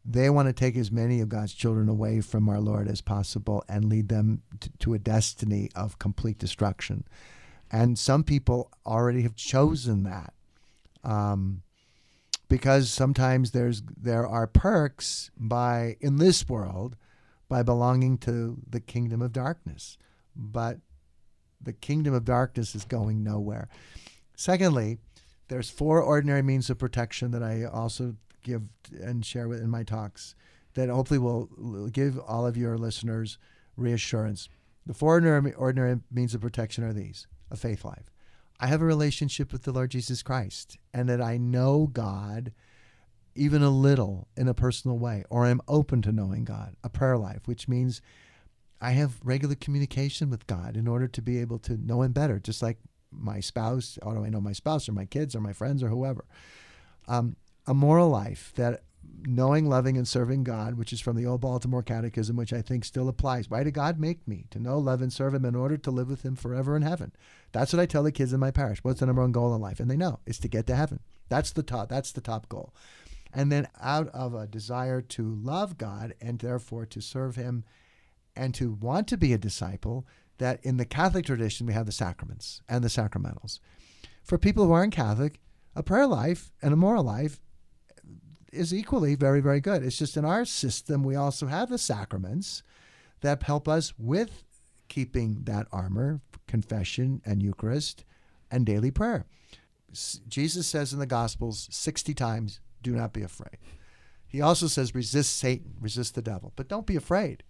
they 0.05 0.29
want 0.31 0.49
to 0.49 0.53
take 0.53 0.77
as 0.77 0.91
many 0.91 1.21
of 1.21 1.29
God's 1.29 1.55
children 1.55 1.89
away 1.89 2.21
from 2.21 2.49
our 2.49 2.61
Lord 2.61 2.89
as 2.89 3.01
possible 3.01 3.65
and 3.69 3.85
lead 3.85 4.09
them 4.09 4.43
to, 4.61 4.71
to 4.81 4.95
a 4.95 4.99
destiny 4.99 5.71
of 5.75 5.99
complete 5.99 6.39
destruction. 6.39 7.05
And 7.71 7.99
some 7.99 8.25
people 8.25 8.71
already 8.85 9.23
have 9.23 9.37
chosen 9.37 10.03
that. 10.05 10.35
Um, 11.05 11.63
because 12.53 12.91
sometimes 12.91 13.53
there's 13.53 13.83
there 13.97 14.27
are 14.27 14.47
perks 14.47 15.31
by 15.39 15.97
in 16.03 16.17
this 16.17 16.47
world 16.47 16.97
by 17.53 17.63
belonging 17.63 18.17
to 18.17 18.57
the 18.67 18.81
kingdom 18.81 19.21
of 19.21 19.31
darkness. 19.31 19.99
But 20.35 20.79
the 21.61 21.75
kingdom 21.75 22.15
of 22.15 22.25
darkness 22.25 22.75
is 22.75 22.87
going 22.87 23.23
nowhere. 23.23 23.69
Secondly 24.35 24.97
there's 25.49 25.69
four 25.69 26.01
ordinary 26.01 26.41
means 26.41 26.71
of 26.71 26.79
protection 26.79 27.31
that 27.33 27.43
i 27.43 27.63
also 27.65 28.17
give 28.43 28.63
and 29.03 29.27
share 29.27 29.49
with 29.49 29.61
in 29.61 29.69
my 29.69 29.83
talks 29.83 30.35
that 30.73 30.89
hopefully 30.89 31.19
will 31.19 31.91
give 31.93 32.19
all 32.21 32.47
of 32.47 32.57
your 32.57 32.79
listeners 32.79 33.37
reassurance. 33.77 34.49
The 34.87 34.95
four 34.95 35.13
ordinary, 35.17 35.53
ordinary 35.53 36.01
means 36.11 36.35
of 36.35 36.41
protection 36.41 36.85
are 36.85 36.95
these. 36.95 37.27
A 37.51 37.57
faith 37.57 37.85
life. 37.85 38.11
I 38.61 38.69
have 38.69 38.81
a 38.81 38.87
relationship 38.87 39.53
with 39.53 39.65
the 39.65 39.73
Lord 39.73 39.91
Jesus 39.91 40.23
Christ 40.23 40.79
and 40.95 41.07
that 41.11 41.21
I 41.21 41.37
know 41.37 41.91
God 41.93 42.55
even 43.35 43.63
a 43.63 43.71
little 43.71 44.29
in 44.37 44.49
a 44.49 44.55
personal 44.55 44.99
way, 44.99 45.25
or 45.31 45.45
I'm 45.45 45.61
open 45.69 46.03
to 46.03 46.13
knowing 46.13 46.45
God, 46.45 46.77
a 46.85 46.89
prayer 46.89 47.17
life, 47.17 47.43
which 47.47 47.69
means 47.69 48.01
I 48.81 48.91
have 48.93 49.21
regular 49.23 49.55
communication 49.55 50.29
with 50.29 50.47
God 50.47 50.77
in 50.77 50.89
order 50.89 51.07
to 51.09 51.23
be 51.23 51.39
able 51.39 51.59
to 51.61 51.77
know 51.77 52.03
Him 52.03 52.13
better, 52.13 52.39
just 52.39 52.63
like 52.63 52.79
my 53.11 53.41
spouse, 53.41 53.99
or 54.03 54.15
do 54.15 54.25
I 54.25 54.29
know 54.29 54.41
my 54.41 54.53
spouse, 54.53 54.89
or 54.89 54.93
my 54.93 55.05
kids, 55.05 55.35
or 55.35 55.41
my 55.41 55.53
friends, 55.53 55.83
or 55.83 55.89
whoever. 55.89 56.25
Um, 57.09 57.37
a 57.67 57.75
moral 57.75 58.09
life 58.09 58.53
that 58.57 58.83
knowing, 59.25 59.69
loving, 59.69 59.97
and 59.97 60.07
serving 60.07 60.45
God, 60.45 60.75
which 60.75 60.93
is 60.93 61.01
from 61.01 61.17
the 61.17 61.27
old 61.27 61.41
Baltimore 61.41 61.83
Catechism, 61.83 62.37
which 62.37 62.53
I 62.53 62.63
think 62.63 62.85
still 62.85 63.09
applies. 63.09 63.49
Why 63.49 63.63
did 63.63 63.75
God 63.75 64.01
make 64.01 64.27
me? 64.27 64.47
To 64.51 64.59
know, 64.59 64.79
love, 64.79 65.01
and 65.01 65.13
serve 65.13 65.35
Him 65.35 65.45
in 65.45 65.55
order 65.55 65.77
to 65.77 65.91
live 65.91 66.09
with 66.09 66.25
Him 66.25 66.37
forever 66.37 66.77
in 66.77 66.83
heaven. 66.83 67.13
That's 67.53 67.73
what 67.73 67.81
I 67.81 67.87
tell 67.87 68.03
the 68.03 68.13
kids 68.13 68.33
in 68.33 68.41
my 68.41 68.51
parish. 68.51 68.81
What's 68.83 69.01
the 69.01 69.07
number 69.07 69.23
one 69.23 69.33
goal 69.33 69.55
in 69.55 69.61
life? 69.61 69.81
And 69.81 69.91
they 69.91 69.97
know 69.97 70.21
it's 70.27 70.39
to 70.41 70.49
get 70.49 70.67
to 70.69 70.77
heaven. 70.77 71.01
That's 71.29 71.53
the 71.53 71.63
top. 71.63 71.89
That's 71.89 72.13
the 72.13 72.21
top 72.21 72.49
goal. 72.49 72.75
And 73.33 73.51
then 73.51 73.69
out 73.81 74.09
of 74.09 74.35
a 74.35 74.47
desire 74.47 75.01
to 75.01 75.35
love 75.43 75.79
God 75.79 76.15
and 76.21 76.39
therefore 76.39 76.87
to 76.87 77.01
serve 77.01 77.37
Him 77.37 77.65
and 78.37 78.55
to 78.55 78.73
want 78.73 79.09
to 79.09 79.17
be 79.17 79.33
a 79.33 79.39
disciple, 79.39 80.07
that 80.39 80.65
in 80.65 80.77
the 80.77 80.85
Catholic 80.85 81.27
tradition 81.27 81.67
we 81.67 81.73
have 81.73 81.87
the 81.87 81.93
sacraments 81.93 82.63
and 82.69 82.83
the 82.83 82.89
sacramentals. 82.89 83.61
For 84.23 84.39
people 84.39 84.67
who 84.67 84.73
aren't 84.73 84.95
Catholic, 84.95 85.41
a 85.75 85.83
prayer 85.83 86.07
life 86.07 86.53
and 86.61 86.73
a 86.73 86.77
moral 86.77 87.05
life 87.05 87.41
is 88.53 88.75
equally 88.75 89.15
very, 89.15 89.41
very 89.41 89.61
good. 89.61 89.83
It's 89.83 89.99
just 89.99 90.17
in 90.17 90.25
our 90.25 90.45
system, 90.45 91.03
we 91.03 91.17
also 91.17 91.47
have 91.47 91.71
the 91.71 91.79
sacraments 91.79 92.63
that 93.21 93.43
help 93.45 93.69
us 93.69 93.95
with 93.99 94.45
keeping 94.89 95.45
that 95.45 95.67
armor, 95.73 96.21
confession 96.47 97.23
and 97.25 97.43
Eucharist, 97.43 98.05
and 98.51 98.67
daily 98.67 98.91
prayer. 98.91 99.25
Jesus 100.29 100.67
says 100.67 100.93
in 100.93 100.99
the 100.99 101.07
Gospels 101.07 101.69
60 101.71 102.15
times, 102.15 102.61
do 102.83 102.93
not 102.93 103.13
be 103.13 103.23
afraid. 103.23 103.59
He 104.27 104.41
also 104.41 104.67
says, 104.67 104.95
resist 104.95 105.37
Satan, 105.37 105.75
resist 105.81 106.15
the 106.15 106.23
devil, 106.23 106.53
but 106.57 106.69
don't 106.69 106.87
be 106.87 106.97
afraid. 106.97 107.43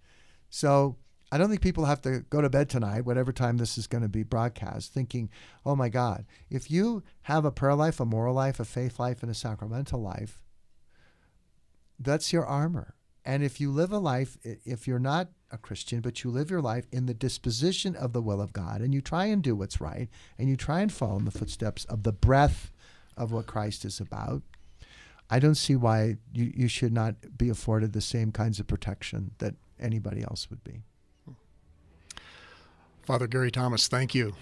So 0.49 0.97
I 1.31 1.37
don't 1.37 1.49
think 1.49 1.61
people 1.61 1.85
have 1.85 2.01
to 2.03 2.19
go 2.29 2.41
to 2.41 2.49
bed 2.49 2.69
tonight, 2.69 3.05
whatever 3.05 3.31
time 3.31 3.57
this 3.57 3.77
is 3.77 3.87
going 3.87 4.03
to 4.03 4.09
be 4.09 4.23
broadcast, 4.23 4.93
thinking, 4.93 5.29
oh 5.65 5.75
my 5.75 5.89
God, 5.89 6.25
if 6.49 6.69
you 6.69 7.01
have 7.23 7.45
a 7.45 7.51
prayer 7.51 7.73
life, 7.73 7.99
a 7.99 8.05
moral 8.05 8.35
life, 8.35 8.59
a 8.59 8.65
faith 8.65 8.99
life, 8.99 9.23
and 9.23 9.31
a 9.31 9.35
sacramental 9.35 10.01
life, 10.01 10.41
that's 11.97 12.31
your 12.31 12.45
armor. 12.45 12.95
And 13.25 13.43
if 13.43 13.61
you 13.61 13.71
live 13.71 13.91
a 13.91 13.97
life, 13.97 14.37
if 14.43 14.85
you're 14.85 14.99
not 14.99 15.29
a 15.49 15.57
Christian, 15.57 16.01
but 16.01 16.23
you 16.23 16.29
live 16.29 16.51
your 16.51 16.61
life 16.61 16.85
in 16.91 17.05
the 17.05 17.13
disposition 17.13 17.95
of 17.95 18.11
the 18.11 18.21
will 18.21 18.41
of 18.41 18.51
God, 18.51 18.81
and 18.81 18.93
you 18.93 18.99
try 18.99 19.25
and 19.25 19.41
do 19.41 19.55
what's 19.55 19.79
right, 19.79 20.09
and 20.37 20.49
you 20.49 20.57
try 20.57 20.81
and 20.81 20.91
follow 20.91 21.17
in 21.17 21.25
the 21.25 21.31
footsteps 21.31 21.85
of 21.85 22.03
the 22.03 22.11
breath 22.11 22.71
of 23.15 23.31
what 23.31 23.47
Christ 23.47 23.85
is 23.85 23.99
about, 24.01 24.43
I 25.29 25.39
don't 25.39 25.55
see 25.55 25.75
why 25.75 26.17
you, 26.33 26.51
you 26.55 26.67
should 26.67 26.93
not 26.93 27.15
be 27.37 27.49
afforded 27.49 27.93
the 27.93 28.01
same 28.01 28.31
kinds 28.31 28.59
of 28.59 28.67
protection 28.67 29.31
that 29.39 29.55
anybody 29.79 30.21
else 30.21 30.49
would 30.49 30.63
be. 30.63 30.81
Father 33.01 33.27
Gary 33.27 33.51
Thomas, 33.51 33.87
thank 33.87 34.15
you. 34.15 34.33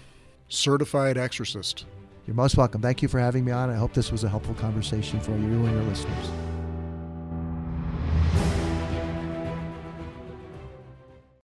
Certified 0.48 1.18
exorcist. 1.18 1.86
You're 2.26 2.36
most 2.36 2.56
welcome. 2.56 2.80
Thank 2.80 3.02
you 3.02 3.08
for 3.08 3.18
having 3.18 3.44
me 3.44 3.52
on. 3.52 3.70
I 3.70 3.74
hope 3.74 3.94
this 3.94 4.12
was 4.12 4.22
a 4.22 4.28
helpful 4.28 4.54
conversation 4.54 5.18
for 5.18 5.32
you 5.32 5.36
and 5.38 5.72
your 5.72 5.82
listeners. 5.82 6.51